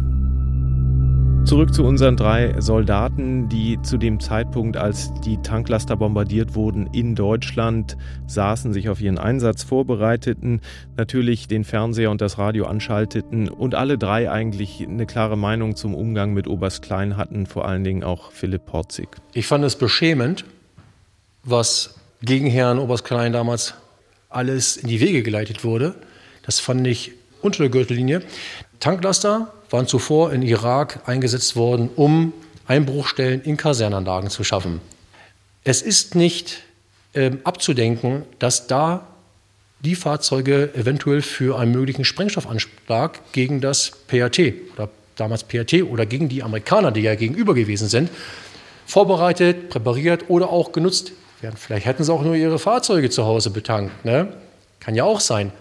Zurück 1.44 1.72
zu 1.72 1.84
unseren 1.84 2.16
drei 2.16 2.60
Soldaten, 2.60 3.48
die 3.48 3.80
zu 3.82 3.96
dem 3.96 4.18
Zeitpunkt, 4.18 4.76
als 4.76 5.12
die 5.24 5.38
Tanklaster 5.38 5.96
bombardiert 5.96 6.54
wurden, 6.56 6.88
in 6.92 7.14
Deutschland 7.14 7.96
saßen, 8.26 8.72
sich 8.72 8.88
auf 8.88 9.00
ihren 9.00 9.18
Einsatz 9.18 9.62
vorbereiteten, 9.62 10.60
natürlich 10.96 11.46
den 11.46 11.62
Fernseher 11.64 12.10
und 12.10 12.20
das 12.20 12.36
Radio 12.36 12.66
anschalteten 12.66 13.48
und 13.48 13.76
alle 13.76 13.96
drei 13.96 14.30
eigentlich 14.30 14.84
eine 14.86 15.06
klare 15.06 15.38
Meinung 15.38 15.76
zum 15.76 15.94
Umgang 15.94 16.34
mit 16.34 16.48
Oberst 16.48 16.82
Klein 16.82 17.16
hatten, 17.16 17.46
vor 17.46 17.66
allen 17.66 17.84
Dingen 17.84 18.02
auch 18.02 18.32
Philipp 18.32 18.66
Porzig. 18.66 19.08
Ich 19.32 19.46
fand 19.46 19.64
es 19.64 19.76
beschämend, 19.76 20.44
was 21.44 21.94
gegen 22.22 22.48
Herrn 22.48 22.78
Oberst 22.78 23.04
Klein 23.04 23.32
damals 23.32 23.74
alles 24.28 24.76
in 24.76 24.88
die 24.88 25.00
Wege 25.00 25.22
geleitet 25.22 25.64
wurde. 25.64 25.94
Das 26.42 26.60
fand 26.60 26.86
ich 26.86 27.12
unter 27.42 27.58
der 27.58 27.70
Gürtellinie. 27.70 28.22
Tanklaster 28.80 29.52
waren 29.70 29.86
zuvor 29.86 30.32
in 30.32 30.42
Irak 30.42 31.00
eingesetzt 31.06 31.56
worden, 31.56 31.90
um 31.94 32.32
Einbruchstellen 32.66 33.42
in 33.42 33.56
Kasernanlagen 33.56 34.30
zu 34.30 34.44
schaffen. 34.44 34.80
Es 35.64 35.82
ist 35.82 36.14
nicht 36.14 36.62
äh, 37.12 37.32
abzudenken, 37.44 38.22
dass 38.38 38.66
da 38.66 39.06
die 39.80 39.94
Fahrzeuge 39.94 40.74
eventuell 40.74 41.22
für 41.22 41.58
einen 41.58 41.72
möglichen 41.72 42.04
Sprengstoffanschlag 42.04 43.20
gegen 43.32 43.60
das 43.60 43.92
PAT 44.06 44.38
oder 44.74 44.88
damals 45.16 45.44
PAT 45.44 45.82
oder 45.82 46.06
gegen 46.06 46.28
die 46.28 46.42
Amerikaner, 46.42 46.92
die 46.92 47.00
ja 47.00 47.14
gegenüber 47.14 47.54
gewesen 47.54 47.88
sind, 47.88 48.10
vorbereitet, 48.86 49.70
präpariert 49.70 50.24
oder 50.28 50.50
auch 50.50 50.72
genutzt 50.72 51.12
werden. 51.40 51.56
Vielleicht 51.56 51.86
hätten 51.86 52.04
sie 52.04 52.12
auch 52.12 52.22
nur 52.22 52.34
ihre 52.34 52.58
Fahrzeuge 52.58 53.10
zu 53.10 53.24
Hause 53.24 53.50
betankt. 53.50 54.04
Ne? 54.04 54.32
Kann 54.80 54.94
ja 54.94 55.04
auch 55.04 55.20
sein. 55.20 55.52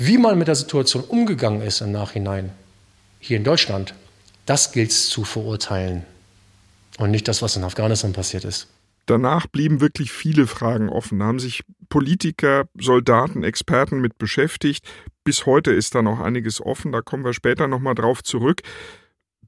Wie 0.00 0.16
man 0.16 0.38
mit 0.38 0.46
der 0.46 0.54
Situation 0.54 1.02
umgegangen 1.02 1.60
ist 1.60 1.80
im 1.80 1.90
Nachhinein, 1.90 2.50
hier 3.18 3.36
in 3.36 3.42
Deutschland, 3.42 3.94
das 4.46 4.70
gilt 4.70 4.92
es 4.92 5.08
zu 5.08 5.24
verurteilen. 5.24 6.04
Und 6.98 7.10
nicht 7.10 7.26
das, 7.26 7.42
was 7.42 7.56
in 7.56 7.64
Afghanistan 7.64 8.12
passiert 8.12 8.44
ist. 8.44 8.68
Danach 9.06 9.48
blieben 9.48 9.80
wirklich 9.80 10.12
viele 10.12 10.46
Fragen 10.46 10.88
offen. 10.88 11.20
Haben 11.20 11.40
sich 11.40 11.64
Politiker, 11.88 12.66
Soldaten, 12.78 13.42
Experten 13.42 14.00
mit 14.00 14.18
beschäftigt. 14.18 14.86
Bis 15.24 15.46
heute 15.46 15.72
ist 15.72 15.96
da 15.96 16.02
noch 16.02 16.20
einiges 16.20 16.60
offen. 16.60 16.92
Da 16.92 17.02
kommen 17.02 17.24
wir 17.24 17.32
später 17.32 17.66
nochmal 17.66 17.96
drauf 17.96 18.22
zurück 18.22 18.62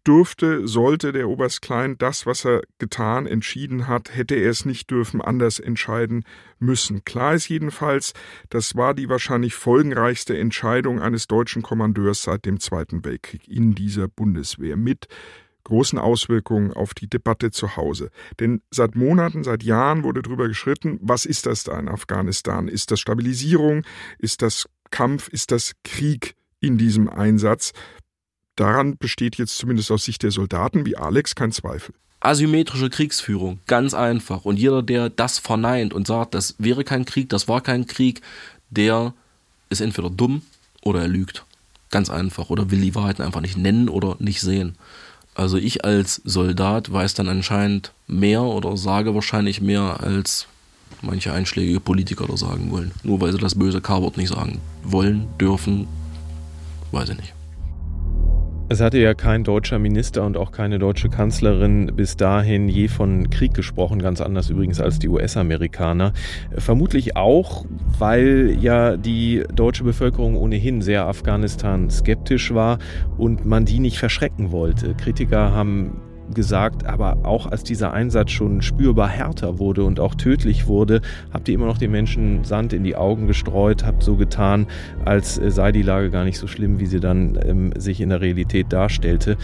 durfte, 0.04 0.66
sollte 0.66 1.12
der 1.12 1.28
Oberst 1.28 1.62
Klein 1.62 1.96
das, 1.98 2.26
was 2.26 2.44
er 2.44 2.62
getan, 2.78 3.26
entschieden 3.26 3.86
hat, 3.86 4.14
hätte 4.14 4.34
er 4.34 4.50
es 4.50 4.64
nicht 4.64 4.90
dürfen, 4.90 5.20
anders 5.20 5.58
entscheiden 5.58 6.24
müssen. 6.58 7.04
Klar 7.04 7.34
ist 7.34 7.48
jedenfalls, 7.48 8.12
das 8.48 8.76
war 8.76 8.94
die 8.94 9.08
wahrscheinlich 9.08 9.54
folgenreichste 9.54 10.36
Entscheidung 10.36 11.00
eines 11.00 11.26
deutschen 11.26 11.62
Kommandeurs 11.62 12.22
seit 12.22 12.44
dem 12.44 12.60
Zweiten 12.60 13.04
Weltkrieg 13.04 13.46
in 13.48 13.74
dieser 13.74 14.08
Bundeswehr 14.08 14.76
mit 14.76 15.08
großen 15.64 15.98
Auswirkungen 15.98 16.72
auf 16.72 16.94
die 16.94 17.08
Debatte 17.08 17.50
zu 17.50 17.76
Hause. 17.76 18.10
Denn 18.40 18.62
seit 18.70 18.96
Monaten, 18.96 19.44
seit 19.44 19.62
Jahren 19.62 20.02
wurde 20.02 20.22
darüber 20.22 20.48
geschritten, 20.48 20.98
was 21.00 21.24
ist 21.24 21.46
das 21.46 21.64
da 21.64 21.78
in 21.78 21.88
Afghanistan? 21.88 22.68
Ist 22.68 22.90
das 22.90 23.00
Stabilisierung? 23.00 23.84
Ist 24.18 24.42
das 24.42 24.66
Kampf? 24.90 25.28
Ist 25.28 25.52
das 25.52 25.72
Krieg 25.84 26.34
in 26.60 26.78
diesem 26.78 27.08
Einsatz? 27.08 27.72
Daran 28.56 28.96
besteht 28.96 29.36
jetzt 29.36 29.56
zumindest 29.56 29.90
aus 29.90 30.04
Sicht 30.04 30.22
der 30.22 30.30
Soldaten 30.30 30.84
wie 30.86 30.96
Alex 30.96 31.34
kein 31.34 31.52
Zweifel. 31.52 31.94
Asymmetrische 32.20 32.90
Kriegsführung, 32.90 33.60
ganz 33.66 33.94
einfach. 33.94 34.44
Und 34.44 34.58
jeder, 34.58 34.82
der 34.82 35.08
das 35.08 35.38
verneint 35.38 35.94
und 35.94 36.06
sagt, 36.06 36.34
das 36.34 36.54
wäre 36.58 36.84
kein 36.84 37.06
Krieg, 37.06 37.30
das 37.30 37.48
war 37.48 37.62
kein 37.62 37.86
Krieg, 37.86 38.20
der 38.68 39.14
ist 39.70 39.80
entweder 39.80 40.10
dumm 40.10 40.42
oder 40.82 41.00
er 41.00 41.08
lügt. 41.08 41.44
Ganz 41.90 42.10
einfach. 42.10 42.50
Oder 42.50 42.70
will 42.70 42.80
die 42.80 42.94
Wahrheiten 42.94 43.22
einfach 43.22 43.40
nicht 43.40 43.56
nennen 43.56 43.88
oder 43.88 44.16
nicht 44.18 44.40
sehen. 44.40 44.76
Also 45.34 45.56
ich 45.56 45.84
als 45.84 46.20
Soldat 46.24 46.92
weiß 46.92 47.14
dann 47.14 47.28
anscheinend 47.28 47.92
mehr 48.06 48.42
oder 48.42 48.76
sage 48.76 49.14
wahrscheinlich 49.14 49.60
mehr, 49.60 50.00
als 50.00 50.46
manche 51.02 51.32
einschlägige 51.32 51.80
Politiker 51.80 52.26
da 52.26 52.36
sagen 52.36 52.70
wollen. 52.70 52.92
Nur 53.02 53.20
weil 53.20 53.32
sie 53.32 53.38
das 53.38 53.54
böse 53.54 53.80
K-Wort 53.80 54.16
nicht 54.16 54.28
sagen 54.28 54.60
wollen, 54.82 55.28
dürfen, 55.38 55.88
weiß 56.92 57.08
ich 57.10 57.16
nicht. 57.16 57.34
Es 58.72 58.80
hatte 58.80 58.98
ja 58.98 59.14
kein 59.14 59.42
deutscher 59.42 59.80
Minister 59.80 60.24
und 60.24 60.36
auch 60.36 60.52
keine 60.52 60.78
deutsche 60.78 61.08
Kanzlerin 61.08 61.90
bis 61.96 62.16
dahin 62.16 62.68
je 62.68 62.86
von 62.86 63.28
Krieg 63.28 63.52
gesprochen, 63.52 64.00
ganz 64.00 64.20
anders 64.20 64.48
übrigens 64.48 64.80
als 64.80 65.00
die 65.00 65.08
US-Amerikaner. 65.08 66.12
Vermutlich 66.56 67.16
auch, 67.16 67.64
weil 67.98 68.56
ja 68.60 68.96
die 68.96 69.42
deutsche 69.52 69.82
Bevölkerung 69.82 70.36
ohnehin 70.36 70.82
sehr 70.82 71.08
Afghanistan 71.08 71.90
skeptisch 71.90 72.54
war 72.54 72.78
und 73.18 73.44
man 73.44 73.64
die 73.64 73.80
nicht 73.80 73.98
verschrecken 73.98 74.52
wollte. 74.52 74.94
Kritiker 74.94 75.50
haben 75.50 76.00
gesagt, 76.34 76.86
aber 76.86 77.18
auch 77.24 77.46
als 77.46 77.64
dieser 77.64 77.92
Einsatz 77.92 78.30
schon 78.30 78.62
spürbar 78.62 79.08
härter 79.08 79.58
wurde 79.58 79.84
und 79.84 80.00
auch 80.00 80.14
tödlich 80.14 80.66
wurde, 80.66 81.00
habt 81.32 81.48
ihr 81.48 81.54
immer 81.54 81.66
noch 81.66 81.78
den 81.78 81.90
Menschen 81.90 82.44
Sand 82.44 82.72
in 82.72 82.84
die 82.84 82.96
Augen 82.96 83.26
gestreut, 83.26 83.84
habt 83.84 84.02
so 84.02 84.16
getan, 84.16 84.66
als 85.04 85.38
äh, 85.38 85.50
sei 85.50 85.72
die 85.72 85.82
Lage 85.82 86.10
gar 86.10 86.24
nicht 86.24 86.38
so 86.38 86.46
schlimm, 86.46 86.80
wie 86.80 86.86
sie 86.86 87.00
dann 87.00 87.38
ähm, 87.44 87.72
sich 87.76 88.00
in 88.00 88.10
der 88.10 88.20
Realität 88.20 88.72
darstellte. 88.72 89.36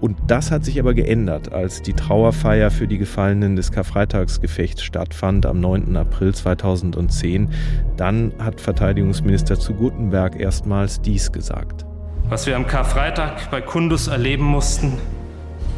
Und 0.00 0.16
das 0.28 0.52
hat 0.52 0.64
sich 0.64 0.78
aber 0.78 0.94
geändert, 0.94 1.52
als 1.52 1.82
die 1.82 1.92
Trauerfeier 1.92 2.70
für 2.70 2.86
die 2.86 2.98
Gefallenen 2.98 3.56
des 3.56 3.72
Karfreitagsgefechts 3.72 4.84
stattfand 4.84 5.44
am 5.44 5.58
9. 5.58 5.96
April 5.96 6.32
2010. 6.32 7.48
Dann 7.96 8.32
hat 8.38 8.60
Verteidigungsminister 8.60 9.58
zu 9.58 9.74
Gutenberg 9.74 10.38
erstmals 10.38 11.00
dies 11.00 11.32
gesagt. 11.32 11.84
Was 12.28 12.46
wir 12.46 12.54
am 12.56 12.66
Karfreitag 12.66 13.50
bei 13.50 13.60
Kundus 13.60 14.06
erleben 14.06 14.44
mussten, 14.44 14.92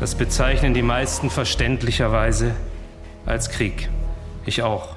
das 0.00 0.14
bezeichnen 0.14 0.72
die 0.72 0.82
meisten 0.82 1.28
verständlicherweise 1.28 2.54
als 3.26 3.50
Krieg. 3.50 3.90
Ich 4.46 4.62
auch. 4.62 4.96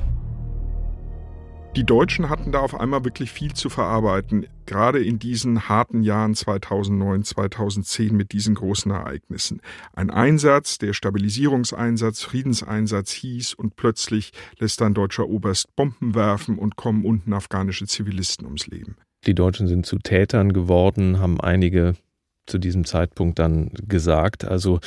Die 1.75 1.83
Deutschen 1.83 2.29
hatten 2.29 2.51
da 2.51 2.59
auf 2.59 2.79
einmal 2.79 3.03
wirklich 3.03 3.31
viel 3.31 3.53
zu 3.53 3.69
verarbeiten, 3.69 4.45
gerade 4.65 5.03
in 5.03 5.19
diesen 5.19 5.67
harten 5.67 6.03
Jahren 6.03 6.35
2009, 6.35 7.23
2010 7.23 8.15
mit 8.15 8.31
diesen 8.31 8.55
großen 8.55 8.91
Ereignissen. 8.91 9.59
Ein 9.93 10.09
Einsatz, 10.09 10.77
der 10.77 10.93
Stabilisierungseinsatz, 10.93 12.21
Friedenseinsatz 12.21 13.11
hieß 13.11 13.55
und 13.55 13.75
plötzlich 13.75 14.31
lässt 14.59 14.81
ein 14.83 14.93
deutscher 14.93 15.27
Oberst 15.27 15.75
Bomben 15.75 16.15
werfen 16.15 16.59
und 16.59 16.75
kommen 16.75 17.05
unten 17.05 17.33
afghanische 17.33 17.87
Zivilisten 17.87 18.45
ums 18.45 18.67
Leben. 18.67 18.95
Die 19.25 19.33
Deutschen 19.33 19.67
sind 19.67 19.85
zu 19.85 19.97
Tätern 19.97 20.53
geworden, 20.53 21.19
haben 21.19 21.41
einige 21.41 21.95
zu 22.45 22.57
diesem 22.57 22.85
Zeitpunkt 22.85 23.39
dann 23.39 23.71
gesagt. 23.87 24.45
Also 24.45 24.79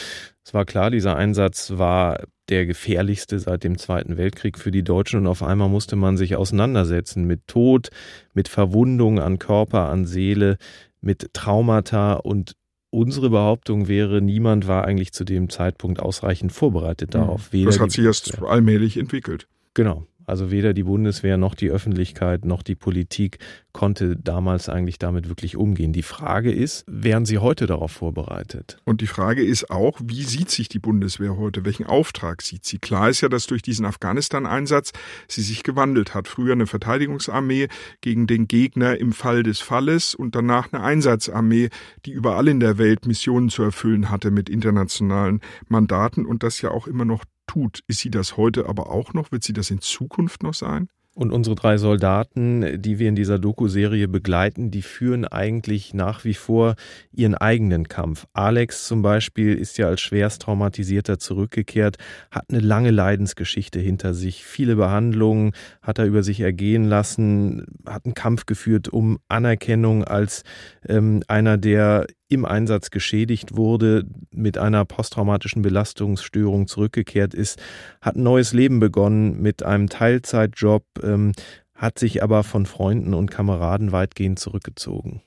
es 0.44 0.54
war 0.54 0.64
klar, 0.64 0.90
dieser 0.90 1.16
Einsatz 1.16 1.72
war 1.76 2.20
der 2.48 2.66
gefährlichste 2.66 3.38
seit 3.38 3.64
dem 3.64 3.78
Zweiten 3.78 4.16
Weltkrieg 4.16 4.59
für 4.59 4.70
die 4.70 4.84
Deutschen 4.84 5.20
und 5.20 5.26
auf 5.26 5.42
einmal 5.42 5.68
musste 5.68 5.96
man 5.96 6.16
sich 6.16 6.36
auseinandersetzen 6.36 7.24
mit 7.24 7.46
Tod, 7.46 7.90
mit 8.34 8.48
Verwundung 8.48 9.18
an 9.18 9.38
Körper, 9.38 9.88
an 9.88 10.07
Seele, 10.07 10.59
mit 11.00 11.32
Traumata 11.32 12.14
und 12.14 12.54
unsere 12.90 13.30
Behauptung 13.30 13.88
wäre, 13.88 14.22
niemand 14.22 14.68
war 14.68 14.84
eigentlich 14.84 15.12
zu 15.12 15.24
dem 15.24 15.50
Zeitpunkt 15.50 16.00
ausreichend 16.00 16.52
vorbereitet 16.52 17.14
hm. 17.14 17.20
darauf. 17.20 17.50
das 17.52 17.80
hat 17.80 17.90
sich 17.90 18.04
erst 18.04 18.42
allmählich 18.42 18.96
entwickelt. 18.96 19.48
Genau. 19.74 20.07
Also 20.27 20.51
weder 20.51 20.74
die 20.74 20.83
Bundeswehr 20.83 21.37
noch 21.37 21.55
die 21.55 21.70
Öffentlichkeit 21.70 22.45
noch 22.45 22.62
die 22.62 22.74
Politik 22.74 23.39
konnte 23.72 24.16
damals 24.16 24.68
eigentlich 24.68 24.99
damit 24.99 25.29
wirklich 25.29 25.57
umgehen. 25.57 25.93
Die 25.93 26.03
Frage 26.03 26.51
ist, 26.51 26.85
wären 26.87 27.27
sie 27.27 27.39
heute 27.39 27.66
darauf 27.66 27.93
vorbereitet? 27.93 28.79
Und 28.85 29.03
die 29.03 29.07
Frage 29.07 29.45
ist 29.45 29.70
auch, 29.70 30.01
wie 30.03 30.22
sieht 30.22 30.51
sich 30.51 30.70
die 30.70 30.79
Bundeswehr 30.79 31.37
heute? 31.37 31.64
Welchen 31.66 31.85
Auftrag 31.85 32.41
sieht 32.41 32.64
sie? 32.64 32.79
Klar 32.79 33.11
ist 33.11 33.20
ja, 33.20 33.29
dass 33.29 33.47
durch 33.47 33.61
diesen 33.61 33.85
Afghanistan-Einsatz 33.85 34.93
sie 35.29 35.43
sich 35.43 35.62
gewandelt 35.62 36.14
hat. 36.14 36.27
Früher 36.27 36.53
eine 36.53 36.66
Verteidigungsarmee 36.66 37.68
gegen 38.01 38.27
den 38.27 38.49
Gegner 38.49 38.99
im 38.99 39.12
Fall 39.12 39.43
des 39.43 39.61
Falles 39.61 40.14
und 40.14 40.35
danach 40.35 40.72
eine 40.72 40.83
Einsatzarmee, 40.83 41.68
die 42.07 42.12
überall 42.12 42.49
in 42.49 42.61
der 42.61 42.79
Welt 42.79 43.07
Missionen 43.07 43.51
zu 43.51 43.62
erfüllen 43.62 44.11
hatte 44.11 44.31
mit 44.31 44.49
internationalen 44.49 45.41
Mandaten 45.68 46.24
und 46.24 46.43
das 46.43 46.62
ja 46.62 46.70
auch 46.70 46.87
immer 46.87 47.05
noch 47.05 47.24
tut. 47.47 47.80
Ist 47.86 48.01
sie 48.01 48.11
das 48.11 48.36
heute 48.36 48.66
aber 48.68 48.90
auch 48.90 49.14
noch? 49.14 49.32
Wird 49.32 49.44
sie 49.44 49.53
das 49.53 49.70
in 49.70 49.80
Zukunft 49.80 50.42
noch 50.42 50.55
sein? 50.55 50.88
Und 51.16 51.32
unsere 51.32 51.57
drei 51.57 51.78
Soldaten, 51.78 52.82
die 52.82 52.99
wir 52.99 53.09
in 53.09 53.16
dieser 53.16 53.38
Doku-Serie 53.38 54.07
begleiten, 54.07 54.70
die 54.70 54.82
führen 54.82 55.24
eigentlich 55.24 55.94
nach 55.94 56.26
wie 56.26 56.34
vor 56.34 56.74
ihren 57.11 57.34
eigenen 57.34 57.88
Kampf. 57.88 58.26
Alex 58.34 58.86
zum 58.86 59.01
Beispiel 59.01 59.55
ist 59.55 59.78
ja 59.78 59.88
als 59.88 60.03
schwerst 60.03 60.42
traumatisierter 60.42 61.18
zurückgekehrt, 61.18 61.97
hat 62.30 62.44
eine 62.51 62.61
lange 62.61 62.90
Leidensgeschichte 62.90 63.80
hinter 63.80 64.12
sich, 64.12 64.44
viele 64.44 64.76
Behandlungen 64.76 65.53
hat 65.80 65.99
er 65.99 66.05
über 66.05 66.22
sich 66.22 66.40
ergehen 66.40 66.84
lassen, 66.84 67.64
hat 67.86 68.05
einen 68.05 68.12
Kampf 68.12 68.44
geführt 68.44 68.90
um 68.90 69.18
Anerkennung 69.26 70.05
als 70.05 70.42
ähm, 70.86 71.22
einer, 71.28 71.57
der 71.57 72.09
im 72.29 72.45
Einsatz 72.45 72.91
geschädigt 72.91 73.57
wurde, 73.57 74.05
mit 74.33 74.59
einer 74.59 74.85
posttraumatischen 74.85 75.62
Belastungsstörung 75.62 76.66
zurückgekehrt 76.66 77.35
ist, 77.35 77.61
hat 78.01 78.16
ein 78.16 78.22
neues 78.22 78.53
Leben 78.53 78.81
begonnen 78.81 79.41
mit 79.41 79.62
einem 79.62 79.89
Teilzeitjob, 79.89 80.85
ähm, 81.03 81.33
hat 81.74 81.99
sich 81.99 82.22
aber 82.22 82.43
von 82.43 82.66
Freunden 82.66 83.14
und 83.14 83.31
Kameraden 83.31 83.93
weitgehend 83.93 84.39
zurückgezogen. 84.39 85.22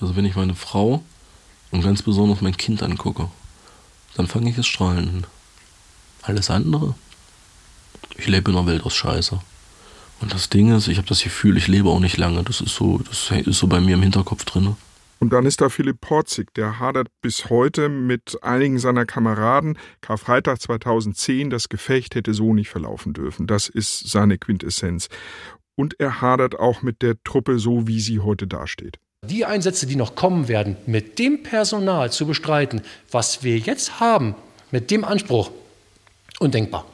Also 0.00 0.16
wenn 0.16 0.24
ich 0.24 0.36
meine 0.36 0.54
Frau 0.54 1.02
und 1.70 1.82
ganz 1.82 2.02
besonders 2.02 2.40
mein 2.40 2.56
Kind 2.56 2.82
angucke, 2.82 3.28
dann 4.16 4.26
fange 4.26 4.50
ich 4.50 4.58
es 4.58 4.66
strahlen. 4.66 5.26
Alles 6.22 6.50
andere, 6.50 6.94
ich 8.16 8.28
lebe 8.28 8.50
in 8.50 8.56
einer 8.56 8.66
Welt 8.66 8.84
aus 8.84 8.94
Scheiße. 8.94 9.40
Und 10.20 10.32
das 10.32 10.48
Ding 10.50 10.74
ist, 10.76 10.88
ich 10.88 10.98
habe 10.98 11.08
das 11.08 11.22
Gefühl, 11.22 11.56
ich 11.56 11.66
lebe 11.66 11.88
auch 11.88 11.98
nicht 11.98 12.16
lange. 12.16 12.44
Das 12.44 12.60
ist 12.60 12.74
so, 12.74 12.98
das 12.98 13.30
ist 13.30 13.58
so 13.58 13.66
bei 13.66 13.80
mir 13.80 13.94
im 13.94 14.02
Hinterkopf 14.02 14.44
drin. 14.44 14.76
Und 15.22 15.32
dann 15.32 15.46
ist 15.46 15.60
da 15.60 15.68
Philipp 15.68 16.00
Porzig, 16.00 16.52
der 16.54 16.80
hadert 16.80 17.06
bis 17.20 17.48
heute 17.48 17.88
mit 17.88 18.42
einigen 18.42 18.80
seiner 18.80 19.06
Kameraden. 19.06 19.78
Karfreitag 20.00 20.60
2010, 20.60 21.48
das 21.48 21.68
Gefecht 21.68 22.16
hätte 22.16 22.34
so 22.34 22.54
nicht 22.54 22.68
verlaufen 22.68 23.12
dürfen. 23.12 23.46
Das 23.46 23.68
ist 23.68 24.10
seine 24.10 24.36
Quintessenz. 24.36 25.08
Und 25.76 26.00
er 26.00 26.20
hadert 26.20 26.58
auch 26.58 26.82
mit 26.82 27.02
der 27.02 27.22
Truppe 27.22 27.60
so, 27.60 27.86
wie 27.86 28.00
sie 28.00 28.18
heute 28.18 28.48
dasteht. 28.48 28.98
Die 29.24 29.44
Einsätze, 29.44 29.86
die 29.86 29.94
noch 29.94 30.16
kommen 30.16 30.48
werden, 30.48 30.76
mit 30.86 31.20
dem 31.20 31.44
Personal 31.44 32.10
zu 32.10 32.26
bestreiten, 32.26 32.82
was 33.08 33.44
wir 33.44 33.58
jetzt 33.58 34.00
haben, 34.00 34.34
mit 34.72 34.90
dem 34.90 35.04
Anspruch, 35.04 35.52
undenkbar. 36.40 36.84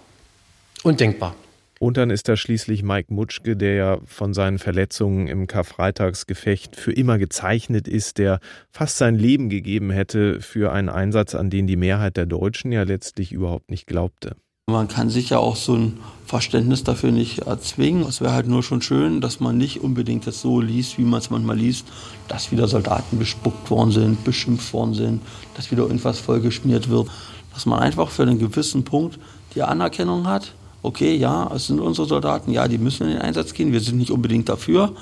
Undenkbar. 0.83 1.35
Und 1.79 1.97
dann 1.97 2.11
ist 2.11 2.29
da 2.29 2.37
schließlich 2.37 2.83
Mike 2.83 3.13
Mutschke, 3.15 3.57
der 3.57 3.75
ja 3.75 3.99
von 4.05 4.35
seinen 4.35 4.59
Verletzungen 4.59 5.29
im 5.29 5.47
Karfreitagsgefecht 5.47 6.75
für 6.75 6.93
immer 6.93 7.19
gezeichnet 7.19 7.87
ist, 7.87 8.19
der 8.19 8.41
fast 8.71 8.99
sein 8.99 9.15
Leben 9.15 9.49
gegeben 9.49 9.91
hätte 9.91 10.41
für 10.41 10.73
einen 10.73 10.89
Einsatz, 10.89 11.35
an 11.35 11.51
den 11.51 11.67
die 11.67 11.77
Mehrheit 11.77 12.17
der 12.17 12.27
Deutschen 12.27 12.73
ja 12.73 12.83
letztlich 12.83 13.33
überhaupt 13.33 13.71
nicht 13.71 13.87
glaubte. 13.87 14.37
Man 14.69 14.89
kann 14.89 15.09
sich 15.09 15.31
ja 15.31 15.39
auch 15.39 15.57
so 15.57 15.77
ein 15.77 15.99
Verständnis 16.27 16.85
dafür 16.85 17.11
nicht 17.11 17.39
erzwingen. 17.39 18.03
Es 18.03 18.21
wäre 18.21 18.35
halt 18.35 18.49
nur 18.49 18.63
schon 18.63 18.83
schön, 18.83 19.23
dass 19.23 19.41
man 19.41 19.57
nicht 19.57 19.81
unbedingt 19.81 20.27
das 20.27 20.43
so 20.43 20.61
liest, 20.61 20.99
wie 20.99 21.05
man 21.05 21.21
es 21.21 21.31
manchmal 21.31 21.57
liest, 21.57 21.87
dass 22.29 22.53
wieder 22.53 22.69
Soldaten 22.69 23.19
bespuckt 23.19 23.71
worden 23.71 23.93
sind, 23.93 24.25
beschimpft 24.25 24.75
worden 24.75 24.93
sind, 24.93 25.23
dass 25.55 25.71
wieder 25.71 25.85
irgendwas 25.85 26.19
vollgeschmiert 26.19 26.91
wird. 26.91 27.09
Dass 27.55 27.65
man 27.65 27.79
einfach 27.79 28.11
für 28.11 28.25
einen 28.25 28.39
gewissen 28.39 28.85
Punkt 28.85 29.19
die 29.55 29.63
Anerkennung 29.63 30.27
hat, 30.27 30.53
okay, 30.83 31.17
ja, 31.17 31.51
es 31.55 31.67
sind 31.67 31.81
unsere 31.81 32.07
Soldaten, 32.07 32.53
ja, 32.53 32.69
die 32.69 32.79
müssen 32.79 33.05
in 33.05 33.15
den 33.15 33.23
Einsatz 33.23 33.53
gehen, 33.53 33.73
wir 33.73 33.81
sind 33.81 33.99
nicht 33.99 34.11
unbedingt 34.11 34.49
dafür, 34.49 34.93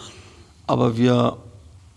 aber 0.67 0.97
wir 0.97 1.37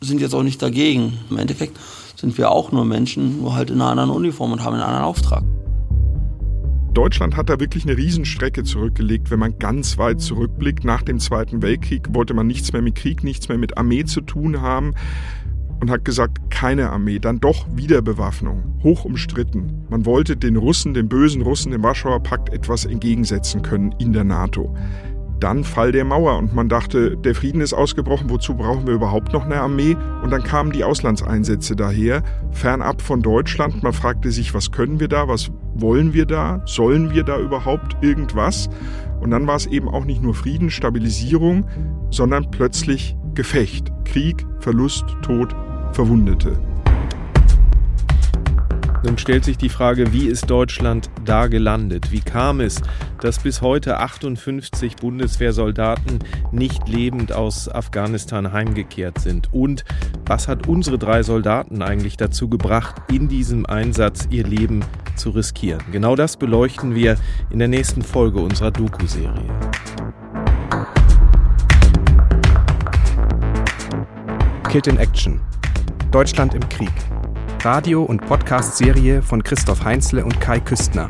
sind 0.01 0.21
jetzt 0.21 0.33
auch 0.33 0.43
nicht 0.43 0.61
dagegen. 0.61 1.19
Im 1.29 1.37
Endeffekt 1.37 1.77
sind 2.15 2.37
wir 2.37 2.51
auch 2.51 2.71
nur 2.71 2.85
Menschen, 2.85 3.41
nur 3.41 3.55
halt 3.55 3.69
in 3.69 3.81
einer 3.81 3.91
anderen 3.91 4.09
Uniform 4.11 4.51
und 4.51 4.63
haben 4.63 4.73
einen 4.73 4.83
anderen 4.83 5.05
Auftrag. 5.05 5.43
Deutschland 6.93 7.37
hat 7.37 7.49
da 7.49 7.59
wirklich 7.59 7.83
eine 7.83 7.95
Riesenstrecke 7.95 8.63
zurückgelegt, 8.63 9.29
wenn 9.31 9.39
man 9.39 9.57
ganz 9.59 9.97
weit 9.97 10.21
zurückblickt. 10.21 10.83
Nach 10.83 11.01
dem 11.03 11.19
Zweiten 11.19 11.61
Weltkrieg 11.61 12.13
wollte 12.13 12.33
man 12.33 12.47
nichts 12.47 12.73
mehr 12.73 12.81
mit 12.81 12.95
Krieg, 12.95 13.23
nichts 13.23 13.47
mehr 13.47 13.57
mit 13.57 13.77
Armee 13.77 14.05
zu 14.05 14.21
tun 14.21 14.61
haben 14.61 14.95
und 15.79 15.89
hat 15.89 16.05
gesagt, 16.05 16.49
keine 16.49 16.89
Armee, 16.89 17.19
dann 17.19 17.39
doch 17.39 17.65
Wiederbewaffnung, 17.73 18.79
hoch 18.83 19.05
umstritten. 19.05 19.85
Man 19.89 20.05
wollte 20.05 20.35
den 20.35 20.57
Russen, 20.57 20.93
den 20.93 21.07
bösen 21.07 21.41
Russen 21.41 21.71
im 21.71 21.83
Warschauer 21.83 22.21
Pakt 22.21 22.51
etwas 22.53 22.85
entgegensetzen 22.85 23.61
können 23.61 23.93
in 23.99 24.13
der 24.13 24.23
NATO. 24.23 24.75
Dann 25.39 25.63
Fall 25.63 25.93
der 25.93 26.03
Mauer 26.03 26.37
und 26.37 26.53
man 26.53 26.67
dachte, 26.67 27.15
der 27.15 27.33
Frieden 27.33 27.61
ist 27.61 27.71
ausgebrochen, 27.71 28.29
wozu 28.29 28.55
brauchen 28.55 28.85
wir 28.85 28.93
überhaupt 28.93 29.31
noch 29.31 29.45
eine 29.45 29.61
Armee? 29.61 29.95
Und 30.21 30.31
dann 30.31 30.43
kamen 30.43 30.73
die 30.73 30.83
Auslandseinsätze 30.83 31.77
daher, 31.77 32.23
fernab 32.51 33.01
von 33.01 33.21
Deutschland. 33.21 33.81
Man 33.81 33.93
fragte 33.93 34.31
sich, 34.31 34.53
was 34.53 34.71
können 34.71 34.99
wir 34.99 35.07
da, 35.07 35.29
was 35.29 35.49
wollen 35.75 36.13
wir 36.13 36.25
da, 36.25 36.61
sollen 36.65 37.13
wir 37.13 37.23
da 37.23 37.39
überhaupt 37.39 37.95
irgendwas? 38.03 38.69
Und 39.21 39.31
dann 39.31 39.47
war 39.47 39.55
es 39.55 39.65
eben 39.65 39.87
auch 39.87 40.03
nicht 40.03 40.21
nur 40.21 40.33
Frieden, 40.33 40.69
Stabilisierung, 40.69 41.65
sondern 42.09 42.51
plötzlich 42.51 43.15
Gefecht, 43.33 43.93
Krieg, 44.03 44.45
Verlust, 44.59 45.05
Tod, 45.21 45.55
Verwundete. 45.93 46.57
Nun 49.03 49.17
stellt 49.17 49.45
sich 49.45 49.57
die 49.57 49.69
Frage, 49.69 50.11
wie 50.11 50.27
ist 50.27 50.49
Deutschland 50.49 51.09
da 51.23 51.47
gelandet? 51.47 52.11
Wie 52.11 52.19
kam 52.19 52.59
es, 52.59 52.81
dass 53.21 53.39
bis 53.39 53.61
heute 53.61 53.97
58 53.97 54.97
Bundeswehrsoldaten 54.97 56.19
nicht 56.51 56.89
lebend 56.89 57.31
aus 57.31 57.69
Afghanistan 57.69 58.51
heimgekehrt 58.51 59.19
sind? 59.19 59.53
Und 59.53 59.85
was 60.25 60.49
hat 60.49 60.67
unsere 60.67 60.97
drei 60.97 61.23
Soldaten 61.23 61.81
eigentlich 61.81 62.17
dazu 62.17 62.49
gebracht, 62.49 62.95
in 63.09 63.29
diesem 63.29 63.65
Einsatz 63.65 64.27
ihr 64.31 64.45
Leben 64.45 64.83
zu 65.15 65.29
riskieren? 65.29 65.81
Genau 65.93 66.17
das 66.17 66.35
beleuchten 66.35 66.93
wir 66.93 67.15
in 67.51 67.59
der 67.59 67.69
nächsten 67.69 68.01
Folge 68.01 68.39
unserer 68.39 68.71
Doku-Serie. 68.71 69.49
Killed 74.69 74.87
in 74.87 74.97
Action 74.97 75.39
Deutschland 76.11 76.55
im 76.55 76.67
Krieg. 76.69 76.91
Radio- 77.61 78.01
und 78.03 78.25
Podcast-Serie 78.25 79.21
von 79.21 79.43
Christoph 79.43 79.83
Heinzle 79.83 80.25
und 80.25 80.41
Kai 80.41 80.59
Küstner. 80.59 81.09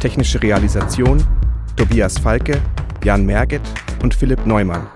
Technische 0.00 0.40
Realisation 0.40 1.24
Tobias 1.74 2.18
Falke, 2.18 2.60
Jan 3.02 3.26
Merget 3.26 3.62
und 4.00 4.14
Philipp 4.14 4.46
Neumann. 4.46 4.86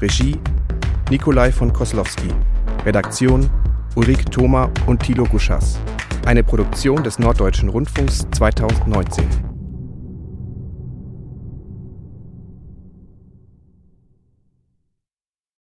Regie 0.00 0.36
Nikolai 1.08 1.52
von 1.52 1.72
Koslowski. 1.72 2.28
Redaktion 2.84 3.48
Ulrike 3.94 4.24
Thoma 4.24 4.68
und 4.86 5.04
Thilo 5.04 5.24
Guschas. 5.24 5.78
Eine 6.26 6.42
Produktion 6.42 7.04
des 7.04 7.20
Norddeutschen 7.20 7.68
Rundfunks 7.68 8.26
2019. 8.32 9.53